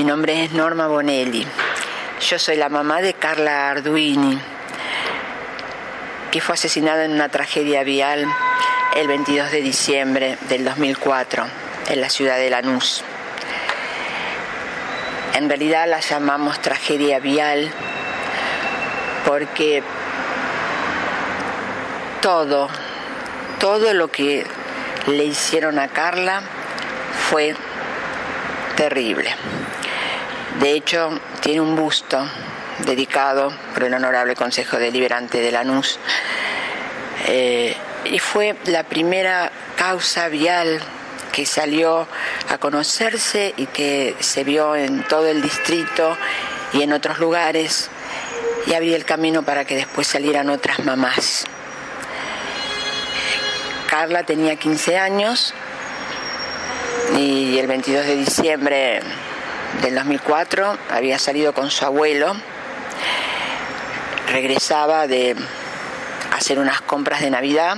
[0.00, 1.46] Mi nombre es Norma Bonelli.
[2.26, 4.40] Yo soy la mamá de Carla Arduini,
[6.30, 8.26] que fue asesinada en una tragedia vial
[8.96, 11.44] el 22 de diciembre del 2004
[11.90, 13.04] en la ciudad de Lanús.
[15.34, 17.70] En realidad la llamamos tragedia vial
[19.26, 19.82] porque
[22.22, 22.70] todo,
[23.58, 24.46] todo lo que
[25.08, 26.40] le hicieron a Carla
[27.28, 27.54] fue
[28.76, 29.36] terrible.
[30.60, 32.22] De hecho, tiene un busto
[32.80, 35.98] dedicado por el Honorable Consejo Deliberante de Lanús
[37.26, 37.74] eh,
[38.04, 40.80] y fue la primera causa vial
[41.32, 42.06] que salió
[42.50, 46.18] a conocerse y que se vio en todo el distrito
[46.74, 47.88] y en otros lugares
[48.66, 51.46] y abría el camino para que después salieran otras mamás.
[53.88, 55.54] Carla tenía 15 años
[57.16, 59.00] y el 22 de diciembre
[59.82, 62.34] del 2004 había salido con su abuelo,
[64.28, 65.36] regresaba de
[66.32, 67.76] hacer unas compras de Navidad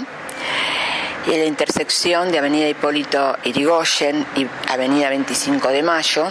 [1.26, 6.26] y en la intersección de Avenida Hipólito Irigoyen y Avenida 25 de Mayo,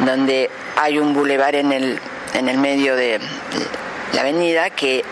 [0.00, 2.00] donde hay un bulevar en el,
[2.34, 3.20] en el medio de
[4.12, 5.04] la avenida que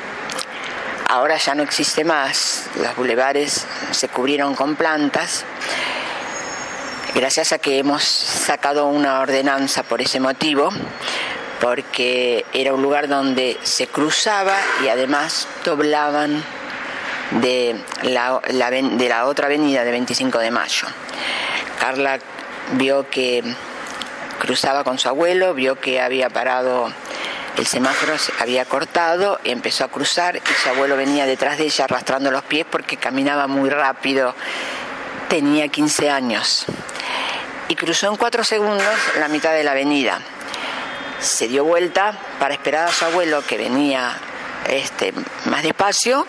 [1.10, 5.46] Ahora ya no existe más, los bulevares se cubrieron con plantas,
[7.18, 10.70] gracias a que hemos sacado una ordenanza por ese motivo,
[11.60, 16.44] porque era un lugar donde se cruzaba y además doblaban
[17.32, 20.86] de la, de la otra avenida de 25 de mayo.
[21.80, 22.20] Carla
[22.74, 23.42] vio que
[24.38, 26.92] cruzaba con su abuelo, vio que había parado
[27.56, 31.86] el semáforo se había cortado, empezó a cruzar y su abuelo venía detrás de ella
[31.86, 34.36] arrastrando los pies porque caminaba muy rápido.
[35.28, 36.66] Tenía 15 años.
[37.68, 40.20] Y cruzó en cuatro segundos la mitad de la avenida.
[41.20, 44.16] Se dio vuelta para esperar a su abuelo que venía
[44.68, 45.12] este,
[45.46, 46.26] más despacio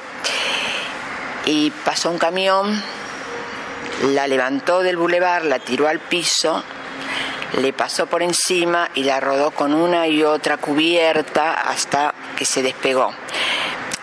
[1.46, 2.82] y pasó un camión,
[4.14, 6.64] la levantó del bulevar, la tiró al piso
[7.58, 12.62] le pasó por encima y la rodó con una y otra cubierta hasta que se
[12.62, 13.12] despegó.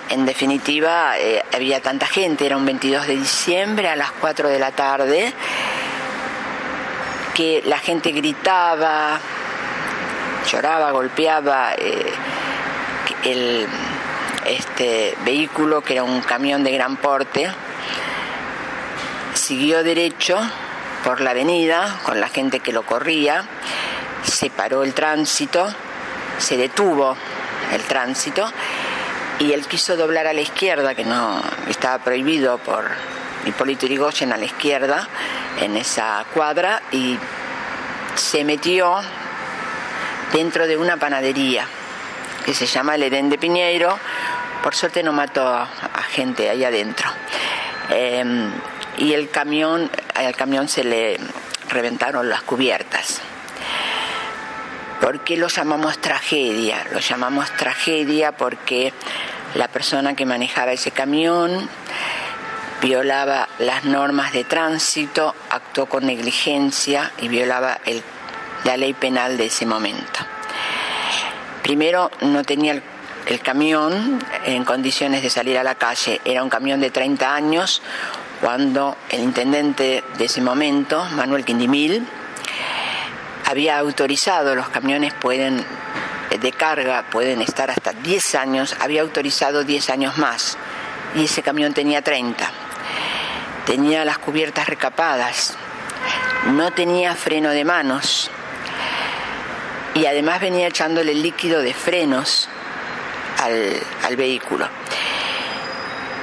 [0.09, 4.59] En definitiva, eh, había tanta gente, era un 22 de diciembre a las 4 de
[4.59, 5.33] la tarde,
[7.37, 9.21] que la gente gritaba,
[10.51, 12.11] lloraba, golpeaba eh,
[13.25, 13.69] el
[14.47, 17.53] este vehículo, que era un camión de gran porte,
[19.35, 20.39] siguió derecho
[21.05, 23.45] por la avenida con la gente que lo corría,
[24.23, 25.69] se paró el tránsito,
[26.39, 27.19] se detuvo
[27.75, 28.51] el tránsito
[29.41, 32.89] y él quiso doblar a la izquierda, que no estaba prohibido por
[33.45, 35.07] Hipólito Yrigoyen a la izquierda
[35.61, 37.19] en esa cuadra y
[38.15, 38.97] se metió
[40.33, 41.67] dentro de una panadería
[42.45, 43.99] que se llama el Edén de Piñeiro.
[44.63, 45.67] Por suerte no mató a,
[46.11, 47.09] gente ahí adentro.
[47.91, 48.51] Em,
[48.99, 51.19] y el camión, al camión se le
[51.69, 53.21] reventaron las cubiertas.
[55.01, 56.85] ¿Por qué lo llamamos tragedia?
[56.93, 58.93] Lo llamamos tragedia porque
[59.55, 61.69] la persona que manejaba ese camión
[62.81, 67.79] violaba las normas de tránsito, actuó con negligencia y violaba
[68.65, 70.21] la ley penal de ese momento.
[71.63, 72.83] Primero, no tenía el,
[73.27, 77.83] el, camión en condiciones de salir a la calle, era un camión de 30 años,
[78.41, 82.07] cuando el intendente de ese momento, Manuel Quindimil,
[83.47, 85.65] había autorizado, los camiones pueden
[86.41, 90.59] de carga pueden estar hasta 10 años, había autorizado 10 años más
[91.15, 92.66] y ese camión tenía 30.
[93.67, 95.55] Tenía las cubiertas recapadas,
[96.47, 98.31] no tenía freno de manos.
[99.95, 102.49] Y además venía echándole líquido de frenos
[103.43, 104.69] al, al vehículo.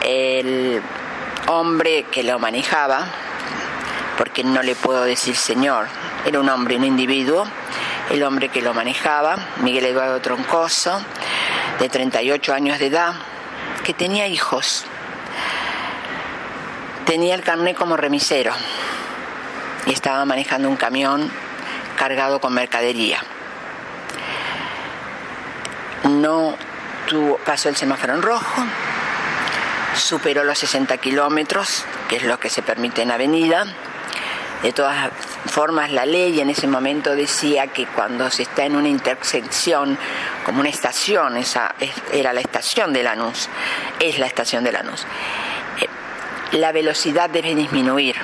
[0.01, 0.81] El
[1.47, 3.05] hombre que lo manejaba,
[4.17, 5.87] porque no le puedo decir señor,
[6.25, 7.45] era un hombre, un individuo,
[8.09, 11.01] el hombre que lo manejaba, Miguel Eduardo Troncoso,
[11.79, 13.13] de 38 años de edad,
[13.83, 14.85] que tenía hijos,
[17.05, 18.53] tenía el carnet como remisero
[19.85, 21.29] y estaba manejando un camión
[21.95, 23.19] cargado con mercadería.
[26.03, 26.55] No
[27.07, 28.63] tuvo, pasó el semáforo en rojo,
[29.95, 33.65] superó los 60 kilómetros, que es lo que se permite en avenida.
[34.61, 35.11] De todas
[35.47, 39.97] formas, la ley en ese momento decía que cuando se está en una intersección,
[40.45, 41.75] como una estación, esa
[42.13, 43.49] era la estación de Lanús,
[43.99, 45.05] es la estación de Lanús,
[46.53, 48.15] la velocidad debe disminuir.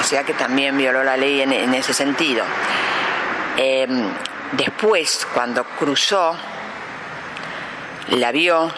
[0.00, 2.44] O sea que también violó la ley en, ese sentido.
[3.56, 4.08] Em,
[4.52, 6.36] después, cuando cruzó,
[8.10, 8.72] la vio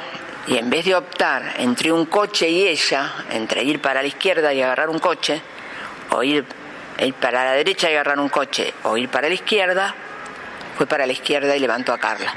[0.46, 4.52] y en vez de optar entre un coche y ella, entre ir para la izquierda
[4.52, 5.40] y agarrar un coche,
[6.10, 6.44] o ir,
[6.98, 9.94] ir para la derecha y agarrar un coche, o ir para la izquierda,
[10.76, 12.34] fue para la izquierda y levantó a Carla.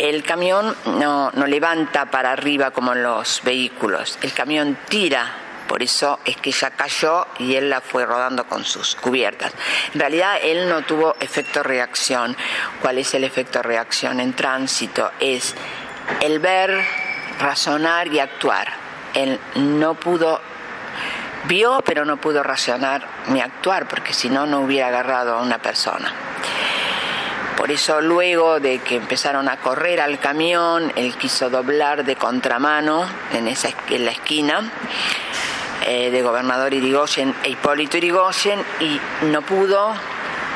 [0.00, 5.30] El camión no, no levanta para arriba como los vehículos, el camión tira
[5.68, 9.52] por eso es que ella cayó y él la fue rodando con sus cubiertas.
[9.94, 12.36] En realidad él no tuvo efecto reacción.
[12.82, 15.12] ¿Cuál es el efecto reacción en tránsito?
[15.20, 15.54] Es
[16.22, 16.76] el ver,
[17.38, 18.66] razonar y actuar.
[19.14, 20.40] Él no pudo,
[21.44, 25.58] vio pero no pudo razonar ni actuar porque si no, no hubiera agarrado a una
[25.58, 26.29] persona.
[27.60, 33.04] Por eso luego de que empezaron a correr al camión, él quiso doblar de contramano
[33.34, 34.72] en, esa, en la esquina
[35.86, 39.92] eh, de gobernador Irigoyen e Hipólito Irigoyen y no pudo,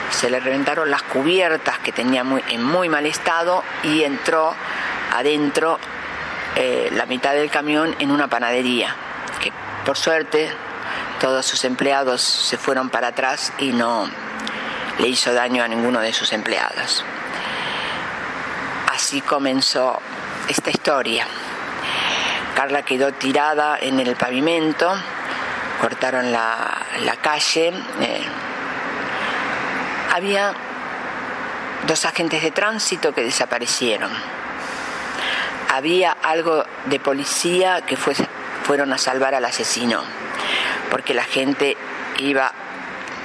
[0.08, 4.54] se le reventaron las cubiertas que tenía muy, en muy mal estado y entró
[5.12, 5.78] adentro
[6.56, 8.96] eh, la mitad del camión en una panadería,
[9.42, 9.52] que
[9.84, 10.50] por suerte
[11.20, 14.08] todos sus empleados se fueron para atrás y no,
[14.98, 17.04] le hizo daño a ninguno de sus empleados.
[18.92, 20.00] Así comenzó
[20.48, 21.26] esta historia.
[22.54, 24.94] Carla quedó tirada en el pavimento,
[25.80, 26.86] cortaron la,
[27.20, 27.72] calle.
[28.00, 28.22] Eh,
[30.14, 30.52] había
[31.86, 34.10] dos agentes de tránsito que desaparecieron.
[35.72, 40.02] Había algo de policía que fueron a salvar al asesino,
[40.90, 41.76] porque la gente
[42.18, 42.52] iba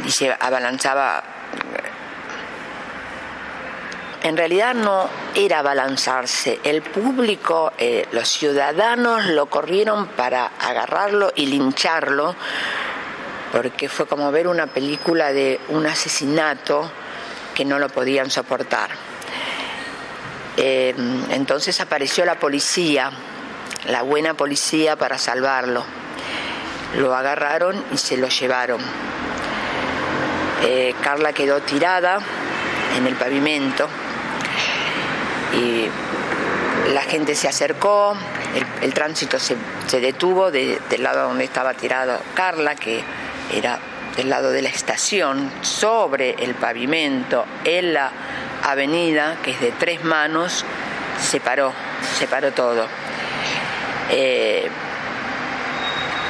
[0.03, 1.23] y se abalanzaba
[4.23, 6.59] en realidad no era balanzarse.
[6.63, 12.35] El público, eh, los ciudadanos lo corrieron para agarrarlo y lincharlo,
[13.51, 16.91] porque fue como ver una película de un asesinato
[17.55, 18.91] que no lo podían soportar.
[20.57, 20.93] Eh,
[21.29, 23.11] entonces apareció la policía,
[23.87, 25.83] la buena policía para salvarlo.
[26.97, 28.81] Lo agarraron y se lo llevaron.
[30.63, 32.19] Eh, Carla quedó tirada
[32.97, 33.87] en el pavimento
[35.53, 35.87] y
[36.93, 38.15] la gente se acercó,
[38.81, 39.55] el, tránsito se,
[39.99, 43.01] detuvo del lado donde estaba tirada Carla, que
[43.53, 43.79] era
[44.17, 48.11] del lado de la estación, sobre el pavimento, en la
[48.63, 50.65] avenida, que es de tres manos,
[51.21, 51.71] se paró,
[52.17, 52.87] se paró todo.
[54.11, 54.67] Eh,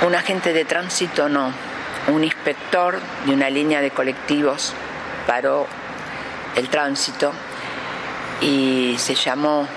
[0.05, 1.53] un agente de tránsito no,
[2.09, 4.73] un inspector de una línea de colectivos
[5.27, 5.67] paró
[6.56, 7.31] el tránsito
[8.41, 9.67] y se llamó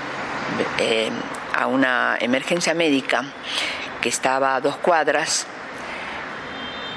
[0.78, 1.10] eh,
[1.54, 3.24] a una emergencia médica
[4.00, 5.46] que estaba a dos cuadras.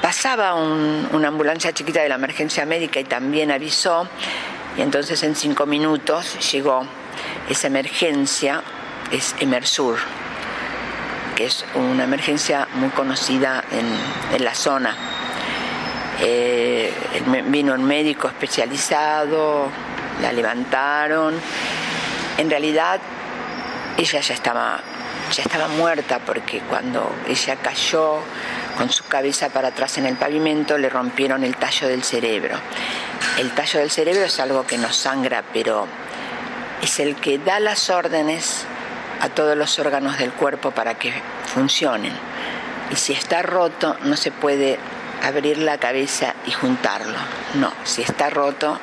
[0.02, 4.08] Pasaba una ambulancia chiquita de la emergencia médica y también avisó,
[4.78, 6.86] y entonces en cinco minutos llegó
[7.50, 8.62] esa emergencia,
[9.12, 9.98] es Emersur,
[11.36, 14.96] que es una emergencia muy conocida en, la zona.
[16.22, 16.94] Eh,
[17.48, 19.70] vino un médico especializado,
[20.22, 21.36] la levantaron.
[22.38, 23.00] En realidad
[23.98, 24.80] ella ya estaba,
[25.34, 28.20] ya estaba muerta porque cuando ella cayó
[28.78, 32.58] con su cabeza para atrás en el pavimento le rompieron el tallo del cerebro.
[33.38, 35.88] El tallo del cerebro es algo que nos sangra, pero
[36.82, 38.66] es el que da las órdenes
[39.22, 41.14] a todos los órganos del cuerpo para que
[41.54, 42.14] funcionen.
[42.92, 44.78] Y si está roto, no se puede
[45.24, 47.18] abrir la cabeza y juntarlo.
[47.56, 48.80] No, si está roto,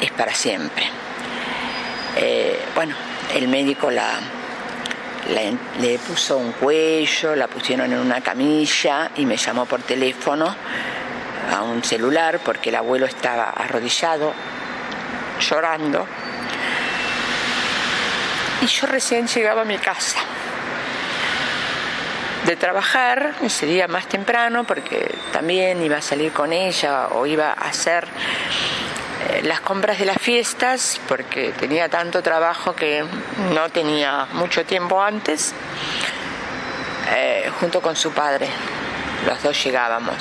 [0.00, 0.84] es para siempre.
[2.16, 2.94] Eh, bueno,
[3.34, 4.18] el médico la,
[5.80, 10.54] le puso un cuello, la pusieron en una camilla y me llamó por teléfono
[11.52, 14.32] a un celular porque el abuelo estaba arrodillado,
[15.40, 16.06] llorando.
[18.62, 20.18] Y yo recién llegaba a mi casa
[22.46, 27.50] de trabajar ese día más temprano porque también iba a salir con ella o iba
[27.50, 28.06] a hacer
[29.28, 33.04] eh, las compras de las fiestas porque tenía tanto trabajo que
[33.54, 35.52] no tenía mucho tiempo antes,
[37.14, 38.48] eh, junto con su padre.
[39.26, 40.16] Los dos llegábamos.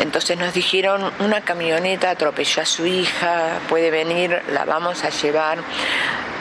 [0.00, 5.58] Entonces nos dijeron, una camioneta atropelló a su hija, puede venir, la vamos a llevar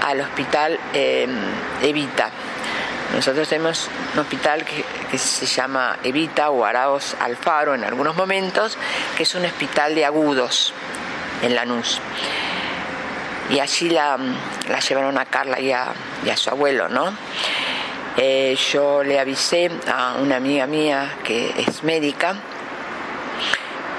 [0.06, 1.28] al hospital eh,
[1.84, 2.32] Evita.
[3.14, 8.78] Nosotros tenemos un hospital que, se llama Evita o Araos Alfaro en algunos momentos,
[9.16, 10.74] que es un hospital de agudos
[11.42, 12.00] en Lanús.
[13.50, 14.18] Y allí la,
[14.88, 15.94] llevaron a Carla y a,
[16.36, 17.16] su abuelo, ¿no?
[18.18, 22.36] Eh, yo le avisé a una amiga mía que es médica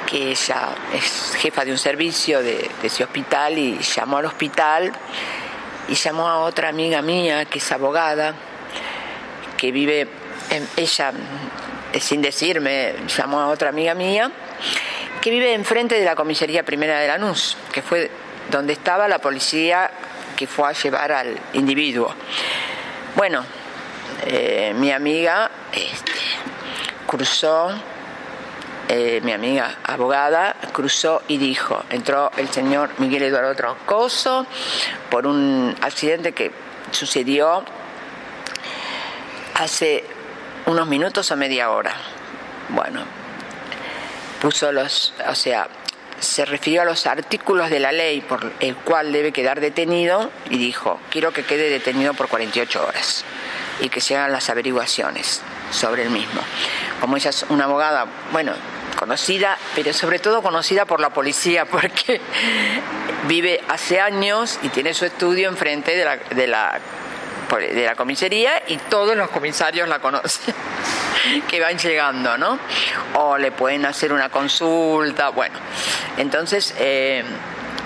[0.08, 4.90] que ella es jefa de un servicio de, ese hospital y llamó al hospital
[5.86, 8.34] y llamó a otra amiga mía que es abogada,
[9.58, 10.08] que vive,
[10.48, 11.12] en, ella,
[11.92, 14.30] eh, sin decirme, llamó a otra amiga mía,
[15.20, 18.10] que vive enfrente de la comisaría primera de Lanús, que fue
[18.50, 19.90] donde estaba la policía
[20.34, 22.14] que fue a llevar al individuo.
[23.16, 23.44] Bueno,
[24.24, 26.12] eh, mi amiga este,
[27.06, 27.74] cruzó
[28.90, 34.46] eh, mi amiga abogada cruzó y dijo, entró el señor Miguel Eduardo Troncoso
[35.10, 36.50] por un accidente que
[36.90, 37.64] sucedió
[39.58, 40.04] hace
[40.66, 41.94] unos minutos o media hora.
[42.68, 43.04] Bueno,
[44.40, 45.68] puso los, o sea,
[46.20, 50.58] se refirió a los artículos de la ley por el cual debe quedar detenido y
[50.58, 53.24] dijo, quiero que quede detenido por 48 horas
[53.80, 56.40] y que se hagan las averiguaciones sobre el mismo.
[57.00, 58.52] Como ella es una abogada, bueno,
[58.96, 62.20] conocida, pero sobre todo conocida por la policía, porque
[63.26, 66.80] vive hace años y tiene su estudio enfrente de la, de la,
[67.56, 70.54] de la comisaría y todos los comisarios la conocen,
[71.48, 72.58] que van llegando, ¿no?
[73.14, 75.58] O le pueden hacer una consulta, bueno.
[76.16, 77.24] Entonces, eh,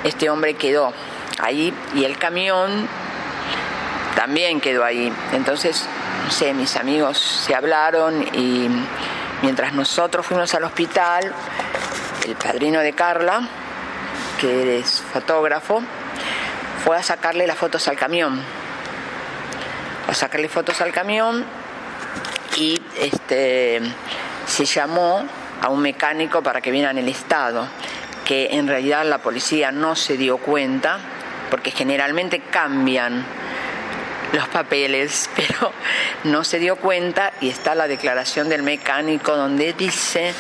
[0.05, 0.93] este hombre quedó
[1.39, 2.89] ahí y el camión
[4.17, 5.13] también quedó ahí.
[5.33, 5.87] Entonces,
[6.25, 8.69] no sé, mis amigos se hablaron y
[9.43, 11.33] Mientras nosotros fuimos al hospital,
[12.25, 13.41] el padrino de Carla,
[14.41, 15.83] que es fotógrafo,
[16.85, 18.41] fue a sacarle las fotos al camión.
[20.09, 21.45] A sacarle fotos al camión
[22.57, 23.81] y este,
[24.47, 25.25] se llamó
[25.61, 27.67] a un mecánico para que viera en el estado,
[28.25, 30.99] que en realidad la policía no se dio cuenta,
[31.51, 33.25] porque generalmente cambian
[34.33, 35.73] los papeles, pero
[36.25, 40.35] no se dio cuenta y está la declaración del mecánico donde dice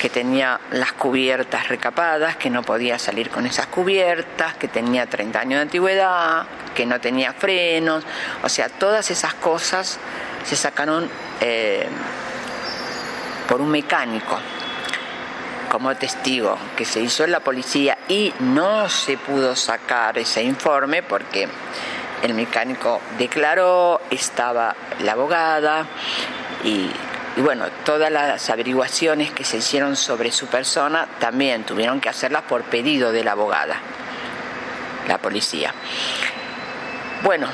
[0.00, 5.40] que tenía las cubiertas recapadas, que no podía salir con esas cubiertas, que tenía 30
[5.40, 8.04] años de antigüedad, que no tenía frenos,
[8.42, 9.98] o sea, todas esas cosas
[10.44, 11.08] se sacaron
[11.40, 11.88] eh,
[13.48, 14.38] por un mecánico
[15.70, 21.02] como testigo que se hizo en la policía y no se pudo sacar ese informe
[21.02, 21.48] porque
[22.22, 25.86] el mecánico declaró, estaba la abogada
[26.64, 26.90] y,
[27.42, 32.62] bueno, todas las averiguaciones que se hicieron sobre su persona también tuvieron que hacerlas por
[32.62, 33.76] pedido de la abogada,
[35.06, 35.74] la policía.
[37.22, 37.48] Bueno,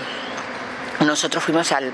[1.04, 1.92] nosotros fuimos al,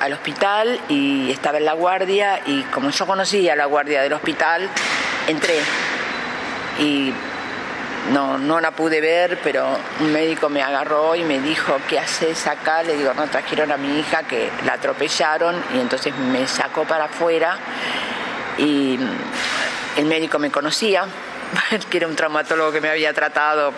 [0.00, 4.68] al hospital y estaba en la guardia y como yo conocía la guardia del hospital,
[5.26, 5.58] entré
[6.78, 7.12] y
[8.10, 12.46] no, no la pude ver, pero un médico me agarró y me dijo, ¿qué haces
[12.46, 12.82] acá?
[12.82, 17.04] Le digo, no, trajeron a mi hija que la atropellaron y entonces me sacó para
[17.04, 17.56] afuera
[18.58, 18.98] y
[19.96, 21.04] el médico me conocía,
[21.90, 23.72] que era un traumatólogo que me había tratado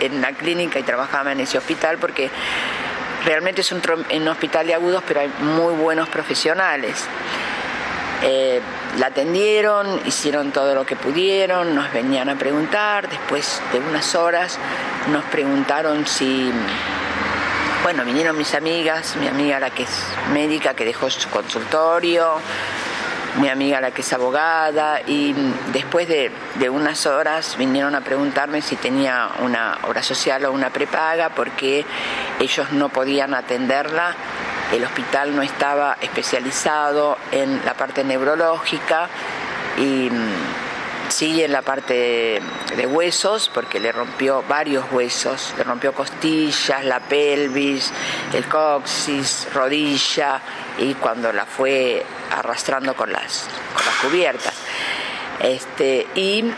[0.00, 2.30] en la clínica y trabajaba en ese hospital porque
[3.24, 3.82] realmente es un,
[4.14, 7.04] un hospital de agudos, pero hay muy buenos profesionales.
[8.22, 8.60] Eh,
[8.98, 14.58] la atendieron, hicieron todo lo que pudieron, nos venían a preguntar, después de unas horas
[15.12, 16.50] nos preguntaron si,
[17.84, 20.02] bueno, vinieron mis amigas, mi amiga la que es
[20.32, 22.34] médica, que dejó su consultorio,
[23.40, 25.32] mi amiga la que es abogada, y
[25.72, 30.70] después de, de unas horas vinieron a preguntarme si tenía una obra social o una
[30.70, 31.84] prepaga, porque
[32.40, 34.14] ellos no podían atenderla
[34.72, 39.08] el hospital no estaba especializado en la parte neurológica
[39.78, 42.40] y mm, sí en la parte
[42.76, 47.90] de huesos, porque le rompió varios huesos, le rompió costillas, la pelvis,
[48.34, 50.40] el coxis, rodilla
[50.78, 54.54] y cuando la fue arrastrando con las, con las cubiertas.
[55.40, 56.52] Este, y eh,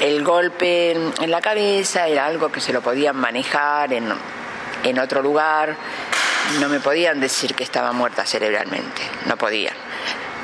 [0.00, 4.12] el golpe en la cabeza era algo que se lo podían manejar en,
[4.84, 5.76] en otro lugar
[6.58, 9.74] no me podían decir que estaba muerta cerebralmente, no podían.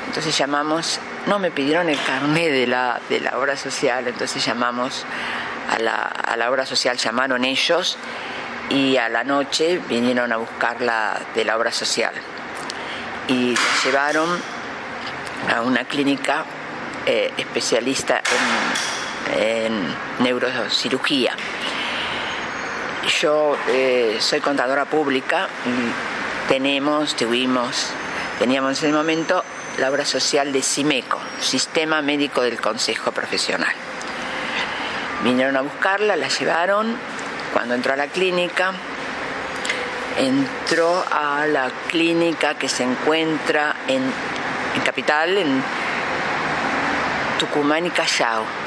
[0.07, 5.05] Entonces llamamos, no me pidieron el carnet de la, de la obra social, entonces llamamos
[5.69, 7.97] a la, a la obra social, llamaron ellos
[8.69, 12.13] y a la noche vinieron a buscarla de la obra social.
[13.27, 14.29] Y la llevaron
[15.53, 16.45] a una clínica
[17.05, 18.21] eh, especialista
[19.35, 21.35] en, en neurocirugía
[23.07, 27.89] yo eh, soy contadora pública y tenemos, tuvimos,
[28.39, 29.43] teníamos en ese momento
[29.77, 33.73] la obra social de CIMECO, Sistema Médico del Consejo Profesional.
[35.23, 36.95] Vinieron a buscarla, la llevaron,
[37.53, 38.73] cuando entró a la clínica,
[40.17, 45.63] entró a la clínica que se encuentra en, en Capital, en
[47.39, 48.66] Tucumán y Callao.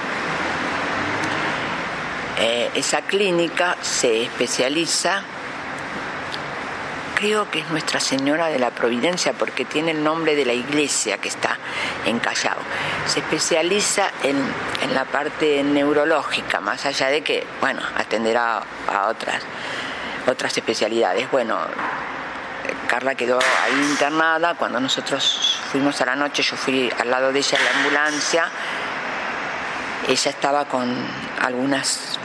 [2.43, 5.23] Eh, esa clínica se especializa,
[7.15, 11.19] creo que es Nuestra Señora de la Providencia, porque tiene el nombre de la iglesia
[11.19, 11.59] que está
[12.07, 12.57] en Callao.
[13.05, 14.41] Se especializa en,
[14.95, 19.43] la parte neurológica, más allá de que, bueno, atenderá a otras,
[20.27, 21.31] otras especialidades.
[21.31, 21.59] Bueno,
[22.89, 27.41] Carla quedó ahí internada, cuando nosotros fuimos a la noche, yo fui al lado de
[27.41, 28.51] ella en la ambulancia,
[30.09, 30.91] ella estaba con
[31.43, 32.19] algunas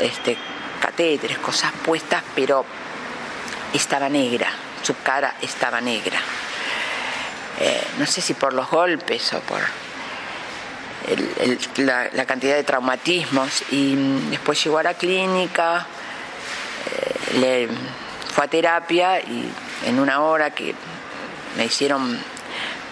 [0.00, 0.36] este,
[0.80, 2.64] catéteres, cosas puestas, pero
[3.72, 4.50] estaba negra,
[4.82, 6.18] su cara estaba negra.
[7.60, 9.60] Eh, no sé si por los golpes o por
[11.76, 13.62] la, cantidad de traumatismos.
[13.70, 13.94] Y
[14.30, 15.86] después llegó a la clínica,
[16.86, 17.68] eh, le
[18.32, 19.50] fue a terapia y
[19.86, 20.74] en una hora que
[21.56, 22.18] me hicieron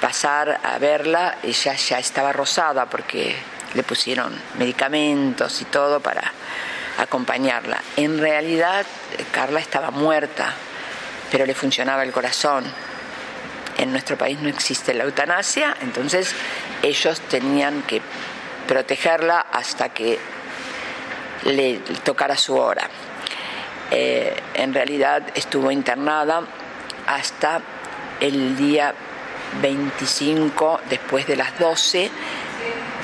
[0.00, 3.36] pasar a verla, ella ya estaba rosada porque
[3.74, 6.32] le pusieron medicamentos y todo para
[6.98, 7.82] acompañarla.
[7.96, 8.84] En realidad
[9.30, 10.52] Carla estaba muerta,
[11.30, 12.64] pero le funcionaba el corazón.
[13.78, 16.34] En nuestro país no existe la eutanasia, entonces
[16.82, 18.02] ellos tenían que
[18.66, 20.18] protegerla hasta que
[21.44, 22.88] le tocara su hora.
[23.90, 26.42] Eh, en realidad estuvo internada
[27.06, 27.60] hasta
[28.20, 28.92] el día
[29.62, 32.10] 25, después de las 12,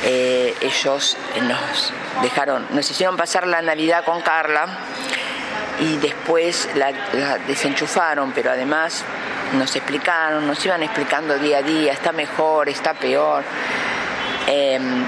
[0.02, 4.66] eh, ellos nos dejaron, nos hicieron pasar la Navidad con Carla
[5.80, 6.92] y después la,
[7.46, 9.04] desenchufaron, pero además
[9.54, 13.44] nos explicaron, nos iban explicando día a día, está mejor, está peor.
[14.46, 15.06] Em,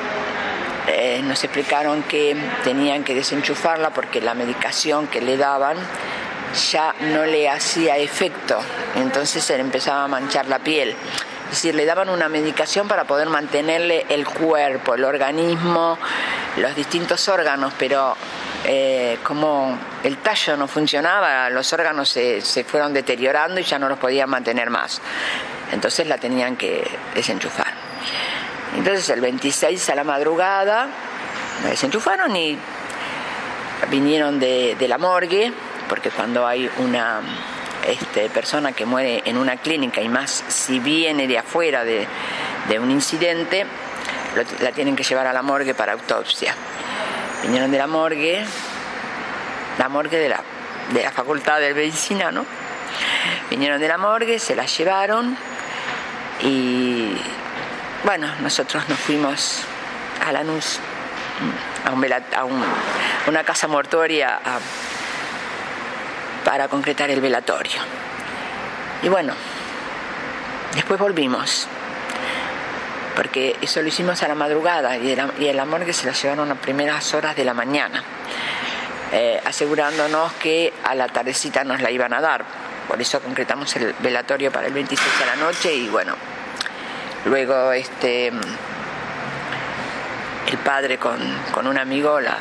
[0.89, 5.77] eh, nos explicaron que tenían que desenchufarla porque la medicación que le daban
[6.73, 8.59] ya no le hacía efecto,
[8.95, 10.95] entonces se le empezaba a manchar la piel.
[11.47, 15.97] Es decir, le daban una medicación para poder mantenerle el cuerpo, el organismo,
[16.57, 18.17] los distintos órganos, pero
[18.65, 23.89] eh, como el tallo no funcionaba, los órganos se, se, fueron deteriorando y ya no
[23.89, 25.01] los podían mantener más.
[25.71, 27.73] Entonces la tenían que desenchufar.
[28.77, 30.89] Entonces el 26 a la madrugada
[31.63, 32.59] la desenchufaron y
[33.89, 35.53] vinieron de, de la morgue
[35.89, 37.21] porque cuando hay una
[37.87, 42.07] este, persona que muere en una clínica y más si viene de afuera de,
[42.79, 43.65] un incidente,
[44.61, 46.55] la tienen que llevar a la morgue para autopsia.
[47.43, 48.45] Vinieron de la morgue,
[49.79, 50.41] la morgue de la,
[50.93, 52.45] de la Facultad de Medicina, ¿no?
[53.51, 55.37] Vinieron de la morgue, se la llevaron
[56.43, 57.17] y
[58.05, 59.63] bueno, nosotros nos fuimos
[60.27, 60.81] a Lanús,
[61.85, 64.59] a, a una casa mortuoria a
[66.47, 67.81] para concretar el velatorio.
[69.03, 69.35] Y bueno,
[70.77, 71.67] después volvimos,
[73.17, 75.11] porque eso lo hicimos a la madrugada y
[75.49, 78.01] el, amor que se la llevaron a primeras horas de la mañana,
[79.11, 82.45] eh, asegurándonos que a la tardecita nos la iban a dar.
[82.87, 86.15] Por eso concretamos el velatorio para el 26 de la noche y bueno,
[87.25, 88.39] luego este el
[90.65, 91.19] padre con,
[91.53, 92.37] con un amigo la,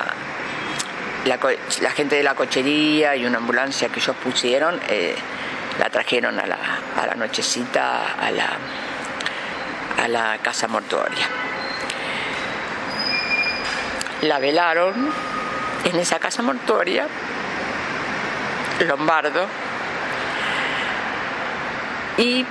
[1.25, 5.15] la, gente de la cochería y una ambulancia que ellos pusieron eh,
[5.79, 6.57] la trajeron a la,
[6.95, 8.57] a la nochecita a la,
[10.01, 11.27] a la casa mortuoria.
[14.21, 15.11] La velaron
[15.83, 17.07] en esa casa mortuoria,
[18.87, 19.47] Lombardo,
[22.17, 22.45] y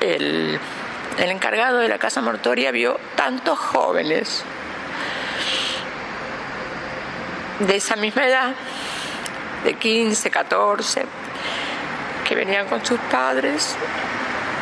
[0.00, 0.58] el,
[1.18, 4.44] el encargado de la casa mortuoria vio tantos jóvenes
[7.60, 8.54] de esa misma edad,
[9.64, 11.04] de 15, 14,
[12.26, 13.76] que venían con sus padres,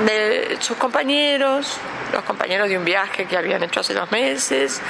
[0.04, 1.78] de sus compañeros,
[2.12, 4.80] los compañeros de un viaje que habían hecho hace dos meses,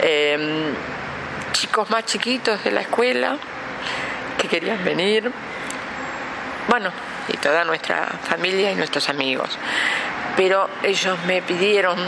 [0.00, 0.74] em,
[1.52, 3.36] chicos más chiquitos de la escuela
[4.38, 5.30] que querían venir,
[6.68, 6.90] bueno,
[7.28, 9.50] y toda nuestra familia y nuestros amigos.
[10.36, 11.98] Pero ellos me pidieron,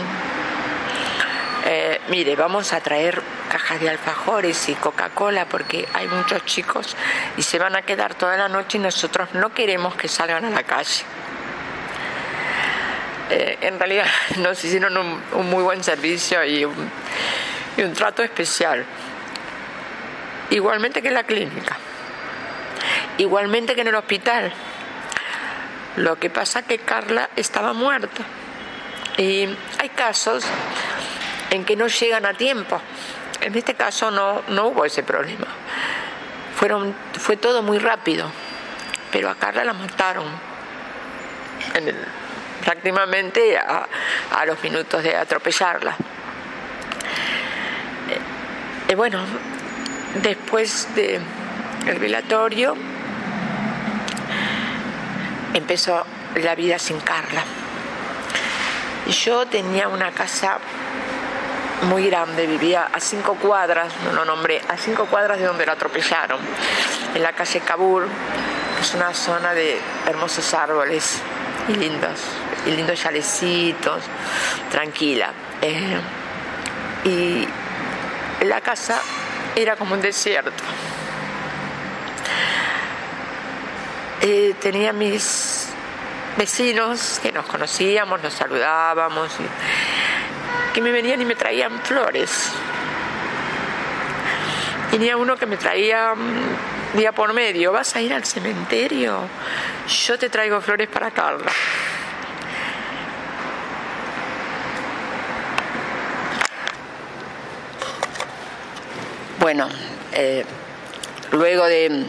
[1.65, 6.97] eh, mire, vamos a traer cajas de alfajores y Coca-Cola porque hay muchos chicos
[7.37, 10.49] y se van a quedar toda la noche y nosotros no queremos que salgan a
[10.49, 11.03] la calle.
[13.29, 14.05] Eh, en realidad
[14.39, 16.89] nos hicieron un, muy buen servicio y un,
[17.77, 18.85] y un trato especial.
[20.49, 21.77] Igualmente que en la clínica,
[23.17, 24.51] igualmente que en el hospital.
[25.95, 28.23] Lo que pasa que Carla estaba muerta.
[29.17, 29.47] Y
[29.79, 30.43] hay casos
[31.53, 32.81] en que no llegan a tiempo.
[33.41, 35.45] En este caso no, no hubo ese problema.
[37.19, 38.31] Fue todo muy rápido,
[39.11, 40.25] pero a Carla la mataron
[42.63, 43.87] prácticamente a,
[44.47, 45.95] los minutos de atropellarla.
[48.89, 49.23] Y bueno,
[50.23, 51.21] después del
[51.85, 52.75] el velatorio
[55.53, 56.03] empezó
[56.35, 57.43] la vida sin Carla.
[59.07, 60.59] Yo tenía una casa
[61.83, 65.73] muy grande, vivía a cinco cuadras, no lo nombré, a cinco cuadras de donde la
[65.73, 66.39] atropellaron,
[67.13, 68.07] en la calle Cabur,
[68.75, 71.21] que es una zona de hermosos árboles
[71.67, 72.19] y lindos,
[72.65, 74.03] y lindos chalecitos,
[74.71, 75.31] tranquila.
[75.61, 75.99] Eh,
[77.05, 77.47] y
[78.45, 79.01] la casa
[79.55, 80.63] era como un desierto.
[84.21, 85.67] Eh, tenía mis
[86.37, 89.31] vecinos que nos conocíamos, nos saludábamos,
[90.73, 92.51] que me venían y me traían flores.
[94.89, 99.21] Tenía uno que me traía mm, día por medio, ¿vas a ir al cementerio?
[99.87, 101.51] Yo te traigo flores para Carla.
[109.39, 109.67] Bueno,
[110.13, 110.45] eh,
[111.31, 112.05] luego de,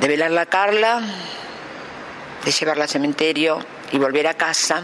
[0.00, 1.00] de velar la Carla,
[2.44, 3.58] de llevarla al cementerio
[3.90, 4.82] y volver a casa,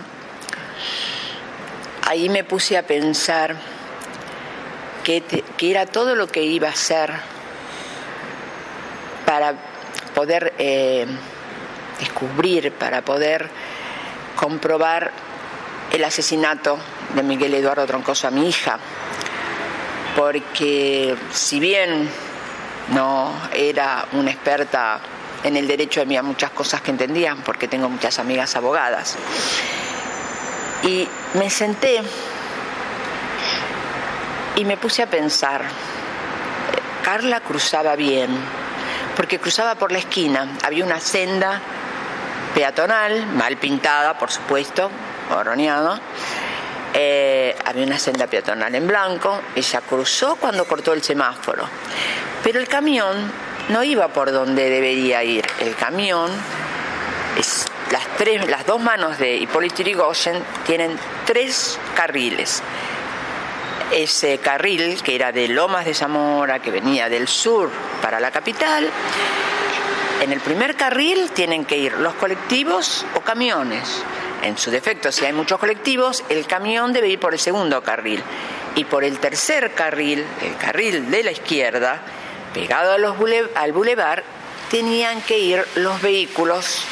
[2.06, 3.56] ahí me puse a pensar
[5.04, 5.22] que,
[5.60, 7.12] era todo lo que iba a hacer
[9.26, 9.54] para
[10.14, 11.06] poder eh,
[11.98, 13.48] descubrir, para poder
[14.36, 15.10] comprobar
[15.92, 16.78] el asesinato
[17.14, 18.78] de Miguel Eduardo Troncoso a mi hija
[20.16, 22.08] porque si bien
[22.92, 25.00] no era una experta
[25.42, 29.16] en el derecho, había muchas cosas que entendían, porque tengo muchas amigas abogadas.
[30.82, 32.02] Y me senté
[34.56, 35.62] y me puse a pensar,
[37.02, 38.30] Carla cruzaba bien,
[39.16, 41.60] porque cruzaba por la esquina, había una senda
[42.54, 44.90] peatonal, mal pintada, por supuesto,
[45.34, 46.00] horroneada,
[46.92, 51.64] eh, había una senda peatonal en blanco, ella cruzó cuando cortó el semáforo,
[52.42, 53.32] pero el camión
[53.68, 56.30] no iba por donde debería ir, el camión,
[57.90, 62.62] las, tres, las dos manos de Hipólito Yrigoyen tienen tres carriles.
[63.92, 68.88] Ese carril, que era de Lomas de Zamora, que venía del sur para la capital,
[70.20, 74.04] en el primer carril tienen que ir los colectivos o camiones
[74.42, 78.22] en su defecto, si hay muchos colectivos, el camión debe ir por el segundo carril.
[78.74, 82.00] Y por el tercer carril, el carril de la izquierda,
[82.54, 83.16] pegado a los
[83.54, 84.24] al bulevar,
[84.70, 86.84] tenían que ir los vehículos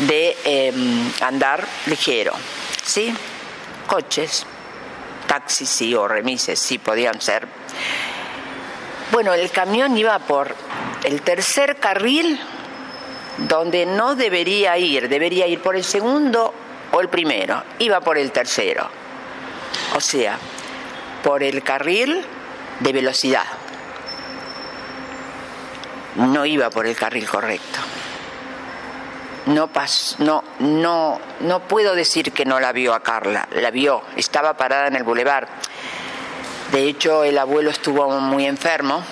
[0.00, 2.32] de em, andar ligero,
[2.84, 3.14] ¿sí?
[3.86, 4.46] Coches,
[5.26, 7.46] taxis sí, o remises sí podían ser.
[9.12, 10.54] Bueno, el camión iba por
[11.04, 12.40] el tercer carril
[13.38, 16.52] donde no debería ir, debería ir por el segundo
[16.92, 18.88] o el primero, iba por el tercero.
[19.94, 20.38] O sea,
[21.22, 22.24] por el carril
[22.80, 23.44] de velocidad.
[26.16, 27.80] No iba por el carril correcto.
[29.46, 29.68] No,
[30.18, 34.86] no, no, no puedo decir que no la vio a Carla, la vio, estaba parada
[34.86, 35.46] en el bulevar.
[36.72, 39.04] De hecho, el abuelo estuvo muy enfermo,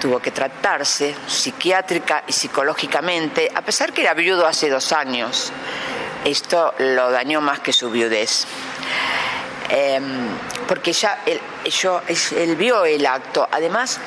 [0.00, 5.52] tuvo que tratarse psiquiátrica y psicológicamente, a pesar que era viudo hace dos años.
[6.24, 8.46] Esto lo dañó más que su viudez.
[9.68, 10.28] Em,
[10.68, 12.00] porque ya él, yo,
[12.36, 13.48] él vio el acto.
[13.50, 13.98] Además,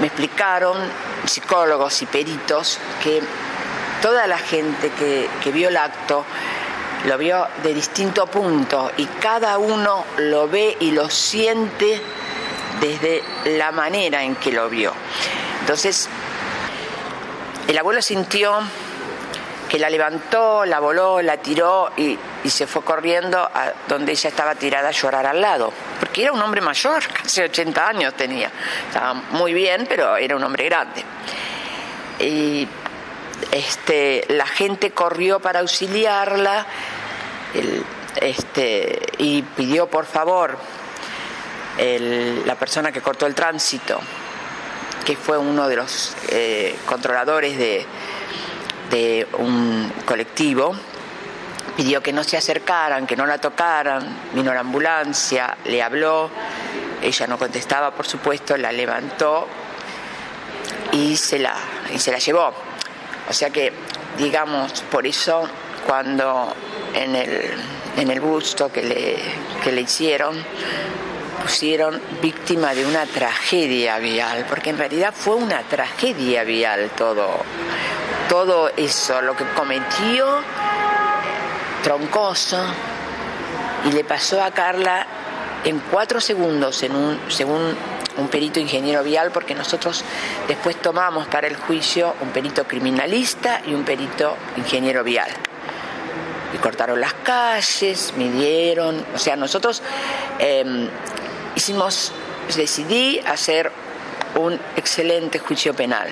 [0.00, 0.76] me explicaron
[1.26, 3.20] psicólogos y peritos que
[4.02, 6.26] toda la gente que, que vio el acto
[7.06, 12.00] lo vio de distinto punto y cada uno lo ve y lo siente
[12.80, 13.22] desde
[13.56, 14.92] la manera en que lo vio.
[15.60, 16.08] Entonces,
[17.66, 18.60] el abuelo sintió
[19.72, 24.54] que la levantó, la voló, la tiró y, se fue corriendo a donde ella estaba
[24.54, 25.72] tirada a llorar al lado.
[25.98, 28.50] Porque era un hombre mayor, casi 80 años tenía.
[28.86, 31.02] Estaba muy bien, pero era un hombre grande.
[32.18, 32.68] Y
[33.52, 36.66] este, la gente corrió para auxiliarla
[38.16, 40.58] este, y pidió por favor
[41.78, 44.00] la persona que cortó el tránsito,
[45.04, 47.86] que fue uno de los eh, controladores de,
[48.90, 50.74] de un colectivo,
[51.76, 56.30] pidió que no se acercaran, que no la tocaran, vino la ambulancia, le habló,
[57.02, 59.46] ella no contestaba, por supuesto, la levantó
[60.92, 61.56] y se la,
[61.92, 62.71] y se la llevó.
[63.28, 63.72] O sea que,
[64.18, 65.48] digamos, por eso
[65.86, 66.54] cuando
[66.94, 67.54] en el,
[67.96, 69.16] en el busto que le,
[69.62, 70.36] que le hicieron,
[71.42, 77.28] pusieron víctima de una tragedia vial, porque en realidad fue una tragedia vial todo,
[78.28, 80.40] todo eso, lo que cometió
[81.82, 82.64] Troncoso
[83.86, 85.04] y le pasó a Carla
[85.64, 87.76] en cuatro segundos, en un, según
[88.16, 90.04] un perito ingeniero vial, porque nosotros
[90.48, 95.30] después tomamos para el juicio un perito criminalista y un perito ingeniero vial.
[96.54, 99.82] Y cortaron las calles, midieron, o sea, nosotros
[100.38, 100.88] em,
[101.54, 102.12] hicimos,
[102.54, 103.72] decidí hacer
[104.34, 106.08] un excelente juicio penal.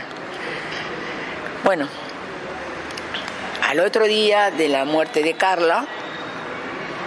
[1.64, 1.88] Bueno,
[3.68, 5.86] al otro día de la muerte de Carla,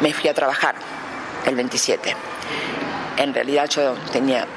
[0.02, 0.76] me fui a trabajar,
[1.46, 2.16] el 27.
[3.18, 4.48] En realidad yo tenía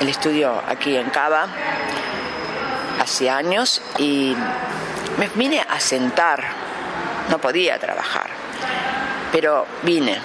[0.00, 1.46] el estudio aquí en Cava
[2.98, 4.34] hace años y
[5.18, 6.42] me vine a sentar,
[7.28, 8.30] no podía trabajar,
[9.30, 10.18] pero vine,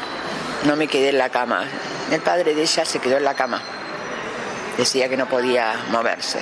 [0.65, 1.65] no me quedé en la cama.
[2.09, 3.61] El padre de ella se quedó en la cama,
[4.77, 6.39] decía que no podía moverse.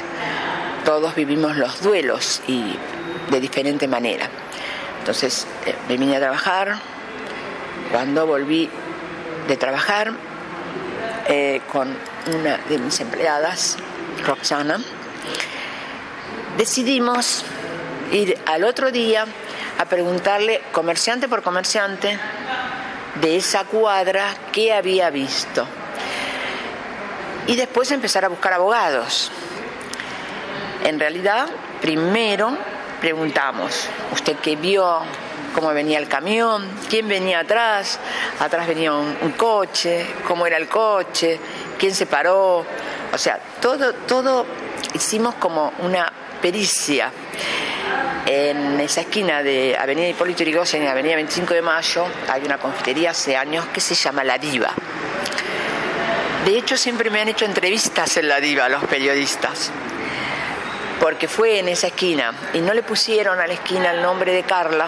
[0.86, 2.78] Todos vivimos los duelos y
[3.32, 4.30] de diferente manera.
[5.00, 6.78] Entonces eh, me vine a trabajar,
[7.92, 8.70] cuando volví
[9.48, 10.12] de trabajar
[11.28, 11.96] eh, con
[12.28, 13.78] una de mis empleadas,
[14.26, 14.80] Roxana,
[16.58, 17.44] decidimos
[18.12, 19.26] ir al otro día
[19.78, 22.18] a preguntarle, comerciante por comerciante,
[23.22, 25.66] de esa cuadra qué había visto.
[27.48, 29.32] Y después empezar a buscar abogados.
[30.84, 31.48] En realidad,
[31.82, 32.58] primero
[33.02, 35.02] preguntamos, ¿usted qué vio?
[35.54, 38.00] Cómo venía el camión, quién venía atrás,
[38.40, 41.40] atrás venía un, coche, cómo era el coche,
[41.78, 42.66] quién se paró,
[43.12, 44.46] o sea, todo, todo
[44.94, 47.12] hicimos como una pericia.
[48.26, 53.12] En esa esquina de Avenida Hipólito Yrigoyen y Avenida 25 de Mayo hay una confitería
[53.12, 54.72] hace años que se llama La Diva.
[56.46, 59.72] De hecho, siempre me han hecho entrevistas en La Diva los periodistas
[61.00, 64.44] porque fue en esa esquina y no le pusieron a la esquina el nombre de
[64.44, 64.88] Carla,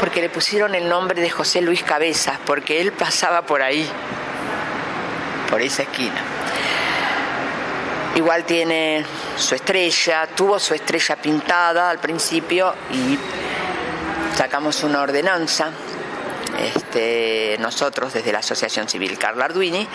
[0.00, 3.88] porque le pusieron el nombre de José Luis Cabezas, porque él pasaba por ahí,
[5.48, 6.20] por esa esquina.
[8.14, 9.04] Igual tiene
[9.36, 13.18] su estrella, tuvo su estrella pintada al principio y
[14.36, 15.70] sacamos una ordenanza,
[16.60, 19.88] este, nosotros desde la Asociación Civil Carla Arduini,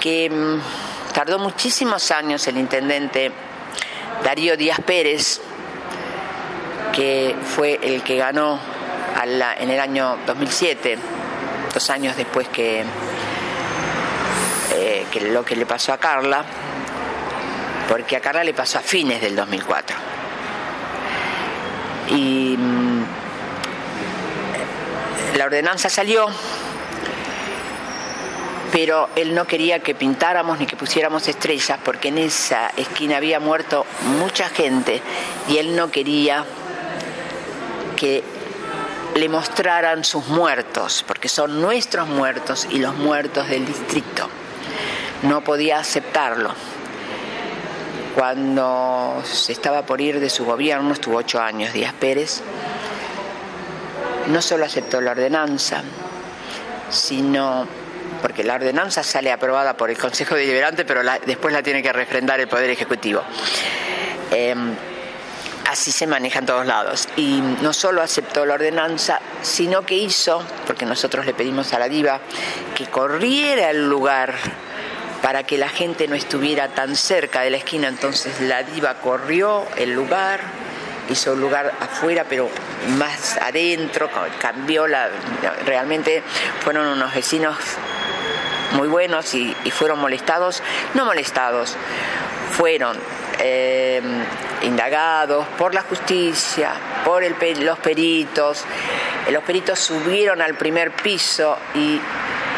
[0.00, 3.32] que mm, tardó muchísimos años el intendente
[4.24, 5.40] Darío Díaz Pérez,
[6.92, 8.58] que fue el que ganó
[9.58, 10.98] en el año 2007,
[11.72, 12.84] dos años después que,
[14.74, 16.44] eh, que lo que le pasó a Carla,
[17.88, 19.96] porque a Carla le pasó a fines del 2004.
[22.10, 23.04] Y mm,
[25.36, 26.28] la ordenanza salió,
[28.72, 33.40] pero él no quería que pintáramos ni que pusiéramos estrellas porque en esa esquina había
[33.40, 33.86] muerto
[34.18, 35.00] mucha gente
[35.48, 36.44] y él no quería
[37.96, 38.22] que
[39.14, 44.28] le mostraran sus muertos, porque son nuestros muertos y los muertos del distrito.
[45.22, 46.50] No podía aceptarlo.
[48.14, 52.42] Cuando se estaba por ir de su gobierno, estuvo ocho años Díaz Pérez,
[54.28, 55.82] no solo aceptó la ordenanza,
[56.90, 57.66] sino
[58.22, 62.40] porque la ordenanza sale aprobada por el Consejo Deliberante, pero después la tiene que refrendar
[62.40, 63.22] el Poder Ejecutivo.
[64.30, 64.74] Em,
[65.70, 67.08] así se maneja en todos lados.
[67.16, 71.88] Y no solo aceptó la ordenanza, sino que hizo, porque nosotros le pedimos a la
[71.88, 72.20] diva,
[72.74, 74.34] que corriera el lugar
[75.22, 77.88] para que la gente no estuviera tan cerca de la esquina.
[77.88, 80.40] Entonces la diva corrió el lugar,
[81.10, 82.48] hizo un lugar afuera, pero
[82.96, 84.08] más adentro,
[84.40, 85.08] cambió la...
[85.64, 86.22] Realmente
[86.60, 87.56] fueron unos vecinos
[88.72, 90.62] muy buenos y, y fueron molestados,
[90.94, 91.76] no molestados,
[92.52, 92.96] fueron
[93.38, 94.00] eh,
[94.62, 96.72] indagados por la justicia,
[97.04, 98.64] por los peritos.
[99.26, 102.00] Eh, los peritos subieron al primer piso y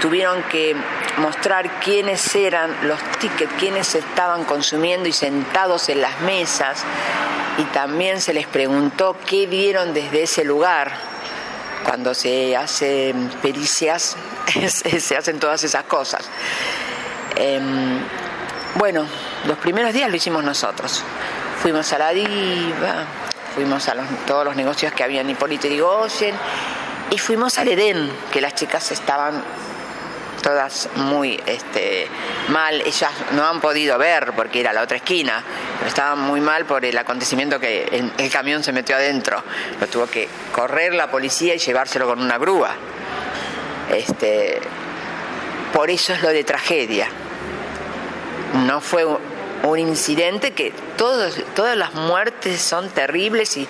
[0.01, 0.77] tuvieron que
[1.19, 6.85] mostrar quiénes eran los tickets, quiénes estaban consumiendo y sentados en las mesas.
[7.59, 10.93] Y también se les preguntó qué vieron desde ese lugar.
[11.89, 14.15] Cuando se hacen pericias,
[15.01, 16.29] se hacen todas esas cosas.
[17.35, 17.99] Em,
[18.75, 19.07] bueno,
[19.47, 21.03] los primeros días lo hicimos nosotros.
[21.63, 23.07] Fuimos a la diva,
[23.55, 23.95] fuimos a
[24.27, 26.35] todos los negocios que había en Hipólito Yrigoyen
[27.11, 29.43] y fuimos al Edén, que las chicas estaban
[30.43, 32.07] todas muy este,
[32.49, 35.43] mal, ellas no han podido ver porque era la otra esquina,
[35.79, 39.43] pero estaban muy mal por el acontecimiento que el, el, camión se metió adentro,
[39.81, 42.75] lo tuvo que correr la policía y llevárselo con una grúa.
[43.91, 44.61] Este,
[45.73, 47.09] por eso es lo de tragedia.
[48.67, 53.69] No fue un incidente que todos, todas las muertes son terribles y,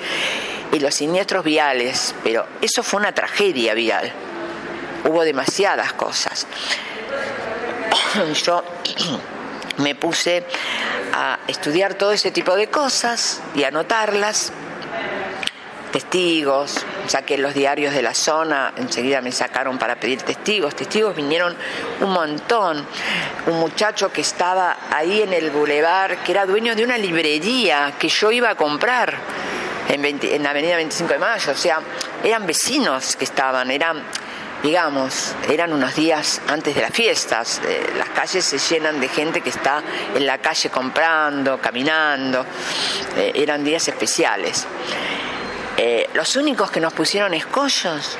[0.73, 4.13] y los siniestros viales, pero eso fue una tragedia vial.
[5.05, 6.47] Hubo demasiadas cosas.
[8.45, 8.65] Yo
[9.79, 10.45] me puse
[11.13, 14.53] a estudiar todo ese tipo de cosas y anotarlas.
[15.93, 21.57] Testigos, saqué los diarios de la zona, enseguida me sacaron para pedir testigos, testigos vinieron
[22.03, 22.87] un montón,
[23.47, 28.11] un muchacho que estaba ahí en el bulevar, que era dueño de una librería que
[28.11, 29.17] yo iba a comprar
[29.89, 31.81] en, en la avenida 25 de Mayo, o sea,
[32.23, 34.05] eran vecinos que estaban, eran
[34.63, 37.61] digamos, eran unos días antes de las fiestas.
[37.65, 39.83] Eh, las calles se llenan de gente que está
[40.15, 42.45] en la calle comprando, caminando.
[43.17, 44.67] Eh, eran días especiales.
[45.77, 48.17] Eh, los únicos que nos pusieron escollos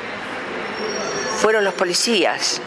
[1.41, 2.61] fueron los policías,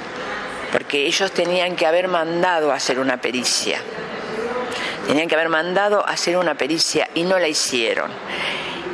[0.71, 3.79] porque ellos tenían que haber mandado a hacer una pericia.
[5.07, 8.12] Tenían que haber mandado a hacer una pericia y no la hicieron.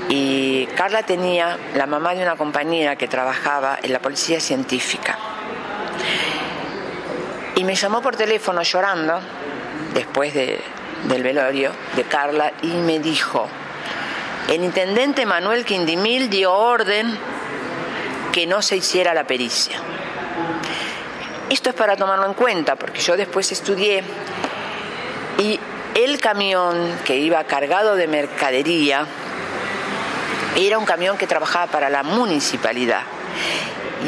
[0.09, 5.17] Y Carla tenía la mamá de una compañera que trabajaba en la policía científica.
[7.55, 9.19] Y me llamó por teléfono llorando,
[9.93, 13.47] después del velorio de Carla, y me dijo,
[14.47, 17.17] el intendente Manuel Quindimil dio orden
[18.31, 19.77] que no se hiciera la pericia.
[21.49, 24.03] Esto es para tomarlo en cuenta, porque yo después estudié
[25.37, 25.59] y
[25.95, 29.05] el camión que iba cargado de mercadería
[30.65, 33.03] era un camión que trabajaba para la municipalidad.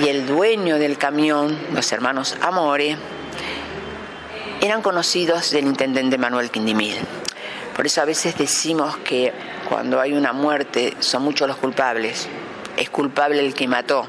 [0.01, 2.97] Y el dueño del camión, los hermanos Amore,
[4.62, 6.95] eran conocidos del intendente Manuel Quindimil.
[7.75, 9.31] Por eso a veces decimos que
[9.69, 12.27] cuando hay una muerte son muchos los culpables.
[12.77, 14.07] Es culpable el que mató,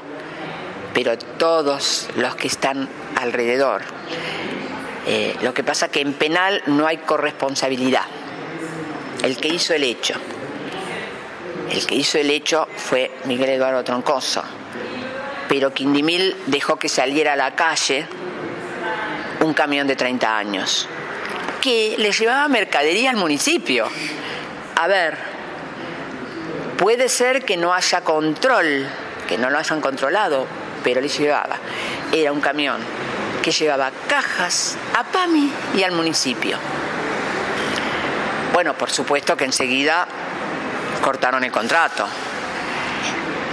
[0.93, 3.83] pero todos los que están alrededor.
[5.05, 8.05] Eh, lo que pasa que en penal no hay corresponsabilidad.
[9.23, 10.15] El que hizo el hecho.
[11.71, 14.43] El que hizo el hecho fue Miguel Eduardo Troncoso.
[15.47, 18.05] Pero Quindimil dejó que saliera a la calle
[19.39, 20.87] un camión de 30 años
[21.61, 23.87] que le llevaba mercadería al municipio.
[24.75, 25.31] A ver,
[26.81, 28.87] Puede ser que no haya control,
[29.27, 30.47] que no lo hayan controlado,
[30.83, 31.57] pero le llevaba.
[32.11, 32.81] Era un camión
[33.43, 36.57] que llevaba cajas a PAMI y al municipio.
[38.51, 40.07] Bueno, por supuesto que enseguida
[41.01, 42.07] cortaron el contrato.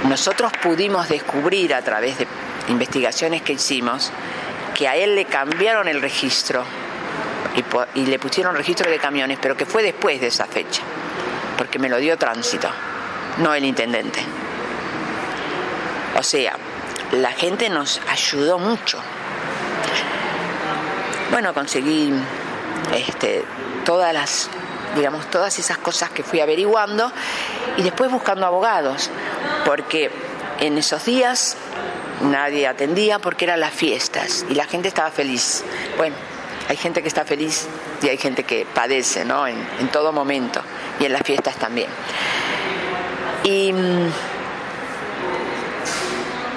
[0.08, 2.26] Nosotros pudimos descubrir a través de
[2.68, 4.12] investigaciones que hicimos
[4.74, 6.64] que a él le cambiaron el registro
[7.94, 10.82] y, le pusieron registro de camiones, pero que fue después de esa fecha,
[11.56, 12.68] porque me lo dio tránsito
[13.38, 14.20] no el intendente.
[16.18, 16.56] O sea,
[17.12, 18.98] la gente nos ayudó mucho.
[21.30, 22.12] Bueno, conseguí
[22.94, 23.44] este,
[23.84, 24.50] todas las,
[24.96, 27.10] digamos, todas esas cosas que fui averiguando
[27.76, 29.10] y después buscando abogados,
[29.64, 30.10] porque
[30.60, 31.56] en esos días
[32.22, 35.64] nadie atendía porque eran las fiestas y la gente estaba feliz.
[35.96, 36.16] Bueno,
[36.68, 37.66] hay gente que está feliz
[38.02, 39.46] y hay gente que padece, ¿no?
[39.46, 39.58] En,
[39.92, 40.60] todo momento
[41.00, 41.88] y en las fiestas también.
[43.44, 44.10] Y mm,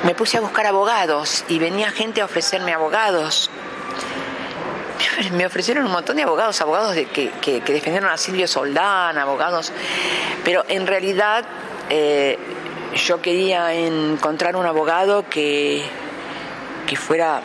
[0.03, 3.49] me puse a buscar abogados y venía gente a ofrecerme abogados.
[5.33, 9.71] Me ofrecieron un montón de abogados, abogados de, que, que, defendieron a Silvio Soldán, abogados,
[10.43, 11.45] pero en realidad
[11.89, 12.37] eh,
[12.95, 15.83] yo quería encontrar un abogado que,
[16.87, 17.41] que fuera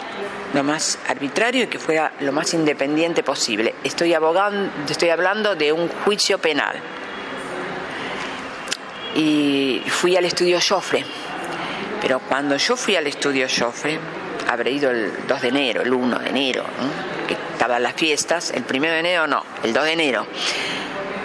[0.55, 3.75] lo más arbitrario y que fuera lo más independiente posible.
[3.85, 6.81] Estoy, abogando, estoy hablando de un juicio penal
[9.15, 11.05] y fui al estudio Joffre.
[12.01, 13.99] Pero cuando yo fui al estudio Joffre,
[14.49, 16.65] habré ido el 2 de enero, el 1 de enero,
[17.27, 20.27] que estaban las fiestas, el 1 de enero no, el 2 de enero.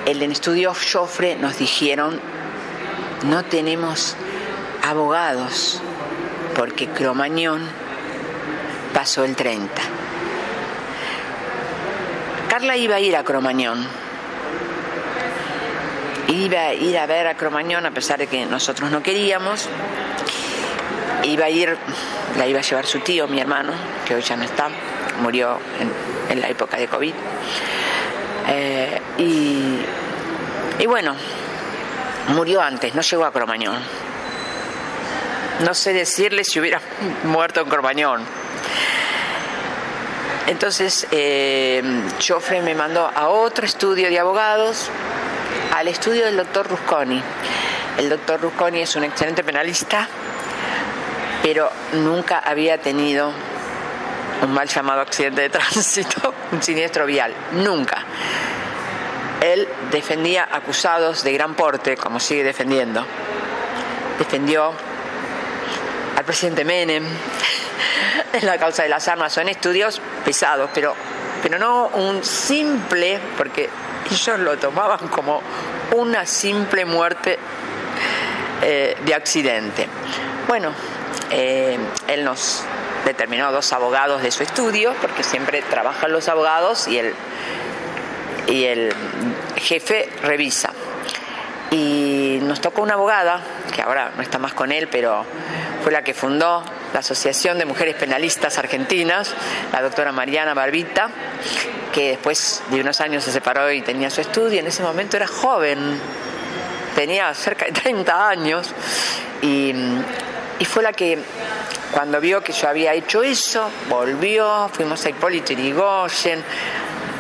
[0.05, 2.19] El estudio Joffre nos dijeron,
[3.23, 4.15] no tenemos
[4.83, 5.81] abogados,
[6.55, 7.61] porque Cromañón
[8.93, 9.81] pasó el 30.
[12.49, 13.87] Carla iba a ir a Cromañón,
[16.27, 19.67] iba a ir a ver a Cromañón a pesar de que nosotros no queríamos.
[21.23, 21.77] Iba a ir,
[22.37, 23.73] la iba a llevar su tío, mi hermano,
[24.05, 24.69] que hoy ya no está,
[25.21, 25.59] murió
[26.29, 27.13] en, la época de COVID.
[28.47, 29.79] Eh, y,
[30.79, 31.15] y bueno,
[32.29, 33.79] murió antes, no llegó a Cromañón.
[35.65, 36.81] No sé decirle si hubiera
[37.23, 38.25] muerto en Cromañón.
[40.47, 41.81] Entonces, eh,
[42.63, 44.89] me mandó a otro estudio de abogados
[45.73, 47.21] al estudio del doctor Rusconi.
[47.97, 50.07] El doctor Rusconi es un excelente penalista,
[51.43, 53.31] pero nunca había tenido
[54.41, 58.03] un mal llamado accidente de tránsito, un siniestro vial, nunca.
[59.41, 63.03] Él defendía acusados de gran porte, como sigue defendiendo.
[64.19, 64.71] Defendió
[66.17, 67.03] al presidente Menem,
[68.33, 69.33] en la causa de las armas.
[69.33, 70.95] Son estudios pesados, pero,
[71.41, 73.69] pero no un simple, porque
[74.11, 75.41] ellos lo tomaban como
[75.95, 77.37] una simple muerte
[78.61, 79.87] eh, de accidente.
[80.47, 80.71] Bueno,
[81.31, 81.77] eh,
[82.07, 82.63] él nos
[83.05, 87.13] determinó dos abogados de su estudio, porque siempre trabajan los abogados y el,
[88.47, 88.93] y el
[89.55, 90.71] jefe revisa.
[91.71, 93.41] Y nos tocó una abogada,
[93.73, 95.25] que ahora no está más con él, pero
[95.83, 96.63] fue la que fundó
[96.93, 99.33] la Asociación de Mujeres Penalistas Argentinas,
[99.71, 101.09] la doctora Mariana Barbita,
[101.93, 104.59] que después de unos años se separó y tenía su estudio.
[104.59, 105.97] En ese momento era joven,
[106.93, 108.73] tenía cerca de 30 años,
[109.41, 109.73] y,
[110.61, 111.17] y fue la que
[111.91, 116.43] cuando vio que yo había hecho eso, volvió, fuimos a Hipólito Yrigoyen,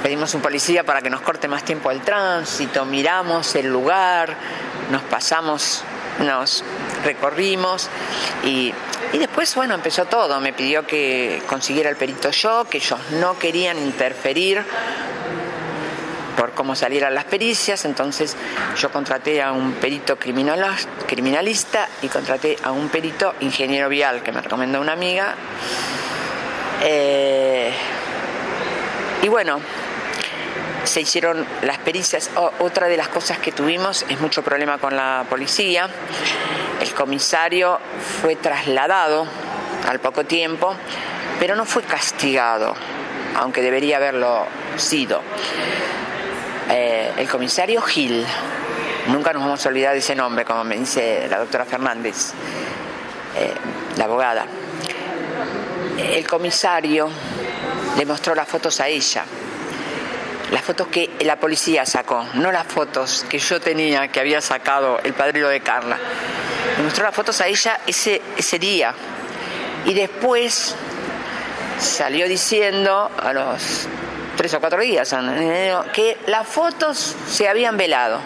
[0.03, 4.37] pedimos un policía para que nos corte más tiempo el tránsito, miramos el lugar,
[4.91, 5.83] nos pasamos,
[6.19, 6.63] nos
[7.03, 7.89] recorrimos
[8.43, 8.71] y,
[9.11, 10.39] y, después, bueno, empezó todo.
[10.39, 14.63] Me pidió que consiguiera el perito yo, que ellos no querían interferir
[16.35, 18.35] por cómo salieran las pericias, entonces
[18.77, 24.41] yo contraté a un perito criminalista y contraté a un perito ingeniero vial que me
[24.41, 25.35] recomendó una amiga.
[26.83, 27.71] Eh,
[29.21, 29.59] y bueno,
[30.83, 32.31] se hicieron las pericias.
[32.59, 35.89] otra de las cosas que tuvimos es mucho problema con la policía.
[36.79, 37.79] El comisario
[38.21, 39.27] fue trasladado
[39.87, 40.75] al poco tiempo,
[41.39, 42.73] pero no fue castigado,
[43.35, 45.21] aunque debería haberlo sido.
[46.69, 48.25] Eh, el comisario Gil,
[49.07, 52.31] nunca nos vamos a olvidar de ese nombre, como me dice la doctora Fernández,
[53.37, 53.53] eh,
[53.97, 54.45] la abogada.
[55.97, 57.09] El comisario
[57.97, 59.23] le mostró las fotos a ella,
[60.51, 64.99] las fotos que la policía sacó, no las fotos que yo tenía, que había sacado
[65.03, 65.97] el padrino de Carla.
[66.77, 68.93] Le mostró las fotos a ella ese, ese día.
[69.85, 70.75] Y después
[71.79, 73.87] salió diciendo a los
[74.41, 75.15] tres o cuatro días,
[75.93, 78.19] que las fotos se habían velado.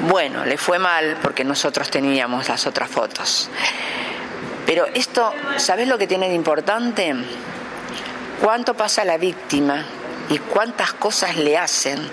[0.00, 3.48] Bueno, le fue mal porque nosotros teníamos las otras fotos.
[4.66, 7.14] Pero esto, ¿sabes lo que tiene de importante?
[8.42, 9.86] ¿Cuánto pasa la víctima
[10.28, 12.06] y cuántas cosas le hacen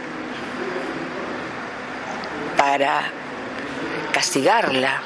[2.58, 3.02] para
[4.14, 5.02] castigarla?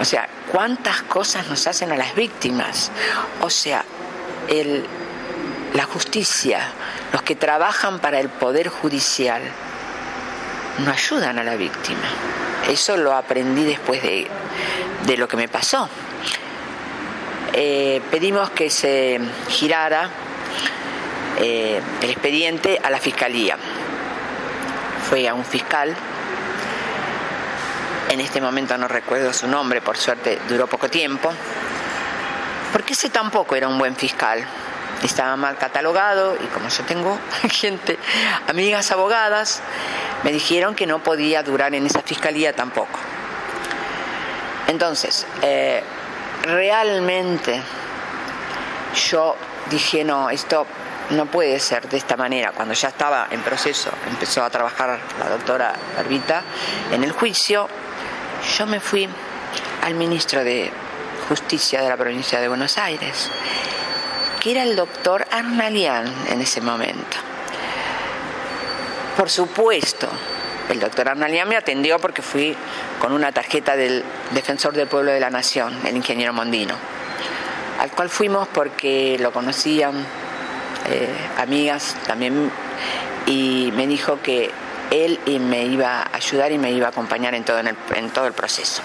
[0.00, 2.90] O sea, cuántas cosas nos hacen a las víctimas.
[3.40, 3.84] O sea,
[4.48, 4.84] el,
[5.74, 6.72] la justicia,
[7.12, 9.42] los que trabajan para el Poder Judicial,
[10.84, 12.08] no ayudan a la víctima.
[12.68, 14.26] Eso lo aprendí después de,
[15.06, 15.88] de lo que me pasó.
[17.52, 19.18] Eh, pedimos que se
[19.48, 20.10] girara
[21.38, 23.56] eh, el expediente a la Fiscalía.
[25.08, 25.96] Fue a un fiscal,
[28.10, 31.32] en este momento no recuerdo su nombre, por suerte duró poco tiempo,
[32.72, 34.44] porque ese tampoco era un buen fiscal.
[35.02, 37.18] Estaba mal catalogado y como yo tengo
[37.50, 37.98] gente,
[38.48, 39.62] amigas abogadas,
[40.24, 42.98] me dijeron que no podía durar en esa fiscalía tampoco.
[44.66, 45.82] Entonces, eh,
[46.42, 47.62] realmente
[49.10, 49.36] yo
[49.70, 50.66] dije, no, esto
[51.10, 52.52] no puede ser de esta manera.
[52.52, 56.42] Cuando ya estaba en proceso, empezó a trabajar la doctora Arbita
[56.92, 57.68] en el juicio,
[58.58, 59.08] yo me fui
[59.82, 60.70] al ministro de
[61.28, 63.28] Justicia de la provincia de Buenos Aires,
[64.40, 67.18] que era el doctor Arnalian en ese momento.
[69.14, 70.08] Por supuesto,
[70.70, 72.56] el doctor Arnalian me atendió porque fui
[72.98, 76.76] con una tarjeta del defensor del pueblo de la nación, el ingeniero Mondino,
[77.78, 80.06] al cual fuimos porque lo conocían
[80.88, 82.50] eh, amigas también
[83.26, 84.50] y me dijo que
[84.90, 88.32] él me iba a ayudar y me iba a acompañar en todo, en todo el
[88.32, 88.82] proceso.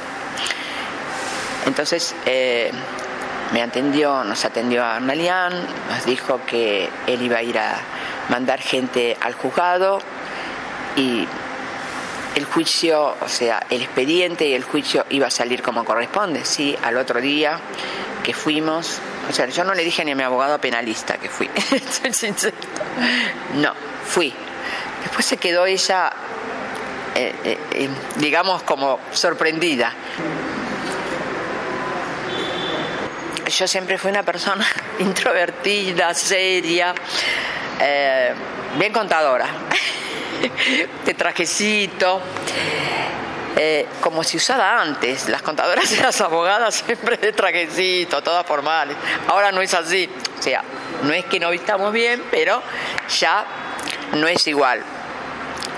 [1.65, 2.71] Entonces eh,
[3.53, 5.53] me atendió, nos atendió a Arnalian,
[5.89, 7.77] nos dijo que él iba a ir a
[8.29, 9.99] mandar gente al juzgado
[10.95, 11.27] y
[12.35, 16.75] el juicio, o sea, el expediente y el juicio iba a salir como corresponde, sí,
[16.81, 17.59] al otro día
[18.23, 18.99] que fuimos,
[19.29, 21.47] o sea, yo no le dije ni a mi abogado penalista que fui,
[23.55, 23.73] no,
[24.05, 24.33] fui.
[25.03, 26.11] Después se quedó ella,
[27.13, 29.93] eh, eh, digamos, como sorprendida.
[33.57, 34.65] Yo siempre fui una persona
[34.99, 36.93] introvertida, seria,
[37.79, 38.33] eh,
[38.77, 39.47] bien contadora,
[41.05, 42.21] de trajecito.
[43.55, 48.97] Eh, como se usaba antes, las contadoras y las abogadas siempre de trajecito, todas formales.
[49.27, 50.09] Ahora no es así.
[50.39, 50.63] O sea,
[51.03, 52.63] no es que no vistamos bien, pero
[53.19, 53.45] ya
[54.13, 54.81] no es igual.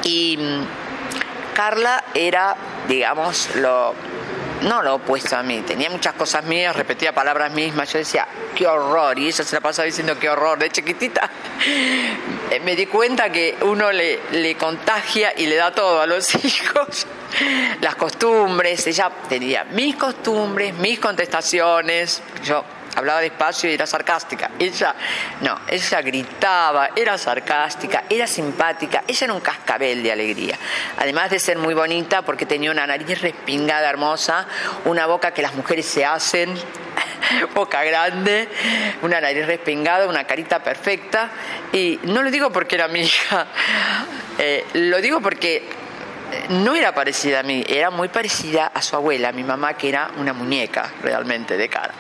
[0.04, 2.56] Y mm, Carla era,
[2.88, 3.94] digamos, lo
[4.62, 8.68] no lo opuesto a mí, tenía muchas cosas mías, repetía palabras mismas, yo decía, qué
[8.68, 11.30] horror, y ella se la pasaba diciendo qué horror, de chiquitita.
[12.64, 17.06] Me di cuenta que uno le, le contagia y le da todo a los hijos,
[17.82, 22.64] las costumbres, ella tenía mis costumbres, mis contestaciones, yo
[22.96, 24.52] hablaba despacio y era sarcástica.
[24.58, 24.96] Ella,
[25.42, 30.58] no, ella gritaba, era sarcástica, era simpática, ella era un cascabel de alegría.
[30.98, 34.48] Además de ser muy bonita porque tenía una nariz respingada hermosa,
[34.86, 36.56] una boca que las mujeres se hacen,
[37.54, 38.48] boca grande,
[39.02, 41.30] una nariz respingada, una carita perfecta.
[41.74, 43.48] Y no lo digo porque era mi hija,
[44.38, 48.96] eh, lo digo porque eh, no era parecida a mí, era muy parecida a su
[48.96, 51.94] abuela, mi mamá, que era una muñeca realmente de cara.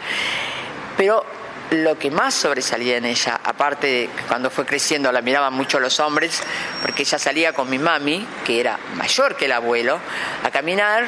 [0.97, 1.25] Pero
[1.71, 5.79] lo que más sobresalía en ella, aparte de que cuando fue creciendo la miraban mucho
[5.79, 6.41] los hombres,
[6.81, 9.99] porque ella salía con mi mami, que era mayor que el abuelo,
[10.43, 11.05] a caminar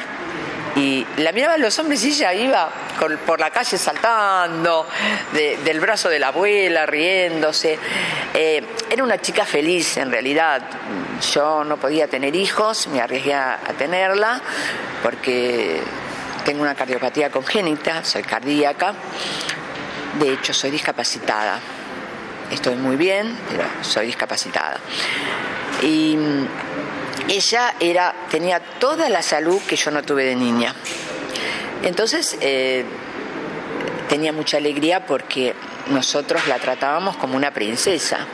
[0.76, 2.70] y la miraban los hombres y ella iba
[3.26, 4.86] por la calle saltando,
[5.32, 7.78] del brazo de la abuela, riéndose.
[8.34, 10.62] Eh, era una chica feliz en realidad.
[11.32, 14.40] Yo no podía tener hijos, me arriesgué a tenerla
[15.02, 15.80] porque
[16.44, 18.94] tengo una cardiopatía congénita, soy cardíaca
[20.18, 21.60] de hecho, soy discapacitada.
[22.50, 24.78] Estoy muy bien, pero soy discapacitada.
[25.82, 26.46] Y mm,
[27.28, 30.74] ella era, tenía toda la salud que yo no tuve de niña.
[31.82, 32.84] Entonces, eh,
[34.08, 35.54] tenía mucha alegría porque
[35.90, 38.26] nosotros la tratábamos como una princesa.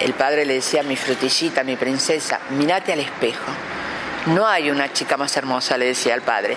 [0.00, 3.52] El padre le decía a mi frutillita, mi princesa, mirate al espejo.
[4.26, 6.56] No hay una chica más hermosa, le decía al padre.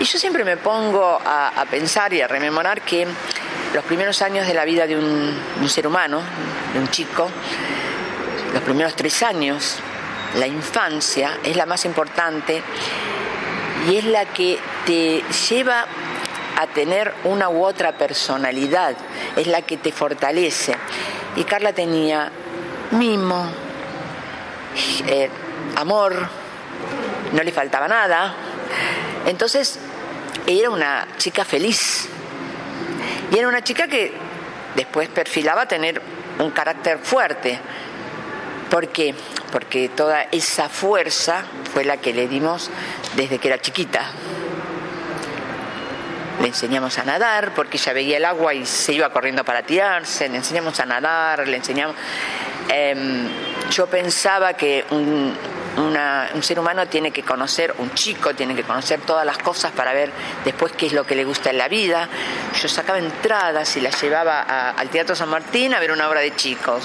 [0.00, 3.06] Y yo siempre me pongo a, pensar y a rememorar que
[3.74, 6.20] los primeros años de la vida de un, ser humano,
[6.72, 7.30] de un chico,
[8.52, 9.76] los primeros tres años,
[10.36, 12.62] la infancia, es la más importante
[13.88, 15.84] y es la que te lleva
[16.56, 18.96] a tener una u otra personalidad,
[19.36, 20.74] es la que te fortalece.
[21.36, 22.32] Y Carla tenía
[22.90, 23.46] mimo,
[25.06, 25.30] eh,
[25.76, 26.39] amor,
[27.32, 28.34] no le faltaba nada.
[29.26, 29.78] Entonces,
[30.46, 32.08] era una chica feliz.
[33.30, 34.12] Y era una chica que
[34.74, 36.00] después perfilaba tener
[36.38, 37.58] un carácter fuerte.
[38.70, 39.14] ¿Por qué?
[39.52, 42.70] Porque toda esa fuerza fue la que le dimos
[43.16, 44.02] desde que era chiquita.
[46.40, 50.28] Le enseñamos a nadar porque ella veía el agua y se iba corriendo para tirarse,
[50.28, 51.96] le enseñamos a nadar, le enseñamos...
[52.68, 53.28] Em,
[53.70, 55.34] yo pensaba que un,
[55.76, 59.92] un ser humano tiene que conocer, un chico tiene que conocer todas las cosas para
[59.92, 60.10] ver
[60.44, 62.08] después qué es lo que le gusta en la vida.
[62.60, 66.34] Yo sacaba entradas y las llevaba al Teatro San Martín a ver una obra de
[66.34, 66.84] chicos,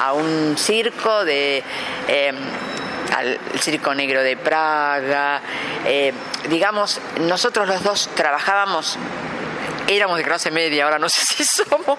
[0.00, 1.62] a un circo de...
[2.08, 2.36] Em,
[3.14, 5.40] al Circo Negro de Praga.
[5.84, 6.12] Eh,
[6.48, 8.98] digamos, nosotros los dos trabajábamos,
[9.86, 11.98] éramos de clase media, ahora no sé si somos,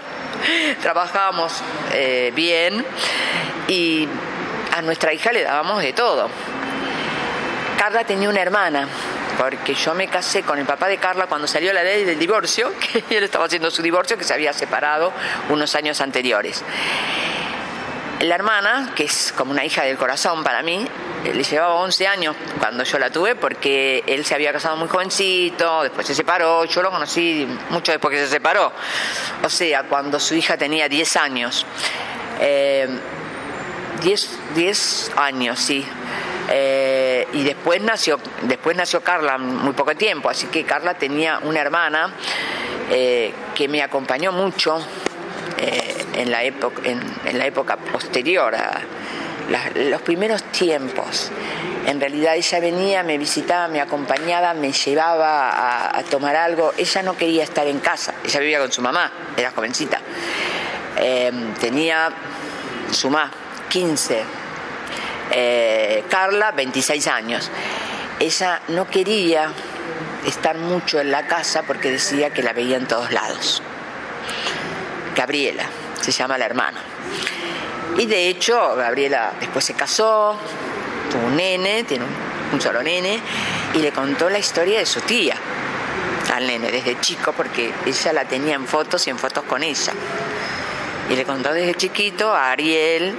[0.81, 1.53] trabajábamos
[1.93, 2.85] eh, bien
[3.67, 4.07] y
[4.75, 6.29] a nuestra hija le dábamos de todo.
[7.79, 8.87] Carla tenía una hermana,
[9.37, 12.73] porque yo me casé con el papá de Carla cuando salió la ley del divorcio,
[13.07, 15.13] que él estaba haciendo su divorcio, que se había separado
[15.49, 16.61] unos años anteriores.
[18.19, 20.85] La hermana, que es como una hija del corazón para mí,
[21.23, 25.83] le llevaba 11 años cuando yo la tuve porque él se había casado muy jovencito,
[25.83, 28.73] después se separó, yo lo conocí mucho después que se separó,
[29.41, 31.65] o sea, cuando su hija tenía 10 años.
[32.39, 32.87] Eh,
[34.05, 35.83] 10, años, sí.
[36.51, 41.59] Eh, y después nació, después nació Carla, muy poco tiempo, así que Carla tenía una
[41.59, 42.13] hermana
[42.91, 44.77] eh, que me acompañó mucho
[45.57, 47.01] eh, en, la época, en,
[47.35, 48.81] la época posterior a
[49.75, 51.31] los primeros tiempos.
[51.87, 56.73] En realidad ella venía, me visitaba, me acompañaba, me llevaba a, tomar algo.
[56.77, 59.99] Ella no quería estar en casa, ella vivía con su mamá, era jovencita.
[61.59, 62.11] tenía
[62.91, 64.23] su mamá 15.
[65.31, 67.49] Eh, Carla, 26 años.
[68.19, 69.51] Ella no quería
[70.25, 73.61] estar mucho en la casa porque decía que la veía en todos lados.
[75.15, 75.65] Gabriela,
[76.01, 76.81] se llama la hermana.
[77.97, 80.37] Y de hecho, Gabriela después se casó,
[81.09, 82.05] tuvo un nene, tiene
[82.51, 83.19] un, solo nene,
[83.73, 85.35] y le contó la historia de su tía
[86.33, 89.93] al nene desde chico porque ella la tenía en fotos y en fotos con ella.
[91.09, 93.15] Y le contó desde chiquito a Ariel,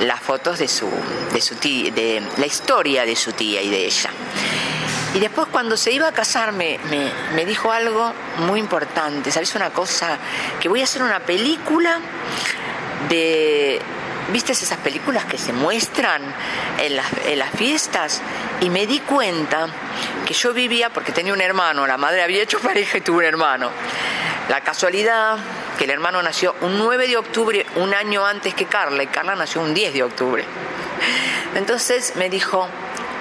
[0.00, 0.88] las fotos de su,
[1.32, 4.10] de su tía, de la historia de su tía y de ella.
[5.14, 6.78] Y después cuando se iba a casar me,
[7.34, 8.12] me, dijo algo
[8.46, 10.18] muy importante, ¿sabes una cosa?
[10.60, 11.98] Que voy a hacer una película
[13.08, 13.80] de
[14.32, 16.22] ¿viste esas películas que se muestran
[16.78, 18.22] en las, en las fiestas?
[18.60, 19.66] Y me di cuenta
[20.26, 23.24] que yo vivía, porque tenía un hermano, la madre había hecho pareja y tuvo un
[23.24, 23.70] hermano.
[24.50, 25.38] La casualidad
[25.78, 29.36] que el hermano nació un 9 de octubre, un año antes que Carla, y Carla
[29.36, 30.44] nació un 10 de octubre.
[31.54, 32.66] Entonces me dijo,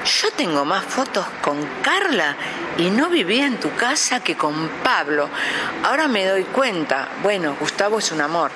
[0.06, 2.36] yo tengo más fotos con Carla
[2.80, 5.30] y no vivía en tu casa que con Pablo.
[5.84, 8.50] Ahora me doy cuenta, bueno, Gustavo es un amor,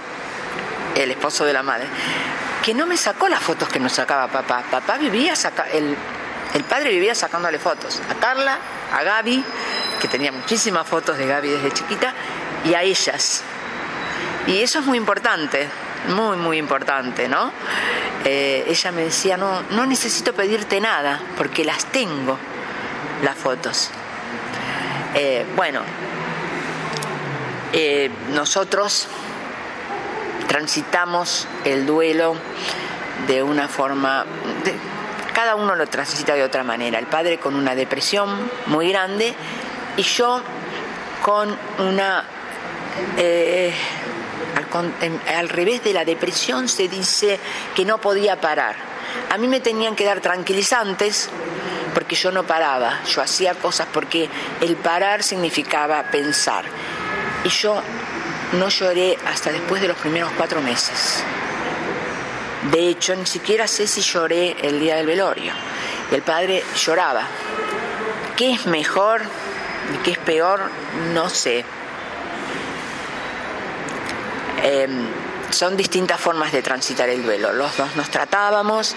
[0.96, 1.86] el esposo de la madre,
[2.64, 4.64] que no me sacó las fotos que nos sacaba papá.
[4.72, 5.36] Papá vivía,
[6.56, 8.58] el padre vivía sacándole fotos a Carla,
[8.92, 9.46] a Gaby,
[10.02, 12.16] que tenía muchísimas fotos de Gaby desde chiquita,
[12.66, 13.44] y a ellas.
[14.48, 15.70] Y eso es muy importante,
[16.10, 17.52] muy, muy importante, ¿no?
[18.26, 22.38] Eh, ella me decía, no, no necesito pedirte nada, porque las tengo,
[23.24, 23.90] las fotos.
[25.16, 25.82] Eh, bueno,
[27.72, 29.08] eh, nosotros
[30.48, 32.36] transitamos el duelo
[33.28, 34.26] de una forma,
[35.34, 37.00] cada uno lo transita de otra manera.
[37.00, 38.30] El padre con una depresión
[38.68, 39.34] muy grande
[39.98, 40.42] y yo
[41.22, 42.26] con una
[45.36, 47.40] al, revés de la depresión se dice
[47.76, 48.76] que no podía parar.
[49.30, 51.30] A mí me tenían que dar tranquilizantes
[51.94, 54.30] porque yo no paraba, yo hacía cosas porque
[54.62, 56.66] el parar significaba pensar.
[57.44, 57.82] Y yo
[58.54, 61.24] no lloré hasta después de los primeros cuatro meses.
[62.72, 65.54] De hecho, ni siquiera sé si lloré el día del velorio.
[66.12, 67.24] El padre lloraba.
[68.38, 69.22] ¿Qué es mejor
[69.94, 70.62] y qué es peor?
[71.14, 71.66] No sé.
[74.64, 75.08] Em,
[75.50, 77.52] son distintas formas de transitar el duelo.
[77.52, 78.96] Los dos nos tratábamos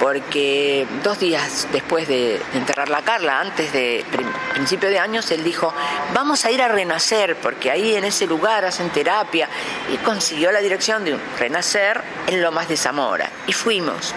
[0.00, 4.04] porque dos días después de enterrar la Carla, antes de
[4.52, 5.74] principio de años, él dijo,
[6.14, 9.48] vamos a ir a Renacer, porque ahí en ese lugar hacen terapia,
[9.92, 14.14] y consiguió la dirección de un Renacer en Lomas de Zamora, y fuimos.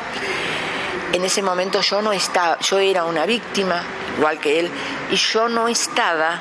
[1.13, 3.84] En ese momento yo no estaba, yo era una víctima,
[4.17, 4.72] igual que él,
[5.09, 6.39] y yo no estaba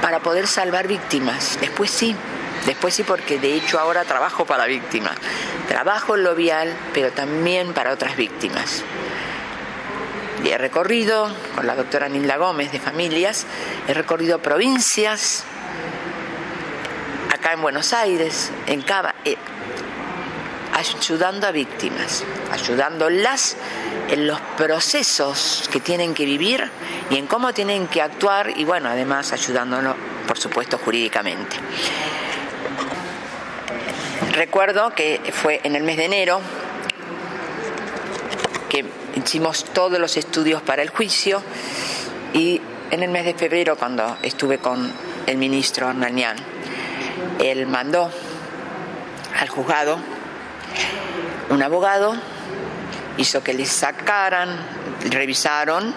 [0.00, 1.58] para poder salvar víctimas.
[1.60, 2.16] Después sí,
[2.66, 5.16] Después sí, porque de hecho ahora trabajo para víctimas.
[5.68, 8.82] Trabajo en lo vial, pero también para otras víctimas.
[10.42, 13.46] Y he recorrido, con la doctora Nilda Gómez de Familias,
[13.88, 15.44] he recorrido provincias,
[17.32, 19.36] acá en Buenos Aires, en Cava, eh,
[20.74, 23.56] ayudando a víctimas, ayudándolas
[24.08, 26.70] en los procesos que tienen que vivir
[27.10, 29.94] y en cómo tienen que actuar y bueno, además ayudándolo,
[30.26, 31.56] por supuesto, jurídicamente.
[34.32, 36.40] Recuerdo que fue en el mes de enero
[38.68, 38.84] que
[39.14, 41.42] hicimos todos los estudios para el juicio
[42.32, 42.60] y
[42.90, 44.92] en el mes de febrero cuando estuve con
[45.26, 46.36] el ministro Arnanian,
[47.40, 48.10] él mandó
[49.38, 49.98] al juzgado
[51.50, 52.14] un abogado,
[53.16, 54.48] hizo que le sacaran,
[55.10, 55.94] revisaron,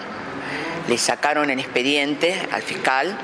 [0.88, 3.16] le sacaron el expediente al fiscal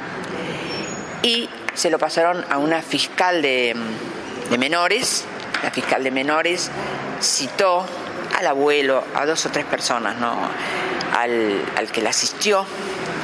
[1.22, 3.74] y se lo pasaron a una fiscal de
[4.51, 5.24] de menores,
[5.62, 6.70] la fiscal de menores
[7.20, 7.86] citó
[8.36, 10.36] al abuelo, a dos o tres personas, ¿no?
[11.14, 12.66] al, que la asistió,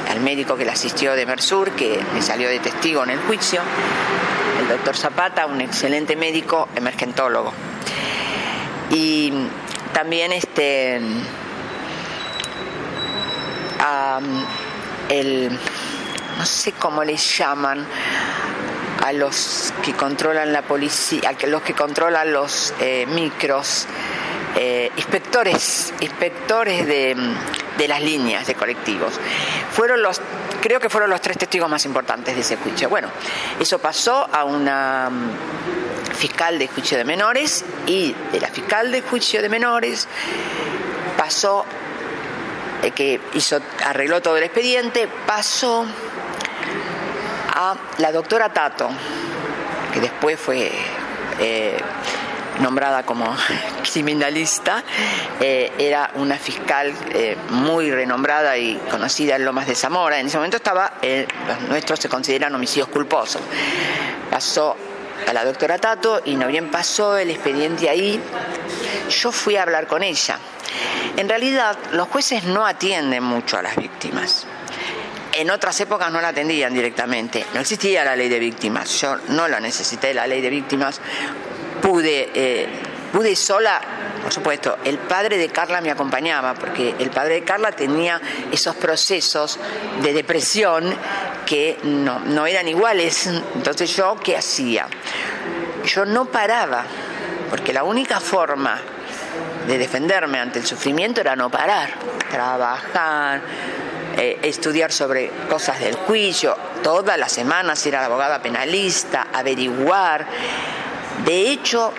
[0.09, 3.61] al médico que la asistió de Mersur, que me salió de testigo en el juicio,
[4.61, 7.51] el doctor Zapata, un excelente médico emergentólogo.
[8.89, 9.31] Y
[9.93, 11.01] también este
[15.09, 15.59] el
[16.37, 17.85] no sé cómo le llaman
[19.01, 23.87] a los que controlan la policía, a los que controlan los eh, micros,
[24.55, 27.15] eh, inspectores, inspectores de,
[27.77, 29.13] de, las líneas de colectivos.
[29.71, 30.21] Fueron los,
[30.61, 32.89] creo que fueron los tres testigos más importantes de ese juicio.
[32.89, 33.09] Bueno,
[33.59, 39.01] eso pasó a una mm, fiscal de juicio de menores y de la fiscal de
[39.01, 40.07] juicio de menores
[41.17, 41.65] pasó
[42.83, 45.85] eh, que hizo arregló todo el expediente, pasó
[47.53, 48.89] a la doctora Tato,
[49.93, 50.71] que después fue
[51.39, 51.79] eh,
[52.59, 53.35] nombrada como
[53.91, 54.83] criminalista,
[55.39, 60.19] eh, era una fiscal eh, muy renombrada y conocida en Lomas de Zamora.
[60.19, 60.93] En ese momento estaba,
[61.47, 63.41] los nuestros se consideran homicidios culposos.
[64.29, 64.75] Pasó
[65.27, 68.21] a la doctora Tato y no bien pasó el expediente ahí,
[69.09, 70.37] yo fui a hablar con ella.
[71.17, 74.45] En realidad, los jueces no atienden mucho a las víctimas.
[75.33, 77.45] En otras épocas no la atendían directamente.
[77.53, 78.89] No existía la ley de víctimas.
[78.99, 80.99] Yo no la necesité, la ley de víctimas.
[81.81, 82.67] Pude, eh,
[83.11, 83.81] pude sola,
[84.21, 84.77] por supuesto.
[84.83, 88.21] El padre de Carla me acompañaba, porque el padre de Carla tenía
[88.51, 89.59] esos procesos
[90.01, 90.93] de depresión
[91.45, 93.27] que no, no eran iguales.
[93.55, 94.87] Entonces yo, ¿qué hacía?
[95.85, 96.85] Yo no paraba
[97.51, 98.79] porque la única forma
[99.67, 101.89] de defenderme ante el sufrimiento era no parar,
[102.29, 103.41] trabajar,
[104.17, 110.27] eh, estudiar sobre cosas del juicio, todas las semanas ir a la abogada penalista, averiguar.
[111.25, 111.93] De hecho,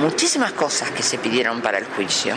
[0.00, 2.36] muchísimas cosas que se pidieron para el juicio,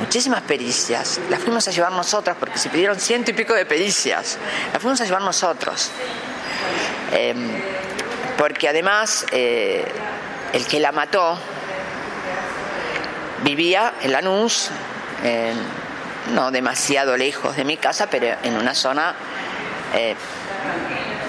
[0.00, 4.38] muchísimas pericias, las fuimos a llevar nosotras porque se pidieron ciento y pico de pericias,
[4.72, 5.90] las fuimos a llevar nosotros.
[7.12, 7.48] Em,
[8.36, 9.84] porque además eh,
[10.52, 11.38] el que la mató
[13.44, 14.70] vivía en Lanús,
[16.34, 19.14] no demasiado lejos de mi casa, pero en una zona
[19.94, 20.14] eh,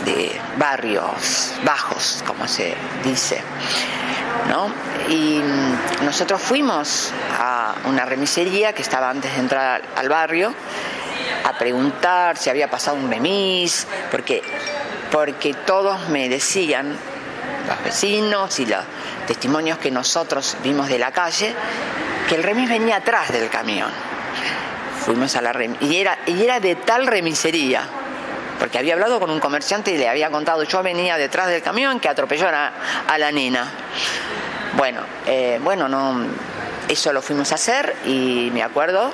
[0.05, 3.41] de barrios bajos, como se dice.
[4.49, 4.71] ¿no?
[5.09, 5.41] Y
[6.03, 10.53] nosotros fuimos a una remisería que estaba antes de entrar al barrio
[11.43, 14.41] a preguntar si había pasado un remis, porque,
[15.11, 16.97] porque todos me decían,
[17.67, 18.83] los vecinos y los
[19.27, 21.53] testimonios que nosotros vimos de la calle,
[22.27, 23.91] que el remis venía atrás del camión.
[25.07, 27.81] Fuimos a la remis, y era, y era de tal remisería,
[28.59, 32.01] porque había hablado con un comerciante y le había contado, yo venía detrás del camión
[32.01, 33.71] que atropelló a, la nena.
[34.75, 36.25] Bueno, eh, bueno, no,
[36.89, 39.13] eso lo fuimos a hacer y me acuerdo,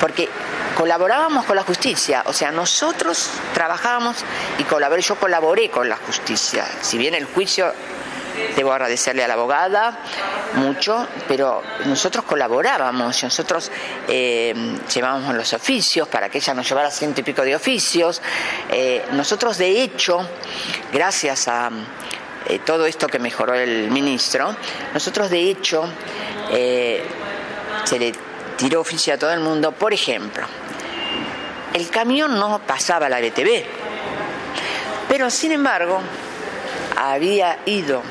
[0.00, 0.28] porque
[0.74, 4.24] colaborábamos con la justicia, o sea, nosotros trabajábamos
[4.58, 7.72] y colaboré, yo colaboré con la justicia, si bien el juicio
[8.56, 9.98] Debo agradecerle a la abogada
[10.54, 13.70] mucho, pero nosotros colaborábamos, nosotros
[14.08, 14.54] eh,
[14.92, 18.20] llevábamos los oficios para que ella nos llevara ciento y pico de oficios.
[18.70, 20.26] Eh, nosotros, de hecho,
[20.92, 21.70] gracias a
[22.48, 24.54] eh, todo esto que mejoró el ministro,
[24.92, 25.88] nosotros, de hecho,
[27.84, 28.12] se le
[28.56, 29.72] tiró oficio a todo el mundo.
[29.72, 30.46] Por ejemplo,
[31.74, 33.64] el camión no pasaba la BTV,
[35.08, 36.00] pero sin embargo
[36.96, 38.02] había ido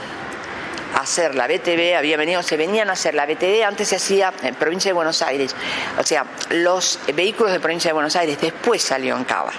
[0.96, 4.56] hacer la BTV, había venido, se venían a hacer la BTV, antes se hacía en
[4.56, 5.56] provincia de Buenos Aires,
[6.00, 9.52] o sea, los vehículos de provincia de Buenos Aires, después salió en Cava.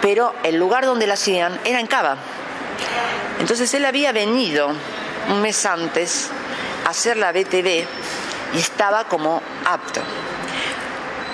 [0.00, 2.16] Pero el lugar donde la hacían era en Cava.
[3.38, 4.72] Entonces él había venido
[5.28, 6.28] un mes antes
[6.84, 7.86] a hacer la BTV
[8.54, 10.00] y estaba como apto.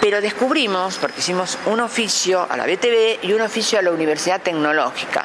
[0.00, 4.40] Pero descubrimos, porque hicimos un oficio a la BTV y un oficio a la Universidad
[4.40, 5.24] Tecnológica,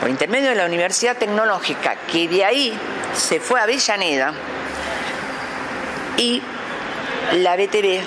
[0.00, 2.78] por intermedio de la Universidad Tecnológica, que de ahí
[3.14, 4.32] se fue a Avellaneda
[6.16, 6.42] y
[7.32, 8.00] la BTV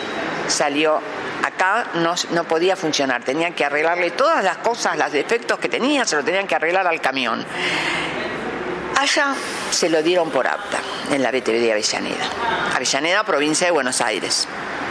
[0.48, 1.02] salió
[1.44, 6.06] acá no, no, podía funcionar, tenían que arreglarle todas las cosas, los defectos que tenía,
[6.06, 7.46] se lo tenían que arreglar al camión.
[8.98, 9.34] Allá
[9.72, 10.80] se lo dieron por apta,
[11.12, 12.26] en la BTV de Avellaneda.
[12.76, 14.48] Avellaneda, provincia de Buenos Aires.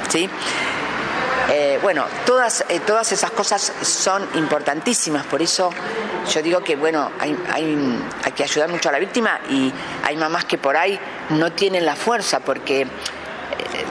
[0.08, 0.28] ¿sí?
[1.48, 5.70] Eh, bueno, todas, eh, todas esas cosas son importantísimas, por eso
[6.32, 9.72] yo digo que bueno, hay, hay, que ayudar mucho a la víctima y
[10.04, 10.98] hay mamás que por ahí
[11.30, 12.86] no tienen la fuerza porque eh,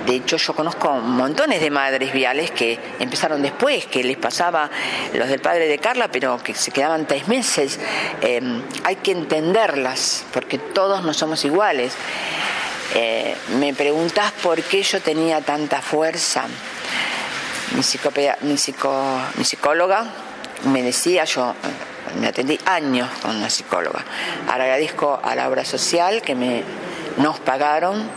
[0.05, 4.69] de hecho yo conozco montones de madres viales que empezaron después, que les pasaba
[5.13, 7.79] los del padre de Carla, pero que se quedaban tres meses.
[8.83, 11.93] hay que entenderlas, porque todos no somos iguales.
[13.59, 16.45] me preguntas por qué yo tenía tanta fuerza
[17.76, 17.82] mi,
[18.41, 18.57] mi,
[19.38, 20.05] mi psicóloga
[20.65, 21.53] me decía, yo
[22.20, 24.03] me atendí años con una psicóloga.
[24.47, 26.63] Agradezco a la obra social que me,
[27.17, 28.09] nos pagaron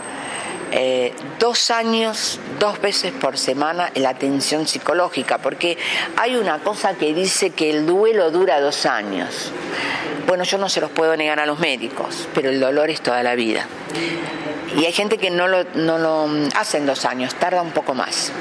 [0.71, 5.77] eh, dos años, dos veces por semana la atención psicológica, porque
[6.17, 9.51] hay una cosa que dice que el duelo dura dos años.
[10.25, 13.21] Bueno, yo no se los puedo negar a los médicos, pero el dolor es toda
[13.23, 13.67] la vida.
[14.75, 17.93] Y hay gente que no lo, no lo hace en dos años, tarda un poco
[17.93, 18.31] más.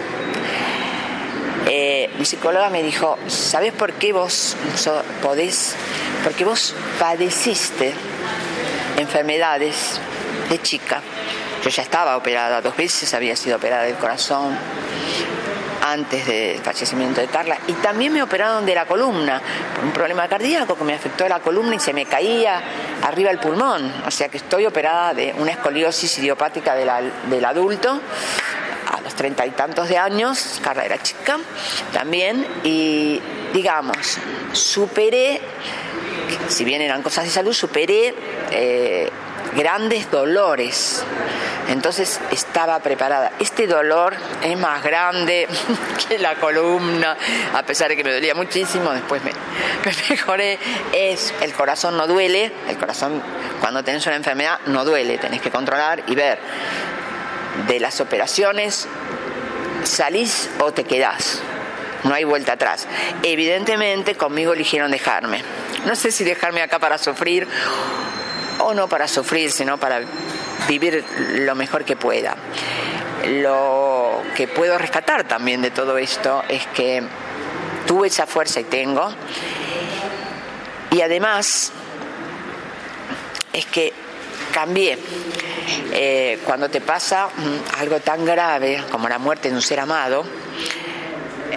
[1.67, 4.57] Eh, mi psicóloga me dijo, ¿sabes por qué vos
[5.23, 5.75] podés?
[6.25, 7.95] Porque vos padeciste
[8.99, 10.01] enfermedades
[10.51, 11.01] de chica.
[11.63, 14.59] Yo ya estaba operada dos veces, había sido operada del corazón
[15.83, 19.43] antes del fallecimiento de Carla y también me operaron de la columna
[19.75, 22.63] por un problema cardíaco que me afectó la columna y se me caía
[23.03, 28.01] arriba el pulmón, o sea que estoy operada de una escoliosis idiopática del adulto
[29.23, 31.39] treinta y tantos de años, Carla era chica
[31.93, 33.20] también, y
[33.53, 34.18] digamos,
[34.53, 35.41] superé,
[36.49, 38.12] si bien eran cosas de salud, superé
[38.51, 39.09] eh,
[39.55, 41.05] grandes dolores.
[41.68, 43.31] Entonces estaba preparada.
[43.39, 45.47] Este dolor es más grande
[46.09, 47.16] que la columna,
[47.55, 49.31] a pesar de que me dolía muchísimo, después me,
[49.85, 50.59] me mejoré.
[50.93, 53.23] Es el corazón no duele, el corazón
[53.61, 56.41] cuando tenés una enfermedad no duele, tenés que controlar y ver
[57.67, 58.87] de las operaciones,
[59.85, 61.41] salís o te quedás.
[62.05, 62.87] No hay vuelta atrás.
[63.23, 65.43] Evidentemente conmigo eligieron dejarme.
[65.87, 67.47] No sé si dejarme acá para sufrir
[68.59, 70.01] o no para sufrir, sino para
[70.69, 72.37] vivir lo mejor que pueda.
[73.27, 77.03] Lo que puedo rescatar también de todo esto es que
[77.87, 79.13] tuve esa fuerza y tengo,
[80.91, 81.73] y además
[83.53, 83.93] es que
[84.53, 84.99] cambié.
[85.93, 90.25] Eh, cuando te pasa mm, algo tan grave como la muerte de un ser amado,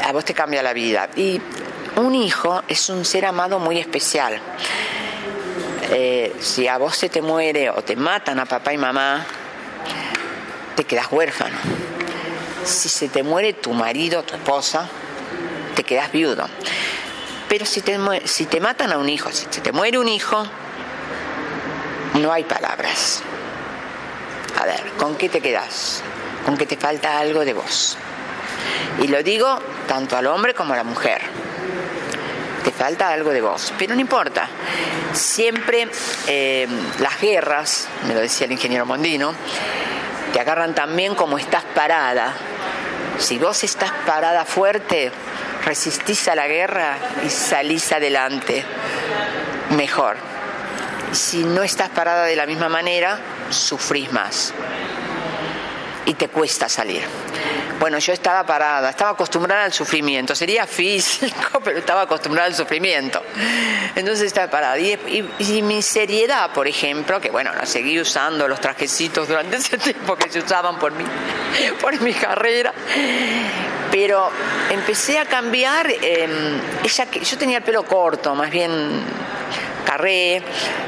[0.04, 1.10] a vos te cambia la vida.
[1.16, 1.40] Y
[1.98, 4.40] un hijo es un ser amado muy especial.
[5.92, 9.26] Eh, si a vos se te muere o te matan a papá y mamá,
[10.76, 11.58] te quedas huérfano.
[12.64, 14.88] Si se te muere tu marido, tu esposa,
[15.76, 16.48] te quedas viudo.
[17.48, 20.46] Pero si te, si te matan a un hijo, si se te muere un hijo,
[22.20, 23.22] no hay palabras.
[24.60, 26.02] A ver, ¿con qué te quedas?
[26.46, 27.98] Con que te falta algo de vos.
[29.02, 31.22] Y lo digo tanto al hombre como a la mujer.
[32.64, 34.48] Te falta algo de vos, pero no importa.
[35.14, 35.88] Siempre
[36.28, 36.68] eh,
[37.00, 39.34] las guerras, me lo decía el ingeniero Mondino,
[40.34, 42.34] te agarran también como estás parada.
[43.20, 45.12] Si vos estás parada fuerte,
[45.64, 48.64] resistís a la guerra y salís adelante
[49.72, 50.35] mejor.
[51.16, 53.18] Si no estás parada de la misma manera,
[53.50, 54.54] sufrís más
[56.06, 57.04] y te cuesta salir.
[57.80, 63.24] Bueno, yo estaba parada, estaba acostumbrada al sufrimiento, sería físico, pero estaba acostumbrada al sufrimiento.
[63.96, 64.78] Entonces estaba parada.
[64.78, 70.18] Y, mi seriedad, por ejemplo, que bueno, la seguí usando los trajecitos durante ese tiempo
[70.18, 71.06] que se usaban por mi,
[71.82, 72.74] por mi carrera,
[73.90, 74.30] pero
[74.70, 79.02] empecé a cambiar, em, ella, yo tenía el pelo corto, más bien
[79.86, 80.42] carré,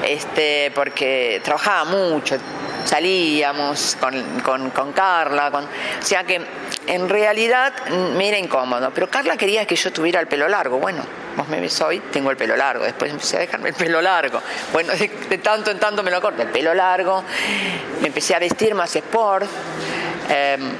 [0.05, 2.37] este, porque trabajaba mucho,
[2.83, 6.41] salíamos con, con, Carla, con, o sea que
[6.87, 7.73] en realidad
[8.15, 11.03] me era incómodo, pero Carla quería que yo tuviera el pelo largo, bueno,
[11.35, 14.41] vos me ves hoy, tengo el pelo largo, después empecé a dejarme el pelo largo,
[14.73, 14.93] bueno,
[15.29, 17.23] de, tanto en tanto me lo corto, el pelo largo,
[18.01, 19.47] me empecé a vestir más sport,
[20.29, 20.71] em,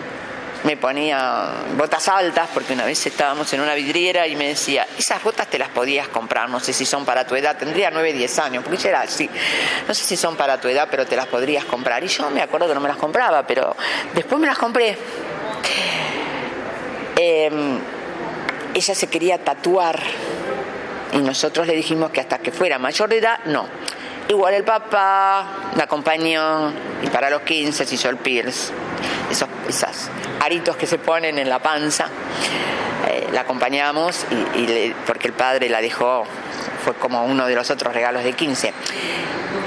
[0.68, 5.24] me ponía botas altas, porque una vez estábamos en una vidriera y me decía, esas
[5.24, 8.40] botas te las podías comprar, no sé si son para tu edad, tendría 9, 10
[8.40, 9.30] años, porque ya era así,
[9.88, 12.04] no sé si son para tu edad, pero te las podrías comprar.
[12.04, 13.78] Y yo me acuerdo que no me las compraba, pero
[14.14, 14.98] después me las compré.
[17.16, 17.80] Em,
[18.74, 19.98] ella se quería tatuar
[21.14, 23.70] y nosotros le dijimos que hasta que fuera mayor de edad, no.
[24.28, 28.74] Igual el papá la acompañó y para los 15 se hizo el Pierce,
[29.32, 30.10] esos, esas
[30.40, 32.08] aritos que se ponen en la panza.
[33.08, 34.26] Eh, la acompañamos
[34.56, 36.26] y, porque el padre la dejó,
[36.84, 38.74] fue como uno de los otros regalos de 15.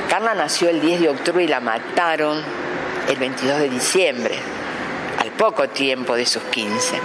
[0.08, 2.42] Carla nació el 10 de octubre y la mataron
[3.08, 4.34] el 22 de diciembre,
[5.18, 7.00] al poco tiempo de sus 15.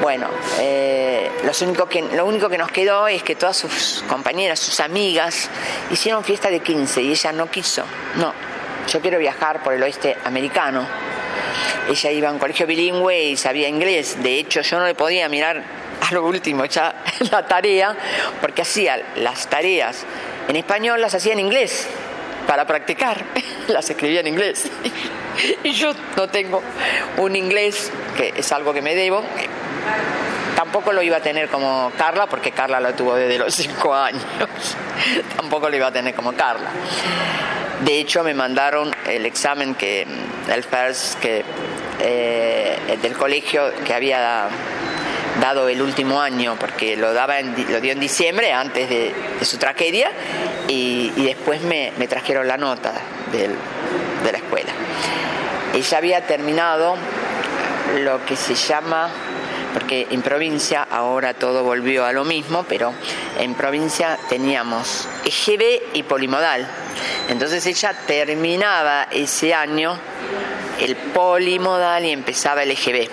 [0.00, 1.30] Bueno, eh,
[1.62, 5.48] único que, lo único que nos quedó es que todas sus compañeras, sus amigas,
[5.90, 7.84] hicieron fiesta de 15 y ella no quiso.
[8.16, 8.34] No,
[8.88, 10.86] yo quiero viajar por el oeste americano
[11.88, 14.22] ella iba a un colegio bilingüe y sabía inglés.
[14.22, 15.62] De hecho, yo no le podía mirar
[16.00, 16.94] a lo último ya
[17.30, 17.96] la tarea,
[18.40, 20.04] porque hacía las tareas
[20.48, 21.88] en español, las hacía en inglés
[22.46, 23.24] para practicar,
[23.68, 24.68] las escribía en inglés.
[25.64, 26.62] Y yo no tengo
[27.16, 29.24] un inglés, que es algo que me debo,
[30.54, 34.22] tampoco lo iba a tener como Carla, porque Carla lo tuvo desde los cinco años.
[35.34, 36.68] tampoco lo iba a tener como Carla.
[37.84, 40.64] De hecho, me mandaron el examen que, el
[41.20, 41.44] que,
[42.00, 44.48] eh, del colegio que había
[45.40, 50.10] dado el último año, porque lo, daba lo dio en diciembre, antes de, su tragedia,
[50.68, 52.92] y, después me, trajeron la nota
[53.32, 53.48] de
[54.30, 54.72] la escuela.
[55.74, 56.96] Ella había terminado
[58.00, 59.10] lo que se llama
[59.72, 62.92] porque en provincia ahora todo volvió a lo mismo, pero
[63.38, 66.66] en provincia teníamos EGB y polimodal.
[67.28, 69.98] Entonces ella terminaba ese año
[70.80, 73.08] el polimodal y empezaba el EGB.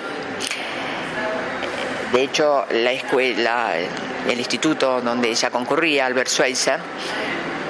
[2.11, 3.73] De hecho, la escuela,
[4.27, 6.79] el instituto donde ella concurría, Albert Schweitzer,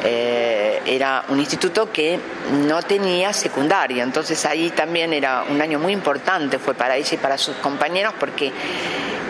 [0.04, 2.20] eh, era un instituto que
[2.68, 7.18] no tenía secundaria, entonces ahí también era un año muy importante, fue para ella y
[7.18, 8.54] para sus compañeros porque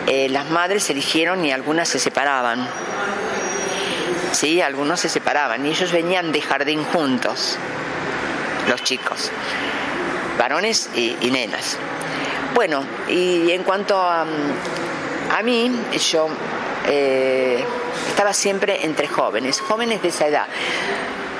[0.06, 2.68] eh, las madres se eligieron y algunas se separaban.
[4.32, 7.58] Sí, algunos se separaban y ellos venían de jardín juntos,
[8.68, 9.32] los chicos,
[10.38, 11.78] varones y, nenas.
[12.54, 15.72] Bueno, y en cuanto a, a mí,
[16.12, 16.28] yo
[16.86, 17.64] eh,
[18.08, 20.46] estaba siempre entre jóvenes, jóvenes de esa edad.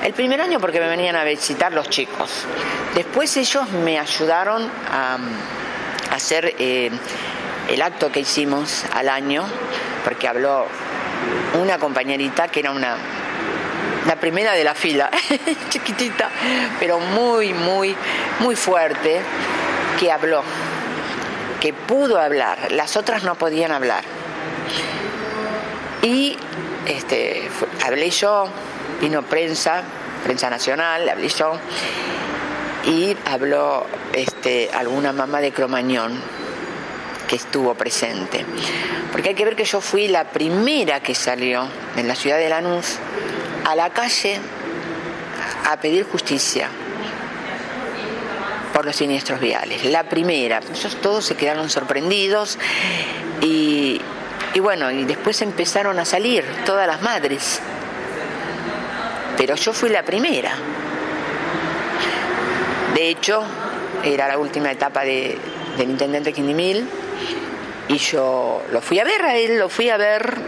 [0.03, 2.47] El primer año porque me venían a visitar los chicos.
[2.95, 5.19] Después ellos me ayudaron a,
[6.11, 6.91] hacer eh,
[7.69, 9.45] el acto que hicimos al año,
[10.05, 10.67] porque habló
[11.61, 12.97] una compañerita que era una
[14.07, 15.11] la primera de la fila,
[15.69, 16.31] chiquitita,
[16.79, 17.95] pero muy, muy,
[18.41, 19.21] muy fuerte,
[19.99, 20.43] que habló,
[21.61, 24.05] que pudo hablar, las otras no podían hablar.
[26.03, 26.37] Y
[26.87, 27.49] este,
[27.85, 28.49] hablé yo,
[29.01, 29.83] vino prensa,
[30.25, 31.59] prensa nacional, hablé yo,
[32.87, 36.21] y habló este, alguna mamá de Cromañón
[37.29, 38.45] que estuvo presente.
[39.13, 42.49] Porque hay que ver que yo fui la primera que salió en la ciudad de
[42.49, 42.99] Lanús
[43.65, 44.41] a la calle
[45.71, 46.69] a pedir justicia
[48.73, 49.85] por los siniestros viales.
[49.85, 52.59] La primera, ellos todos se quedaron sorprendidos
[53.43, 54.01] y,
[54.55, 57.61] y bueno, y después empezaron a salir todas las madres.
[59.37, 60.53] Pero yo fui la primera.
[62.95, 63.43] De hecho,
[64.03, 65.39] era la última etapa de,
[65.77, 66.87] del intendente Quindimil
[67.89, 70.39] y yo lo fui a ver a él, lo fui a ver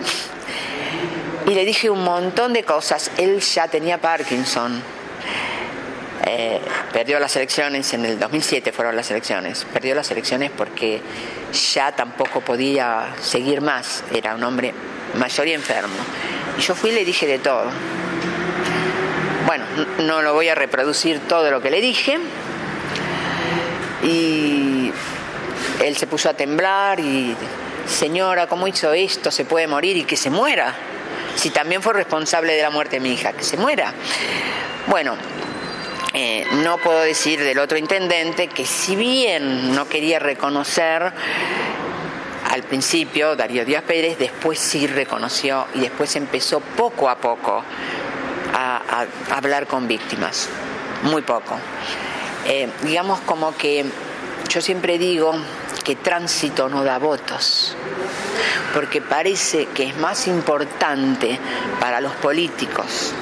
[1.47, 3.11] y le dije un montón de cosas.
[3.17, 4.83] Él ya tenía Parkinson.
[6.25, 6.61] Eh,
[6.93, 9.67] perdió las elecciones en el 2007 fueron las elecciones.
[9.73, 11.01] Perdió las elecciones porque
[11.53, 14.05] ya tampoco podía seguir más.
[14.13, 14.75] Era un hombre
[15.15, 15.95] mayor y enfermo.
[16.59, 17.71] Y yo fui y le dije de todo.
[19.47, 19.65] Bueno,
[20.01, 22.19] no lo voy a reproducir todo lo que le dije.
[24.03, 24.93] Y
[25.81, 27.37] él se puso a temblar y,
[27.87, 29.31] señora, ¿cómo hizo esto?
[29.31, 30.75] ¿Se puede morir y que se muera?
[31.35, 33.93] Si también fue responsable de la muerte de mi hija, que se muera.
[34.87, 35.17] Bueno,
[36.15, 41.11] eh, no puedo decir del otro intendente que si bien no quería reconocer
[42.51, 47.65] al principio Darío Díaz Pérez, después sí reconoció y después empezó poco a poco
[48.53, 50.51] a, hablar con víctimas,
[51.05, 51.59] muy poco.
[52.47, 53.87] Eh, digamos como que
[54.51, 55.33] yo siempre digo
[55.83, 57.75] que tránsito no da votos,
[58.75, 61.39] porque parece que es más importante
[61.81, 63.15] para los políticos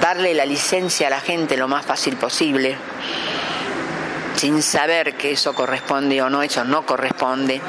[0.00, 2.76] darle la licencia a la gente lo más fácil posible,
[4.36, 7.60] sin saber que eso corresponde o no, eso no corresponde.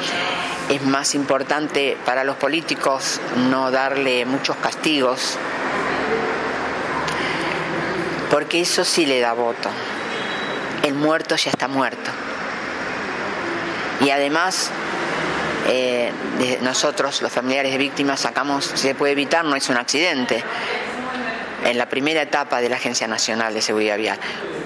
[0.70, 5.38] Es más importante para los políticos no darle muchos castigos,
[8.32, 9.70] porque eso sí le da voto.
[10.84, 12.12] El muerto ya está muerto.
[14.02, 14.72] Y además,
[15.68, 16.12] eh,
[16.62, 20.44] nosotros, los familiares de víctimas, sacamos, si se puede evitar, no es un accidente,
[21.66, 24.20] en la primera etapa de la Agencia Nacional de Seguridad Vial,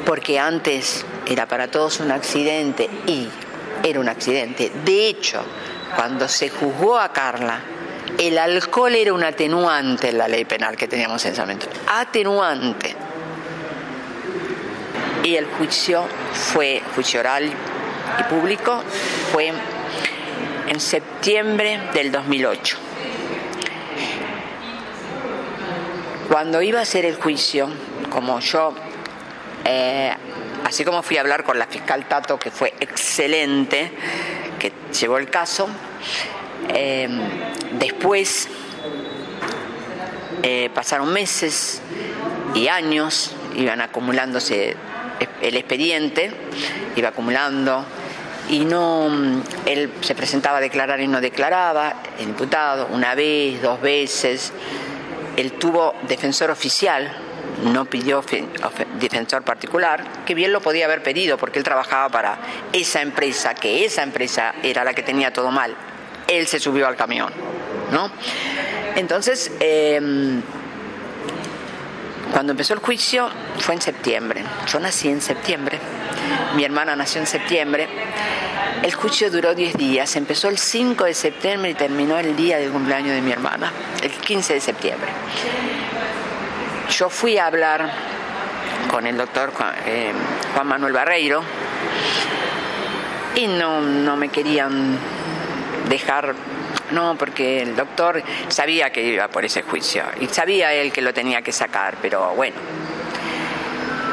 [0.06, 3.30] porque antes era para todos un accidente y
[3.84, 4.72] era un accidente.
[4.84, 5.44] De hecho,
[5.96, 7.62] cuando se juzgó a Carla,
[8.18, 11.68] el alcohol era un atenuante en la ley penal que teníamos en ese momento.
[11.88, 12.96] Atenuante.
[15.24, 17.50] Y el juicio fue, juicio oral
[18.20, 18.84] y público
[19.32, 19.54] fue
[20.68, 22.89] en septiembre del 2008.
[26.30, 27.68] Cuando iba a hacer el juicio,
[28.12, 28.76] como yo,
[29.66, 30.14] eh,
[30.64, 33.92] así como fui a hablar con la fiscal Tato, que fue excelente,
[34.60, 35.68] que llevó el caso,
[36.68, 37.10] eh,
[37.80, 38.48] después
[40.44, 41.82] eh, pasaron meses
[42.54, 44.76] y años, iban acumulándose
[45.42, 46.32] el expediente,
[46.96, 47.84] iba acumulando
[48.50, 49.10] y no,
[49.66, 54.54] él se presentaba a declarar y no declaraba, el imputado, una vez, dos veces,
[55.40, 57.12] él tuvo defensor oficial,
[57.64, 58.24] no pidió
[59.00, 62.38] defensor particular, que bien lo podía haber pedido porque él trabajaba para
[62.74, 65.76] esa empresa, que esa empresa era la que tenía todo mal.
[66.28, 67.34] Él se subió al camión,
[67.92, 68.12] ¿no?
[68.96, 70.42] Entonces, em,
[72.32, 73.30] cuando empezó el juicio
[73.60, 74.44] fue en septiembre.
[74.68, 75.80] Yo nací en septiembre,
[76.56, 77.88] mi hermana nació en septiembre.
[78.84, 82.72] El juicio duró 10 días, empezó el 5 de septiembre y terminó el día del
[82.72, 85.10] cumpleaños de mi hermana, el 15 de septiembre.
[86.90, 87.92] Yo fui a hablar
[88.90, 89.52] con el doctor
[89.86, 90.12] eh,
[90.54, 91.44] Juan, Manuel Barreiro
[93.36, 94.98] y no, no me querían
[95.90, 96.34] dejar
[96.92, 101.14] no, porque el doctor sabía que iba por ese juicio y sabía él que lo
[101.14, 102.56] tenía que sacar, pero bueno,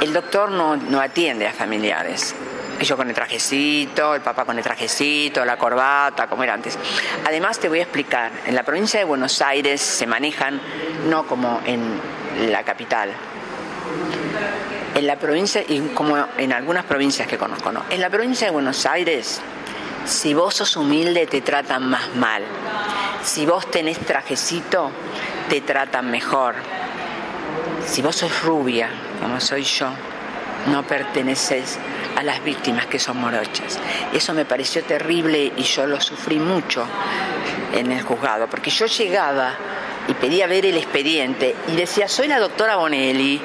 [0.03, 2.35] el doctor no, no atiende a familiares.
[2.81, 6.79] Yo con el trajecito, el papá con el trajecito, la corbata, como era antes.
[7.25, 10.61] Además te voy a explicar, en la provincia de Buenos Aires se manejan
[11.09, 12.01] no como en
[12.51, 13.11] la capital.
[14.95, 17.85] En la provincia, y como en algunas provincias que conozco, ¿no?
[17.91, 19.41] En la provincia de Buenos Aires
[20.07, 22.45] si vos sos humilde te tratan más mal.
[23.25, 24.91] Si vos tenés trajecito,
[25.49, 26.55] te tratan mejor.
[27.85, 28.89] Si vos sos rubia,
[29.21, 29.89] como soy yo,
[30.71, 31.79] no perteneces
[32.17, 33.79] a las víctimas que son morochas.
[34.13, 36.87] Eso me pareció terrible y yo lo sufrí mucho
[37.75, 39.55] en el juzgado, porque yo llegaba
[40.09, 43.41] y pedía ver el expediente y decía, soy la doctora Bonelli.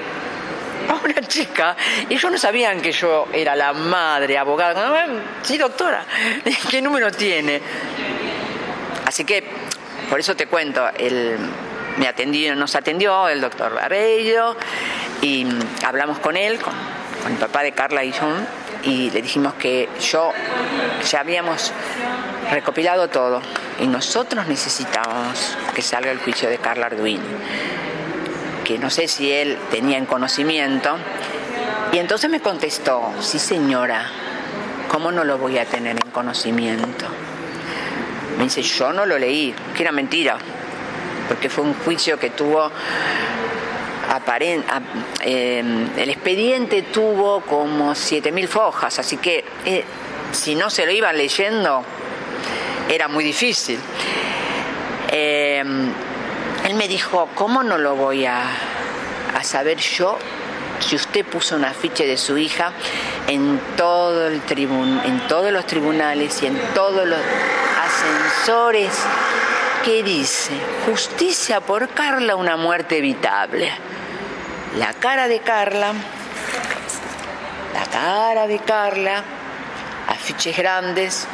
[0.90, 1.76] A una chica,
[2.10, 5.06] y ellos no sabían que yo era la madre, abogada.
[5.44, 6.04] Sí, doctora,
[6.70, 7.62] ¿qué número tiene?
[9.06, 9.44] Así que,
[10.10, 10.84] por eso te cuento,
[11.98, 14.56] me atendió, nos atendió el doctor Barreiro
[15.22, 15.46] y
[15.86, 16.60] hablamos con él,
[17.22, 18.46] con el papá de Carla y John,
[18.84, 20.32] y le dijimos que yo
[21.10, 21.72] ya habíamos
[22.52, 23.42] recopilado todo
[23.80, 27.22] y nosotros necesitábamos que salga el juicio de Carla Arduini,
[28.66, 30.98] que no sé si él tenía en conocimiento.
[31.92, 34.10] Y entonces me contestó, sí señora,
[34.90, 37.06] ¿cómo no lo voy a tener en conocimiento?
[38.38, 40.38] Me dice, yo no lo leí, que era mentira,
[41.28, 42.72] porque fue un juicio que tuvo
[45.24, 45.64] eh,
[45.98, 49.84] el expediente tuvo como 7.000 fojas, así que eh,
[50.32, 51.84] si no se lo iban leyendo
[52.90, 53.80] era muy difícil.
[55.12, 55.64] Eh,
[56.66, 58.44] él me dijo, ¿cómo no lo voy a,
[59.44, 60.20] saber yo
[60.80, 62.74] si usted puso un afiche de su hija
[63.28, 67.18] en todo el tribun en todos los tribunales y en todos los
[67.84, 68.92] ascensores
[69.84, 70.52] que dice
[70.86, 73.72] justicia por Carla una muerte evitable
[74.78, 75.94] la cara de Carla
[77.74, 79.24] la cara de Carla
[80.08, 81.28] afiches grandes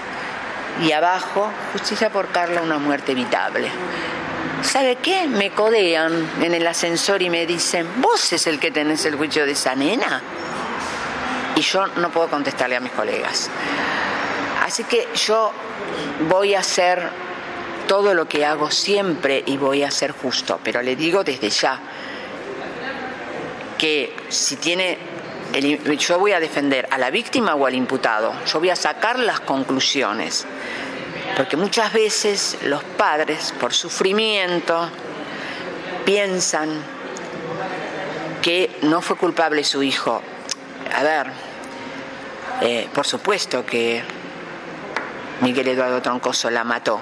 [0.82, 3.70] y abajo, justicia por Carla, una muerte evitable.
[4.62, 5.28] ¿Sabe qué?
[5.28, 9.46] Me codean en el ascensor y me dicen, vos es el que tenés el juicio
[9.46, 10.22] de esa nena.
[11.56, 13.50] Y yo no puedo contestarle a mis colegas.
[14.64, 15.52] Así que yo
[16.30, 17.10] voy a hacer
[17.88, 21.80] todo lo que hago siempre y voy a ser justo, pero le digo desde ya
[23.78, 24.98] que si tiene
[25.98, 29.40] yo voy a defender a la víctima o al imputado, yo voy a sacar las
[29.40, 30.46] conclusiones,
[31.36, 34.90] porque muchas veces los padres, por sufrimiento,
[36.06, 36.70] piensan
[38.42, 40.22] que no fue culpable su hijo.
[40.96, 41.28] A ver,
[42.62, 44.02] eh, por supuesto que
[45.42, 47.02] Miguel Eduardo Troncoso la mató,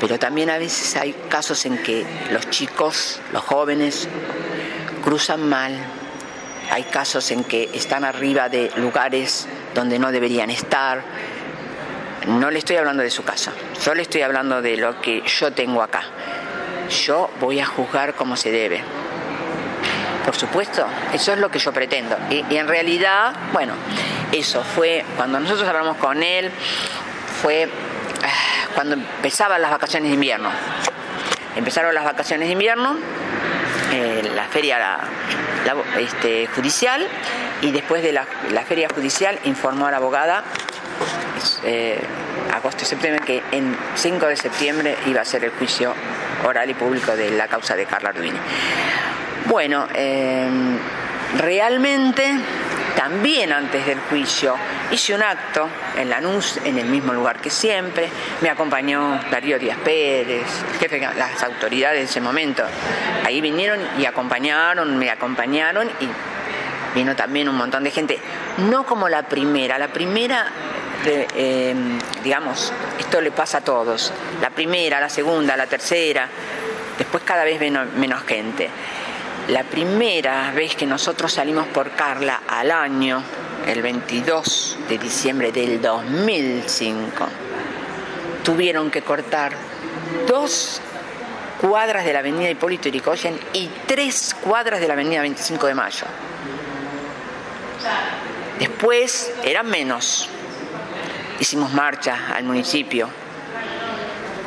[0.00, 4.08] pero también a veces hay casos en que los chicos, los jóvenes,
[5.02, 5.76] cruzan mal,
[6.70, 11.02] hay casos en que están arriba de lugares donde no deberían estar.
[12.26, 13.52] No le estoy hablando de su casa,
[13.84, 16.02] yo le estoy hablando de lo que yo tengo acá.
[17.04, 18.80] Yo voy a juzgar como se debe.
[20.24, 22.16] Por supuesto, eso es lo que yo pretendo.
[22.30, 23.74] Y, y en realidad, bueno,
[24.30, 26.50] eso fue, cuando nosotros hablamos con él,
[27.42, 27.68] fue
[28.22, 30.48] ah, cuando empezaban las vacaciones de invierno.
[31.56, 32.96] Empezaron las vacaciones de invierno,
[33.92, 34.98] eh, la feria
[35.98, 37.06] este, judicial
[37.60, 38.24] y después de la,
[38.66, 40.44] feria judicial informó a la abogada
[41.64, 42.00] eh,
[42.54, 45.94] agosto septiembre que en 5 de septiembre iba a ser el juicio
[46.44, 48.38] oral y público de la causa de Carla Arduini.
[49.46, 50.48] Bueno, eh,
[51.38, 52.34] realmente
[52.96, 54.54] también antes del juicio
[54.90, 58.08] hice un acto en Lanús, en el mismo lugar que siempre.
[58.40, 60.46] Me acompañó Darío Díaz Pérez,
[60.78, 62.62] jefe de las autoridades de ese momento.
[63.24, 66.08] Ahí vinieron y acompañaron, me acompañaron y
[66.94, 68.18] vino también un montón de gente.
[68.68, 70.46] No como la primera, la primera,
[71.04, 71.74] eh,
[72.22, 74.12] digamos, esto le pasa a todos.
[74.40, 76.28] La primera, la segunda, la tercera,
[76.98, 78.68] después cada vez menos gente.
[79.48, 83.22] La primera vez que nosotros salimos por Carla al año,
[83.66, 87.26] el 22 de diciembre del 2005,
[88.44, 89.52] tuvieron que cortar
[90.28, 90.80] dos
[91.60, 96.06] cuadras de la avenida Hipólito Yrigoyen y tres cuadras de la avenida 25 de Mayo.
[98.60, 100.28] Después eran menos.
[101.40, 103.08] Hicimos marcha al municipio.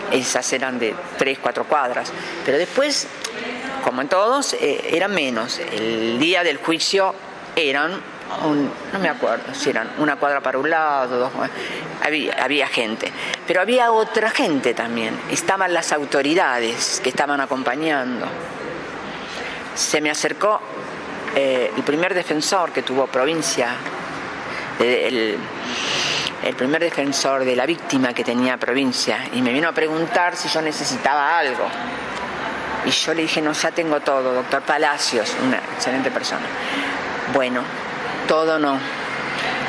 [0.10, 2.14] Esas eran de tres, cuatro cuadras.
[2.46, 3.08] Pero después
[3.86, 5.60] como en todos, eh, eran menos.
[5.60, 7.14] El día del juicio
[7.56, 11.32] eran, no me acuerdo si eran una cuadra para un lado, dos,
[12.04, 13.12] había, había gente.
[13.46, 15.16] Pero había otra gente también.
[15.30, 18.26] Estaban las autoridades que estaban acompañando.
[19.76, 20.60] Se me acercó
[21.36, 23.70] eh, el primer defensor que tuvo provincia,
[24.80, 25.38] el
[26.58, 30.60] primer defensor de la víctima que tenía provincia, y me vino a preguntar si yo
[30.64, 31.68] necesitaba algo.
[32.86, 36.46] Y yo le dije, no, ya tengo todo, doctor Palacios, una excelente persona.
[37.34, 37.64] Bueno,
[38.28, 38.78] todo no.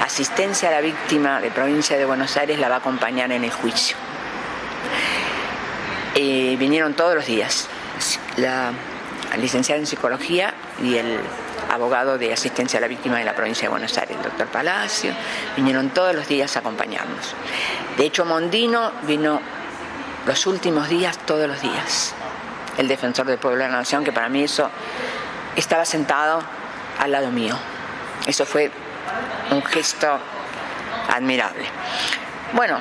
[0.03, 3.51] Asistencia a la víctima de provincia de Buenos Aires la va a acompañar en el
[3.51, 3.97] juicio.
[6.15, 7.69] Eh, vinieron todos los días.
[8.37, 8.73] La
[9.39, 10.53] licenciada en psicología
[10.83, 11.19] y el
[11.71, 15.13] abogado de asistencia a la víctima de la provincia de Buenos Aires, el doctor Palacio,
[15.57, 17.35] vinieron todos los días a acompañarnos.
[17.97, 19.41] De hecho, Mondino vino
[20.27, 22.15] los últimos días, todos los días
[22.77, 24.71] el defensor del pueblo de la nación, que para mí eso
[25.55, 26.43] estaba sentado
[26.99, 27.57] al lado mío.
[28.27, 28.71] Eso fue
[29.51, 30.19] un gesto
[31.09, 31.65] admirable.
[32.53, 32.79] Bueno,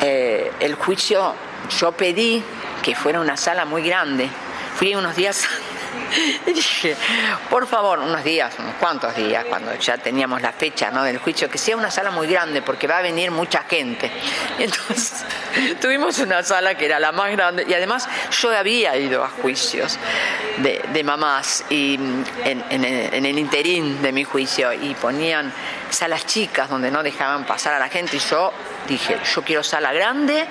[0.00, 1.34] eh, el juicio
[1.78, 2.42] yo pedí
[2.82, 4.28] que fuera una sala muy grande.
[4.76, 5.46] Fui unos días
[6.46, 6.96] y dije,
[7.50, 11.02] por favor, unos días, unos cuantos días, cuando ya teníamos la fecha ¿no?
[11.04, 14.10] del juicio, que sea una sala muy grande porque va a venir mucha gente.
[14.58, 15.24] entonces
[15.80, 19.98] tuvimos una sala que era la más grande y además yo había ido a juicios
[20.58, 25.52] de, mamás y en, en el interín de mi juicio y ponían
[25.90, 28.52] salas chicas donde no dejaban pasar a la gente y yo
[28.88, 30.46] dije, yo quiero sala grande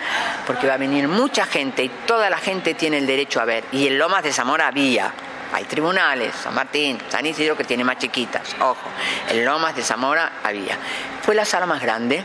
[0.45, 3.63] porque va a venir mucha gente y toda la gente tiene el derecho a ver.
[3.71, 5.13] Y en Lomas de Zamora había,
[5.53, 8.89] hay tribunales, San Martín, San Isidro que tiene más chiquitas, ojo,
[9.29, 10.77] en Lomas de Zamora había.
[11.21, 12.23] Fue la sala más grande,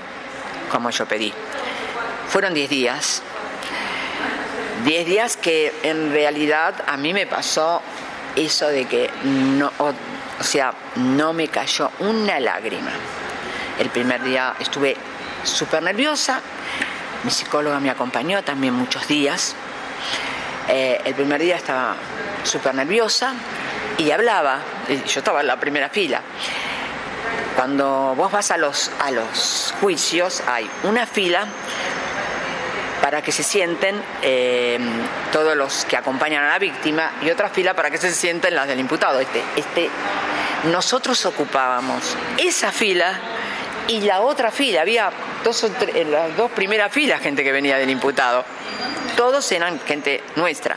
[0.71, 1.33] como yo pedí.
[2.29, 3.23] Fueron 10 días.
[4.85, 7.83] 10 días que en realidad a mí me pasó
[8.35, 9.95] eso de que no, o
[10.43, 12.91] sea, no me cayó una lágrima.
[13.79, 14.97] El primer día estuve
[15.45, 16.41] súper nerviosa,
[17.25, 19.55] mi psicóloga me acompañó también muchos días.
[20.69, 21.97] Eh, el primer día estaba
[22.45, 23.35] súper nerviosa
[23.99, 26.21] y hablaba, yo estaba en la primera fila.
[27.57, 31.47] Cuando vos vas a los, a los juicios hay una fila
[33.03, 34.79] para que se sienten eh,
[35.33, 38.69] todos los que acompañan a la víctima y otra fila para que se sienten las
[38.69, 39.19] del imputado.
[39.19, 39.91] Este, este,
[40.71, 43.19] nosotros ocupábamos esa fila
[43.89, 45.11] y la otra fila, había
[45.43, 48.45] dos en las dos primeras filas gente que venía del imputado.
[49.17, 50.77] Todos eran gente nuestra.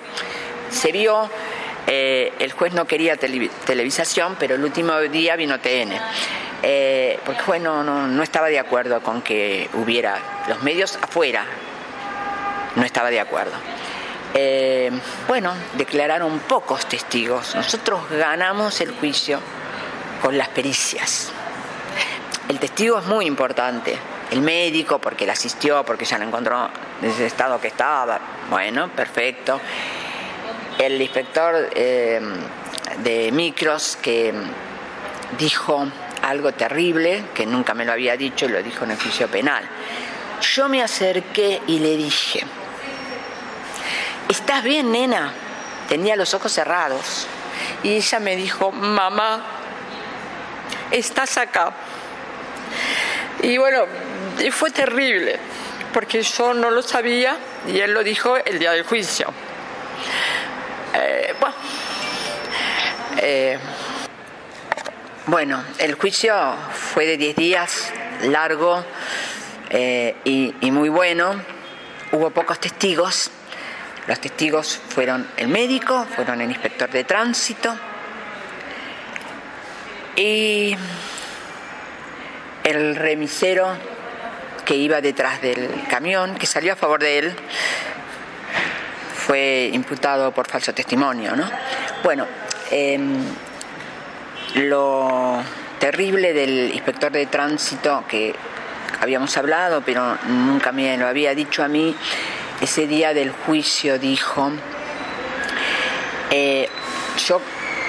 [0.69, 1.29] Se vio,
[1.87, 5.99] eh, el juez no quería televisación, pero el último día vino TN.
[6.63, 10.17] Eh, porque el juez no estaba de acuerdo con que hubiera
[10.47, 11.45] los medios afuera,
[12.75, 13.53] no estaba de acuerdo.
[14.37, 14.91] Eh,
[15.29, 17.55] bueno, declararon pocos testigos.
[17.55, 19.39] Nosotros ganamos el juicio
[20.21, 21.31] con las pericias.
[22.49, 23.97] El testigo es muy importante.
[24.31, 26.69] El médico, porque le asistió, porque ya lo encontró
[27.01, 28.19] en ese estado que estaba.
[28.49, 29.59] Bueno, perfecto.
[30.77, 32.19] El inspector eh,
[33.03, 34.33] de micros que
[35.37, 35.87] dijo
[36.23, 39.63] algo terrible, que nunca me lo había dicho y lo dijo en el juicio penal.
[40.41, 42.43] Yo me acerqué y le dije,
[44.27, 45.31] ¿estás bien, nena?
[45.87, 47.27] Tenía los ojos cerrados.
[47.83, 49.45] Y ella me dijo, mamá,
[50.91, 51.73] estás acá.
[53.41, 53.85] Y bueno,
[54.51, 55.39] fue terrible,
[55.93, 57.37] porque yo no lo sabía
[57.67, 59.27] y él lo dijo el día del juicio.
[60.93, 61.33] Eh,
[63.17, 63.59] eh,
[65.27, 66.35] bueno, el juicio
[66.71, 67.93] fue de 10 días,
[68.23, 68.83] largo
[69.69, 71.41] eh, y muy bueno.
[72.11, 73.31] Hubo pocos testigos
[74.07, 77.75] los testigos fueron el médico, fueron el inspector de tránsito
[80.15, 80.75] y
[82.63, 83.67] el remisero
[84.65, 87.35] que iba detrás del camión, que salió a favor de él,
[89.15, 91.35] fue imputado por falso testimonio.
[91.35, 91.49] ¿no?
[92.03, 92.25] Bueno,
[92.71, 93.23] em,
[94.55, 95.41] lo
[95.79, 98.35] terrible del inspector de tránsito que
[99.01, 101.95] habíamos hablado, pero nunca me lo había dicho a mí,
[102.61, 104.51] ese día del juicio dijo,
[106.31, 106.69] eh,
[107.27, 107.41] yo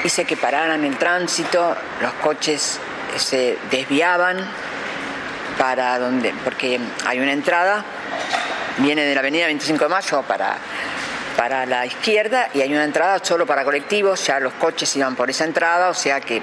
[0.04, 2.80] hice que pararan el tránsito, los coches
[3.16, 4.38] se desviaban
[5.58, 7.84] para donde, porque hay una entrada,
[8.78, 10.56] viene de la avenida 25 de mayo para,
[11.36, 15.30] para la izquierda y hay una entrada solo para colectivos, ya los coches iban por
[15.30, 16.42] esa entrada, o sea que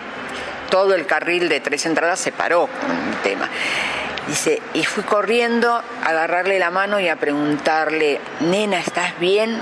[0.69, 3.49] todo el carril de tres entradas se paró con el tema.
[4.27, 9.61] Dice, y fui corriendo a agarrarle la mano y a preguntarle, nena, ¿estás bien?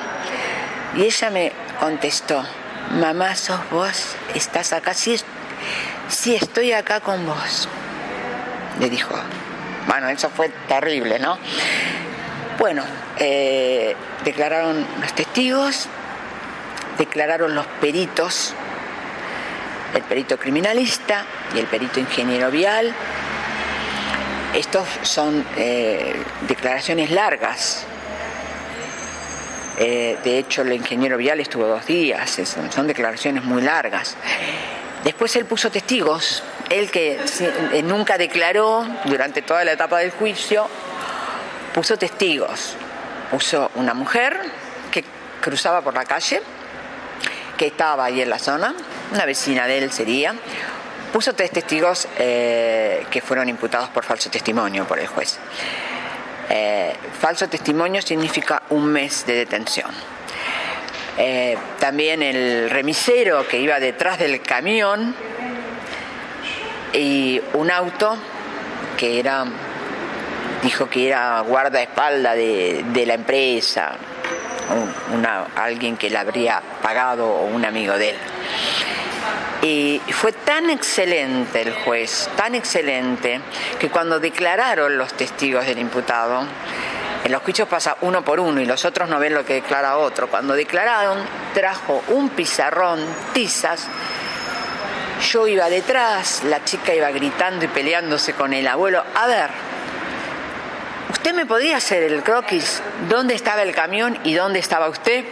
[0.95, 2.45] Y ella me contestó,
[2.91, 4.15] mamá, ¿sos vos?
[4.35, 4.93] ¿Estás acá?
[4.93, 5.19] Sí,
[6.07, 7.67] sí estoy acá con vos.
[8.79, 9.15] Le dijo.
[9.91, 11.37] Bueno, eso fue terrible, ¿no?
[12.57, 12.81] Bueno,
[13.19, 13.93] eh,
[14.23, 15.89] declararon los testigos,
[16.97, 18.53] declararon los peritos,
[19.93, 22.93] el perito criminalista y el perito ingeniero vial,
[24.55, 26.15] estos son eh,
[26.47, 27.85] declaraciones largas.
[29.77, 32.39] Eh, de hecho, el ingeniero vial estuvo dos días,
[32.69, 34.15] son declaraciones muy largas.
[35.03, 37.19] Después él puso testigos, él que
[37.73, 40.67] eh, nunca declaró durante toda la etapa del juicio,
[41.73, 42.75] puso testigos.
[43.29, 44.39] Puso una mujer
[44.89, 45.03] que
[45.41, 46.41] cruzaba por la calle,
[47.57, 48.73] que estaba ahí en la zona,
[49.11, 50.33] una vecina de él sería,
[51.13, 55.39] puso tres testigos eh, que fueron imputados por falso testimonio por el juez.
[56.49, 59.91] Eh, falso testimonio significa un mes de detención.
[61.79, 65.13] También el remisero que iba detrás del camión
[66.93, 68.17] y un auto
[68.97, 69.45] que era,
[70.63, 73.93] dijo que era guardaespaldas de, de la empresa,
[75.55, 78.15] alguien que le habría pagado o un amigo de él.
[79.61, 83.39] Y fue tan excelente el juez, tan excelente,
[83.79, 86.45] que cuando declararon los testigos del imputado,
[87.23, 89.97] en los juicios pasa uno por uno y los otros no ven lo que declara
[89.97, 90.27] otro.
[90.27, 91.19] Cuando declararon,
[91.53, 93.87] trajo un pizarrón, tizas.
[95.21, 99.03] Yo iba detrás, la chica iba gritando y peleándose con el abuelo.
[99.13, 99.49] A ver,
[101.11, 102.81] ¿usted me podría hacer el croquis?
[103.07, 105.23] ¿Dónde estaba el camión y dónde estaba usted?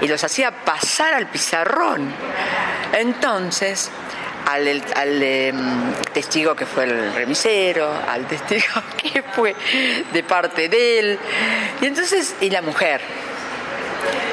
[0.00, 2.12] Y los hacía pasar al pizarrón.
[2.92, 3.90] Entonces,
[4.46, 9.54] al, em, testigo que fue el remisero, al testigo que fue
[10.12, 11.18] de parte de él,
[11.80, 13.00] y entonces, y la mujer.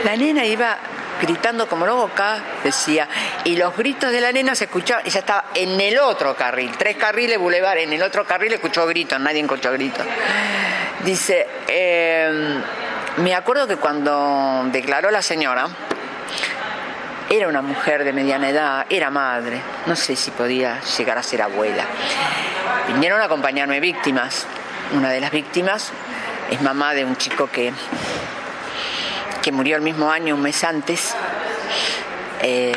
[0.04, 0.78] La nena iba
[1.22, 3.08] gritando como loca, decía,
[3.44, 6.98] y los gritos de la nena se escuchaban, ella estaba en el otro carril, tres
[6.98, 10.06] carriles bulevar, en el otro carril escuchó gritos, nadie escuchó gritos.
[11.04, 12.62] Dice, em,
[13.18, 15.68] me acuerdo que cuando declaró la señora,
[17.30, 21.42] era una mujer de mediana edad, era madre, no sé si podía llegar a ser
[21.42, 21.86] abuela.
[22.88, 24.48] Vinieron a acompañarme víctimas.
[24.94, 25.92] Una de las víctimas
[26.50, 27.72] es mamá de un chico que,
[29.42, 31.16] que murió el mismo año, un mes antes.
[32.42, 32.74] Eh,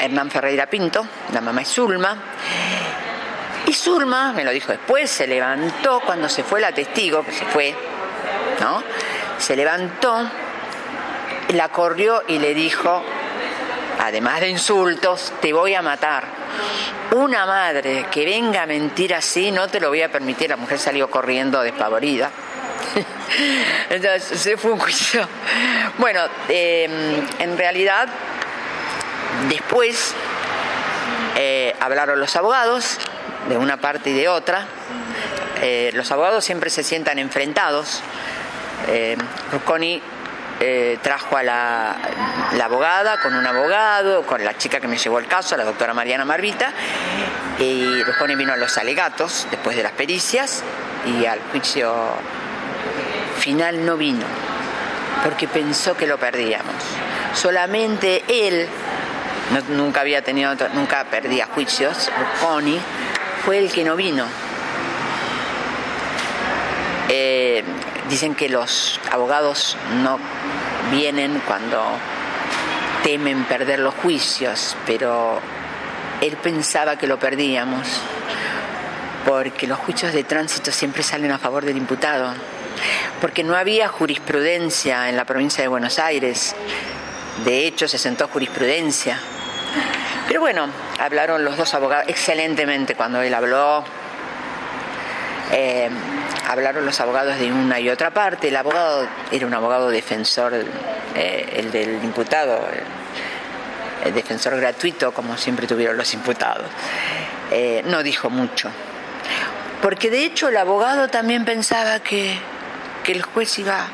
[0.00, 2.16] Hernán Ferreira Pinto, la mamá es Zulma.
[3.66, 7.44] Y Zulma, me lo dijo después, se levantó cuando se fue la testigo, que se
[7.44, 7.74] fue,
[8.60, 8.82] ¿no?
[9.38, 10.28] Se levantó,
[11.50, 13.04] la corrió y le dijo,
[14.00, 16.24] además de insultos, te voy a matar.
[17.12, 20.50] Una madre que venga a mentir así, no te lo voy a permitir.
[20.50, 22.30] La mujer salió corriendo despavorida.
[23.90, 25.26] Entonces, se fue un juicio.
[25.98, 28.08] Bueno, em, en realidad,
[29.48, 30.14] después
[31.36, 32.98] eh, hablaron los abogados,
[33.48, 34.66] de una parte y de otra.
[35.60, 38.02] Eh, los abogados siempre se sientan enfrentados.
[38.88, 39.16] Eh,
[40.64, 41.96] eh, trajo a la,
[42.62, 46.24] abogada con un abogado, con la chica que me llevó el caso, la doctora Mariana
[46.24, 46.72] Marvita,
[47.58, 50.62] y Rusconi vino a los alegatos después de las pericias
[51.04, 51.92] y al juicio
[53.42, 54.24] final no vino,
[55.24, 56.76] porque pensó que lo perdíamos.
[57.34, 58.68] Solamente él,
[59.70, 62.78] nunca había tenido, nunca perdía juicios, Rusconi,
[63.44, 64.24] fue el que no vino.
[67.08, 67.64] Eh,
[68.08, 70.20] dicen que los abogados no
[70.92, 71.82] vienen cuando
[73.02, 75.40] temen perder los juicios, pero
[76.20, 77.88] él pensaba que lo perdíamos,
[79.26, 82.32] porque los juicios de tránsito siempre salen a favor del imputado,
[83.20, 86.54] porque no había jurisprudencia en la provincia de Buenos Aires,
[87.44, 89.18] de hecho se sentó jurisprudencia.
[90.28, 90.68] Pero bueno,
[90.98, 93.84] hablaron los dos abogados excelentemente cuando él habló.
[95.50, 95.90] Eh,
[96.48, 98.48] hablaron los abogados de una y otra parte.
[98.48, 100.54] El abogado era un abogado defensor,
[101.14, 102.66] eh, el del imputado,
[104.04, 106.66] el defensor gratuito, como siempre tuvieron los imputados.
[107.50, 108.70] Eh, no dijo mucho.
[109.82, 112.38] Porque de hecho el abogado también pensaba que,
[113.02, 113.86] que el juez iba,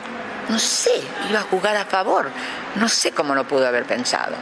[0.48, 0.90] no sé,
[1.28, 2.30] iba a jugar a favor.
[2.76, 4.36] No sé cómo lo pudo haber pensado.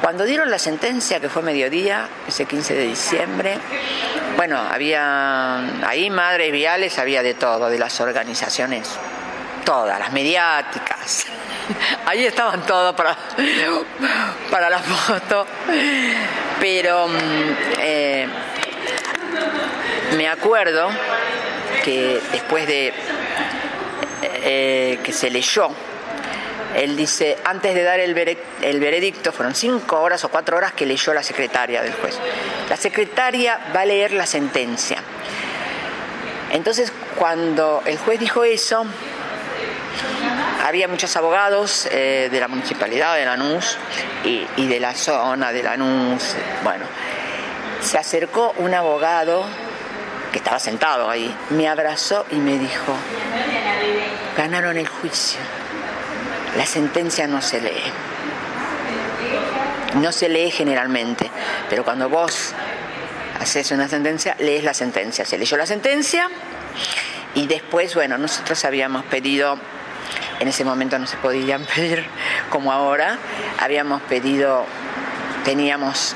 [0.00, 3.58] Cuando dieron la sentencia, que fue mediodía, ese 15 de diciembre,
[4.36, 8.88] bueno, había ahí madres viales, había de todo, de las organizaciones,
[9.64, 11.26] todas, las mediáticas.
[12.06, 13.16] Ahí estaban todos para,
[14.50, 15.46] para la foto.
[16.60, 17.18] Pero mm,
[17.80, 18.28] eh,
[20.16, 20.88] me acuerdo
[21.88, 22.92] que después de
[24.22, 25.70] eh, que se leyó
[26.76, 31.14] él dice, antes de dar el, veredicto, fueron cinco horas o cuatro horas que leyó
[31.14, 32.18] la secretaria del juez.
[32.68, 34.98] La secretaria va a leer la sentencia.
[36.52, 38.84] Entonces, cuando el juez dijo eso,
[40.62, 43.78] había muchos abogados eh, de la municipalidad de Lanús
[44.24, 46.36] y, y de la zona de Lanús.
[46.62, 46.84] Bueno,
[47.80, 49.46] se acercó un abogado
[50.32, 52.94] que estaba sentado ahí, me abrazó y me dijo,
[54.36, 55.40] ganaron el juicio
[56.56, 57.82] la sentencia no se lee.
[59.94, 61.30] No se lee generalmente,
[61.70, 62.52] pero cuando vos
[63.40, 65.24] haces una sentencia, lees la sentencia.
[65.24, 66.28] Se leyó la sentencia
[67.34, 69.58] y después, bueno, nosotros habíamos pedido,
[70.40, 72.04] en ese momento no se podían pedir
[72.50, 73.18] como ahora,
[73.60, 74.66] habíamos pedido,
[75.44, 76.14] teníamos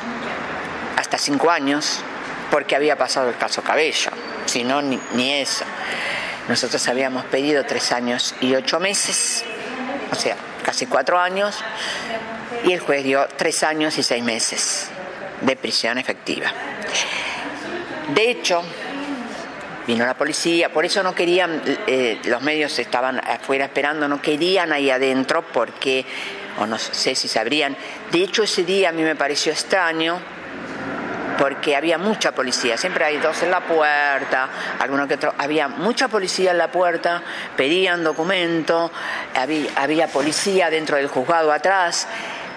[0.97, 2.01] hasta cinco años,
[2.52, 4.12] porque había pasado el caso Cabello,
[4.46, 5.64] si no, ni, ni eso.
[6.48, 9.44] Nosotros habíamos pedido tres años y ocho meses
[10.12, 11.58] o sea, casi cuatro años,
[12.64, 14.88] y el juez dio tres años y seis meses
[15.40, 16.52] de prisión efectiva.
[18.14, 18.62] De hecho,
[19.86, 24.72] vino la policía, por eso no querían, eh, los medios estaban afuera esperando, no querían
[24.72, 26.04] ahí adentro porque,
[26.58, 27.74] o no sé si sabrían,
[28.12, 30.20] de hecho ese día a mí me pareció extraño
[31.43, 34.48] porque había mucha policía, siempre hay dos en la puerta,
[34.78, 37.20] alguno que otro, había mucha policía en la puerta,
[37.56, 38.93] pedían documento,
[39.35, 42.06] había, había policía dentro del juzgado atrás,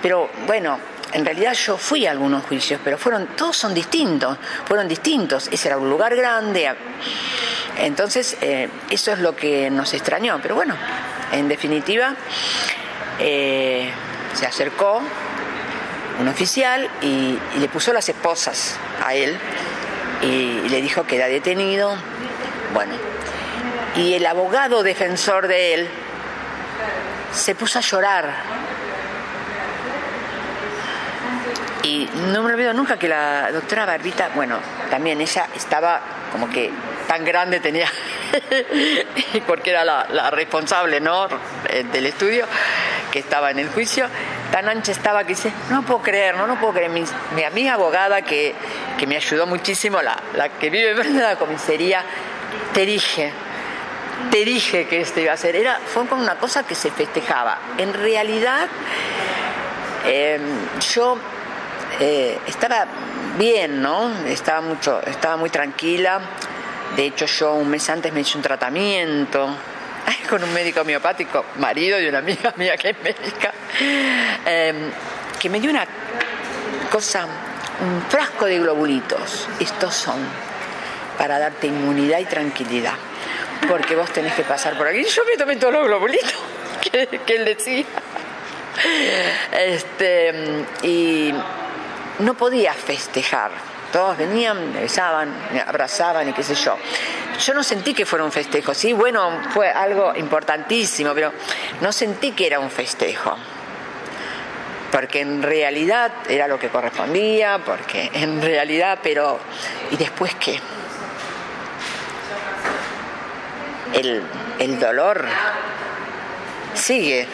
[0.03, 0.77] pero bueno,
[1.13, 4.37] en realidad yo fui a algunos juicios, pero fueron, todos son distintos,
[4.67, 5.47] fueron distintos.
[5.51, 6.71] Ese era un lugar grande.
[7.79, 10.37] Entonces, eh, eso es lo que nos extrañó.
[10.43, 10.75] Pero bueno,
[11.31, 12.13] en definitiva,
[13.17, 13.89] eh,
[14.33, 15.01] se acercó
[16.19, 19.37] un oficial y, le puso las esposas a él
[20.21, 21.95] y le dijo que era detenido.
[22.73, 22.93] Bueno,
[23.95, 25.89] y el abogado defensor de él
[27.31, 28.33] se puso a llorar
[31.85, 34.57] Y no me olvido nunca que la doctora Barbita, bueno,
[34.89, 36.01] también ella estaba
[36.31, 36.71] como que
[37.07, 37.87] tan grande tenía,
[39.47, 41.27] porque era la, responsable ¿no?
[41.69, 42.45] Eh, del estudio,
[43.11, 44.07] que estaba en el juicio,
[44.51, 48.21] tan ancha estaba que dice, no puedo creer, no, no puedo creer, mi, amiga abogada
[48.21, 48.55] que,
[49.07, 52.03] me ayudó muchísimo, la, la que vive en la comisaría,
[52.73, 53.31] te dije,
[54.31, 57.57] te dije que esto iba a ser, era, fue como una cosa que se festejaba.
[57.77, 58.67] En realidad,
[60.05, 60.41] em,
[60.93, 61.17] yo
[61.99, 62.85] eh, estaba
[63.37, 64.11] bien, ¿no?
[64.25, 66.21] Estaba, mucho, estaba muy tranquila.
[66.95, 69.55] De hecho, yo un mes antes me hice un tratamiento
[70.29, 73.53] con un médico homeopático, marido de una amiga mía que es médica,
[74.45, 74.91] em,
[75.39, 75.85] que me dio una
[76.91, 77.25] cosa,
[77.81, 79.47] un frasco de globulitos.
[79.59, 80.17] Estos son
[81.17, 82.93] para darte inmunidad y tranquilidad.
[83.67, 85.03] Porque vos tenés que pasar por aquí.
[85.03, 86.33] Yo me tomé todos los globulitos
[86.81, 87.85] que, que él decía.
[89.51, 90.33] Este,
[90.83, 91.33] y
[92.19, 93.51] no podía festejar.
[93.91, 96.77] Todos venían, me besaban, me abrazaban y qué sé yo.
[97.39, 98.73] Yo no sentí que fuera un festejo.
[98.73, 101.33] Sí, bueno, fue algo importantísimo, pero
[101.81, 103.37] no sentí que era un festejo.
[104.91, 109.39] Porque en realidad era lo que correspondía, porque en realidad, pero
[109.91, 110.59] ¿y después qué?
[113.93, 114.23] El,
[114.59, 115.25] el dolor
[116.73, 117.27] sigue.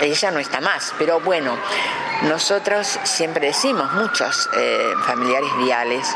[0.00, 1.56] Ella no está más, pero bueno,
[2.22, 6.06] nosotros siempre decimos, muchos eh, familiares viales,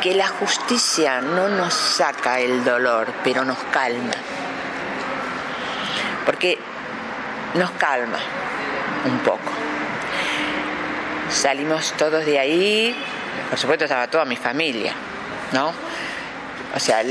[0.00, 4.12] que la justicia no nos saca el dolor, pero nos calma.
[6.26, 6.58] Porque
[7.54, 8.18] nos calma
[9.04, 9.52] un poco.
[11.30, 12.96] Salimos todos de ahí,
[13.50, 14.94] por supuesto estaba toda mi familia,
[15.52, 15.72] ¿no?
[16.74, 17.02] O sea,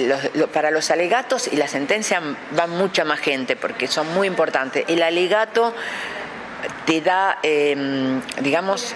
[0.54, 2.22] para los alegatos y la sentencia
[2.58, 4.86] va mucha más gente porque son muy importantes.
[4.88, 5.74] El alegato
[6.86, 8.96] te da, em, digamos,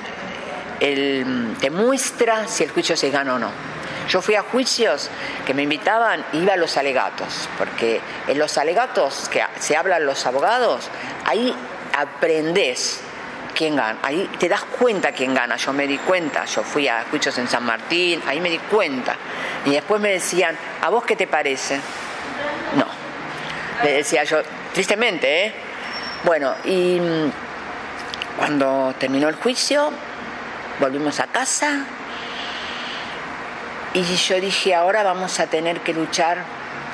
[0.80, 3.52] te muestra si el juicio se gana o no.
[4.10, 5.10] Yo fui a juicios
[5.46, 10.26] que me invitaban, iba a los alegatos, porque en los alegatos que se hablan los
[10.26, 10.90] abogados,
[11.26, 11.56] ahí
[11.98, 13.02] aprendes
[13.56, 15.56] quién gana, ahí te das cuenta quién gana.
[15.56, 19.16] Yo me di cuenta, yo fui a juicios en San Martín, ahí me di cuenta.
[19.66, 21.80] Y después me decían, ¿a vos qué te parece?
[22.76, 22.86] No.
[23.84, 24.42] Le decía yo,
[24.74, 25.54] tristemente, ¿eh?
[26.24, 27.00] Bueno, y
[28.38, 29.92] cuando terminó el juicio,
[30.80, 31.86] volvimos a casa
[33.94, 36.40] y yo dije, ahora vamos a tener que luchar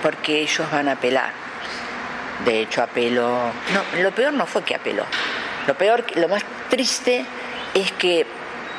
[0.03, 1.31] porque ellos van a apelar.
[2.45, 3.51] De hecho, apeló.
[3.73, 5.05] No, lo peor no fue que apeló.
[5.67, 7.25] Lo peor, lo más triste
[7.73, 8.25] es que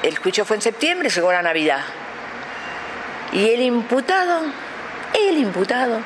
[0.03, 1.83] el juicio fue en septiembre, llegó la Navidad.
[3.33, 4.43] Y el imputado,
[5.15, 6.01] el imputado,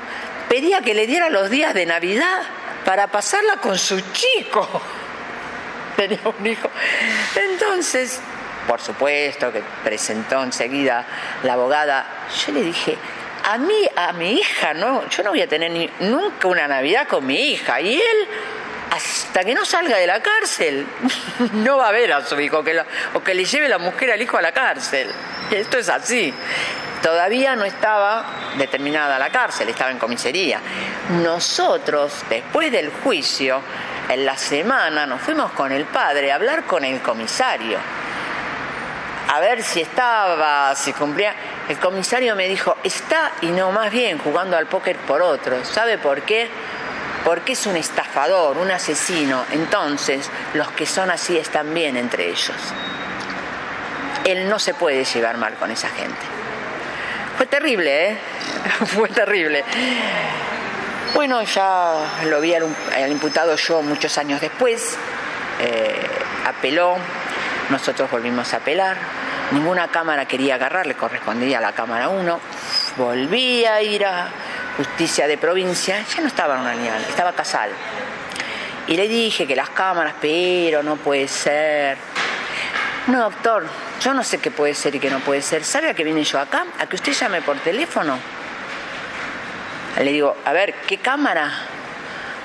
[0.49, 2.43] pedía que le diera los días de Navidad
[2.85, 4.81] para pasarla con su chico
[5.97, 6.69] tenía un hijo.
[7.35, 8.21] Entonces,
[8.69, 11.05] por supuesto que presentó enseguida
[11.43, 12.07] la abogada,
[12.47, 12.97] yo le dije,
[13.45, 17.09] a mí, a mi hija, no, yo no voy a tener ni, nunca una Navidad
[17.09, 17.81] con mi hija.
[17.81, 18.29] Y él,
[18.91, 20.87] hasta que no salga de la cárcel,
[21.55, 22.65] no va a ver a su hijo,
[23.15, 25.11] o que le lleve la mujer al hijo a la cárcel.
[25.51, 26.33] Esto es así.
[27.03, 28.25] Todavía no estaba
[28.57, 30.61] determinada la cárcel, estaba en comisaría.
[31.23, 33.61] Nosotros, después del juicio,
[34.09, 37.79] en la semana nos fuimos con el padre a hablar con el comisario,
[39.29, 41.35] a ver si estaba, si cumplía.
[41.69, 45.65] El comisario me dijo, está y no más bien jugando al póker por otro.
[45.65, 46.49] ¿Sabe por qué?
[47.27, 49.45] Porque es un estafador, un asesino.
[49.51, 52.57] Entonces, los que son así están bien entre ellos.
[54.25, 56.25] Él no se puede llevar mal con esa gente.
[57.37, 58.19] Fue terrible, ¿eh?
[58.87, 59.65] Fue terrible.
[61.15, 61.95] Bueno, ya
[62.27, 64.97] lo vi al, imputado yo muchos años después,
[65.61, 66.07] eh,
[66.47, 66.97] apeló,
[67.71, 68.97] nosotros volvimos a apelar,
[69.53, 72.41] ninguna cámara quería agarrar, le correspondía a la Cámara 1,
[72.97, 74.29] volví a ir a
[74.77, 77.71] justicia de provincia, ya no estaba línea, estaba casal.
[78.87, 81.97] Y le dije que las cámaras, pero no puede ser.
[83.09, 83.67] No, doctor,
[84.01, 85.65] yo no sé qué puede ser y qué no puede ser.
[85.65, 86.67] ¿Sabe a qué vine yo acá?
[86.79, 88.19] A que usted llame por teléfono.
[89.99, 91.51] Le digo, a ver, ¿qué cámara?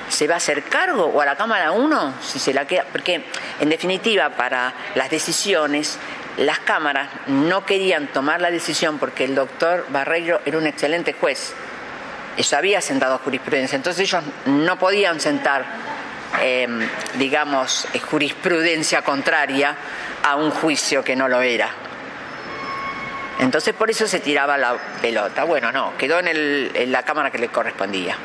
[0.08, 1.06] ¿Se va a hacer cargo?
[1.06, 2.14] ¿O a la cámara 1?
[2.22, 2.84] Si se la queda.
[2.90, 3.24] Porque,
[3.60, 5.98] en definitiva, para las decisiones,
[6.36, 11.54] las cámaras no querían tomar la decisión porque el doctor Barreiro era un excelente juez.
[12.36, 13.76] Eso había sentado jurisprudencia.
[13.76, 15.64] Entonces ellos no podían sentar,
[16.40, 16.88] em,
[17.18, 19.76] digamos, jurisprudencia contraria
[20.22, 21.68] a un juicio que no lo era.
[23.38, 25.44] Entonces por eso se tiraba la pelota.
[25.44, 28.16] Bueno, no, quedó en, la cámara que le correspondía.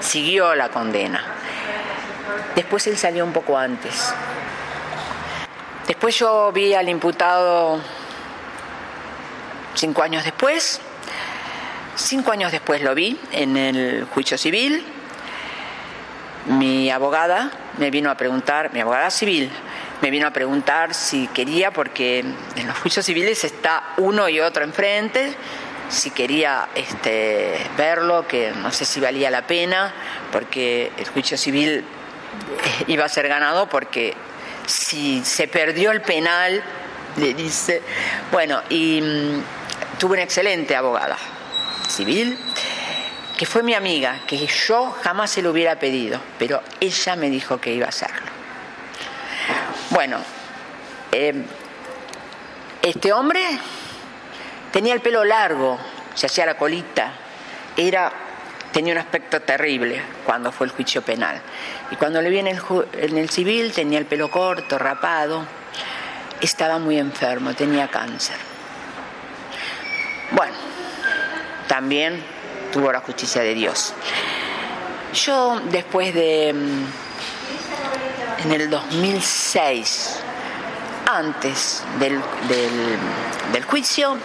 [0.00, 1.24] Siguió la condena.
[2.54, 4.12] Después él salió un poco antes.
[6.04, 7.80] Después yo vi al imputado
[9.74, 10.78] cinco años después.
[11.96, 14.84] Cinco años después lo vi en el juicio civil.
[16.44, 19.50] Mi abogada me vino a preguntar, mi abogada civil,
[20.02, 24.62] me vino a preguntar si quería, porque en los juicios civiles está uno y otro
[24.62, 25.34] enfrente,
[25.88, 29.94] si quería este, verlo, que no sé si valía la pena,
[30.30, 34.12] porque el juicio civil eh, iba a ser ganado porque
[34.66, 36.62] si se perdió el penal,
[37.16, 37.82] le dice,
[38.32, 41.16] bueno, y mm, tuve una excelente abogada
[41.88, 42.38] civil,
[43.36, 47.60] que fue mi amiga, que yo jamás se lo hubiera pedido, pero ella me dijo
[47.60, 48.26] que iba a hacerlo.
[49.90, 50.18] Bueno,
[51.12, 51.44] em,
[52.82, 53.42] este hombre
[54.72, 55.78] tenía el pelo largo,
[56.14, 57.12] se hacía la colita,
[57.76, 58.12] era,
[58.74, 61.40] tenía un aspecto terrible cuando fue el juicio penal.
[61.92, 62.60] Y cuando le vi en el,
[62.94, 65.46] en el civil tenía el pelo corto, rapado,
[66.40, 68.36] estaba muy enfermo, tenía cáncer.
[70.32, 70.54] Bueno,
[71.68, 72.20] también
[72.72, 73.94] tuvo la justicia de Dios.
[75.14, 76.84] Yo después de em,
[78.44, 80.18] en el 2006,
[81.06, 82.20] antes del,
[83.64, 84.16] juicio,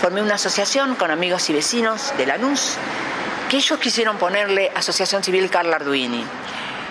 [0.00, 2.76] formé una asociación con amigos y vecinos de Lanús
[3.48, 6.24] que ellos quisieron ponerle Asociación Civil Carla Arduini.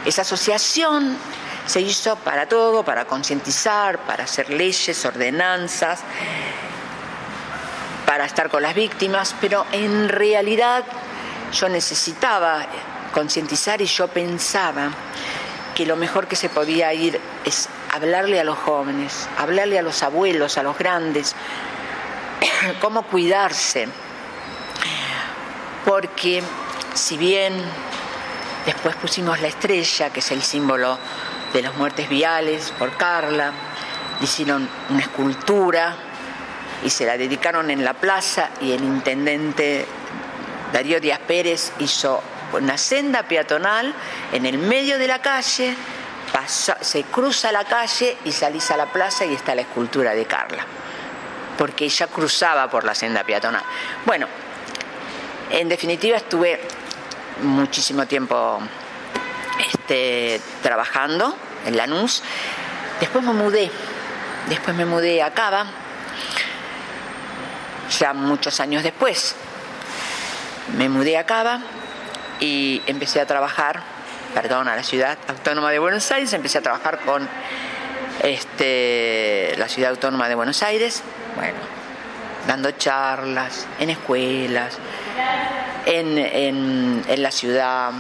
[0.06, 1.18] Esa asociación
[1.66, 6.00] se hizo para todo, para concientizar, para hacer leyes, ordenanzas,
[8.06, 10.84] para estar con las víctimas, pero en realidad
[11.54, 12.66] yo necesitaba
[13.14, 14.90] concientizar y yo pensaba
[15.76, 20.02] que lo mejor que se podía ir es hablarle a los jóvenes, hablarle a los
[20.02, 21.36] abuelos, a los grandes,
[22.82, 23.88] cómo cuidarse.
[25.88, 26.44] Porque
[26.96, 27.54] si bien
[28.66, 31.00] después pusimos la estrella, que es el símbolo
[31.54, 33.54] de las muertes viales, por Carla,
[34.20, 35.96] hicieron una escultura
[36.84, 39.86] y se la dedicaron en la plaza y el intendente
[40.74, 43.94] Darío Díaz Pérez hizo una senda peatonal
[44.34, 45.74] en el medio de la calle,
[46.82, 50.66] se cruza la calle y salís a la plaza y está la escultura de Carla,
[51.58, 53.64] porque ella cruzaba por la senda peatonal.
[54.06, 54.28] Bueno,
[55.50, 56.60] en definitiva estuve
[57.42, 58.60] muchísimo tiempo
[59.74, 62.24] este, trabajando en Lanús,
[63.00, 63.72] después me mudé,
[64.50, 65.66] después me mudé a Cava,
[68.00, 69.36] ya muchos años después,
[70.78, 71.62] me mudé a Cava
[72.40, 73.82] y empecé a trabajar,
[74.34, 77.28] perdón, a la ciudad autónoma de Buenos Aires, empecé a trabajar con
[78.24, 81.04] este, la ciudad autónoma de Buenos Aires,
[81.36, 81.77] bueno,
[82.48, 84.78] dando charlas en escuelas,
[85.86, 87.92] en, en, la ciudad,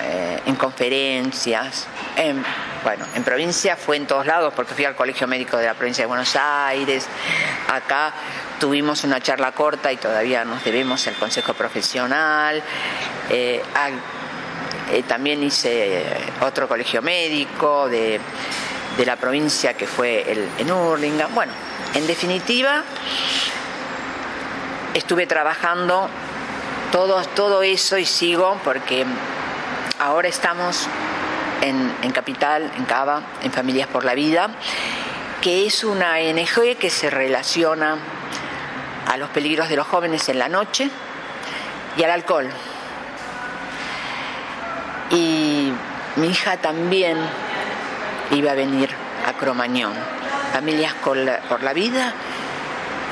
[0.00, 1.86] eh, en conferencias,
[2.16, 2.44] en,
[2.84, 6.02] bueno, en provincia fue en todos lados porque fui al Colegio Médico de la provincia
[6.02, 7.06] de Buenos Aires,
[7.68, 8.12] acá
[8.60, 12.62] tuvimos una charla corta y todavía nos debemos el Consejo Profesional.
[13.30, 13.62] Eh,
[14.90, 16.02] eh, también hice
[16.40, 18.20] otro colegio médico de,
[19.04, 21.26] la provincia que fue el, en Urlinga.
[21.26, 21.52] Bueno,
[21.94, 22.82] en definitiva,
[24.94, 26.08] estuve trabajando
[26.92, 29.04] todo, todo eso y sigo porque
[29.98, 30.86] ahora estamos
[31.60, 34.50] en, en Capital, en Cava, en Familias por la Vida,
[35.40, 37.96] que es una ONG que se relaciona
[39.06, 40.90] a los peligros de los jóvenes en la noche
[41.96, 42.48] y al alcohol.
[45.10, 45.72] Y
[46.16, 47.16] mi hija también
[48.30, 48.90] iba a venir
[49.26, 49.94] a Cromañón.
[50.52, 52.14] Familias por la Vida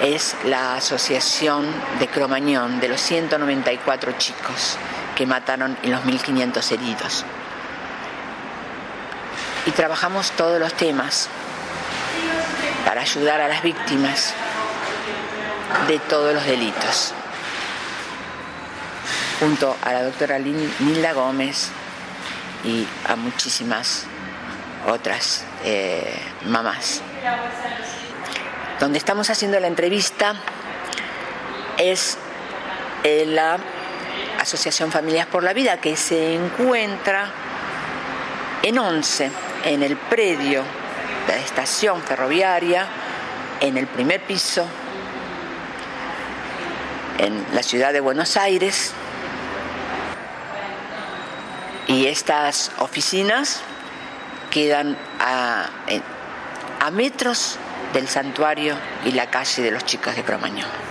[0.02, 1.66] es la asociación
[1.98, 4.76] de Cromañón, de los 194 chicos
[5.14, 7.24] que mataron y los 1.500 heridos.
[9.66, 11.28] Y trabajamos todos los temas
[12.84, 14.34] para ayudar a las víctimas
[15.88, 17.14] de todos los delitos.
[19.40, 21.70] Junto a la doctora Nilda Gómez
[22.64, 24.04] y a muchísimas
[24.86, 27.02] otras eh, mamás.
[28.80, 30.34] Donde estamos haciendo la entrevista
[31.78, 32.18] es
[33.04, 33.58] la
[34.38, 37.30] Asociación Familias por la Vida que se encuentra
[38.62, 39.30] en 11,
[39.64, 40.62] en el predio
[41.26, 42.86] de la estación ferroviaria,
[43.60, 44.66] en el primer piso,
[47.16, 48.92] en la ciudad de Buenos Aires.
[51.86, 53.62] Y estas oficinas
[54.50, 55.70] quedan a,
[56.80, 57.58] a metros
[57.92, 60.85] del santuario y la calle de los chicos de Cromañón.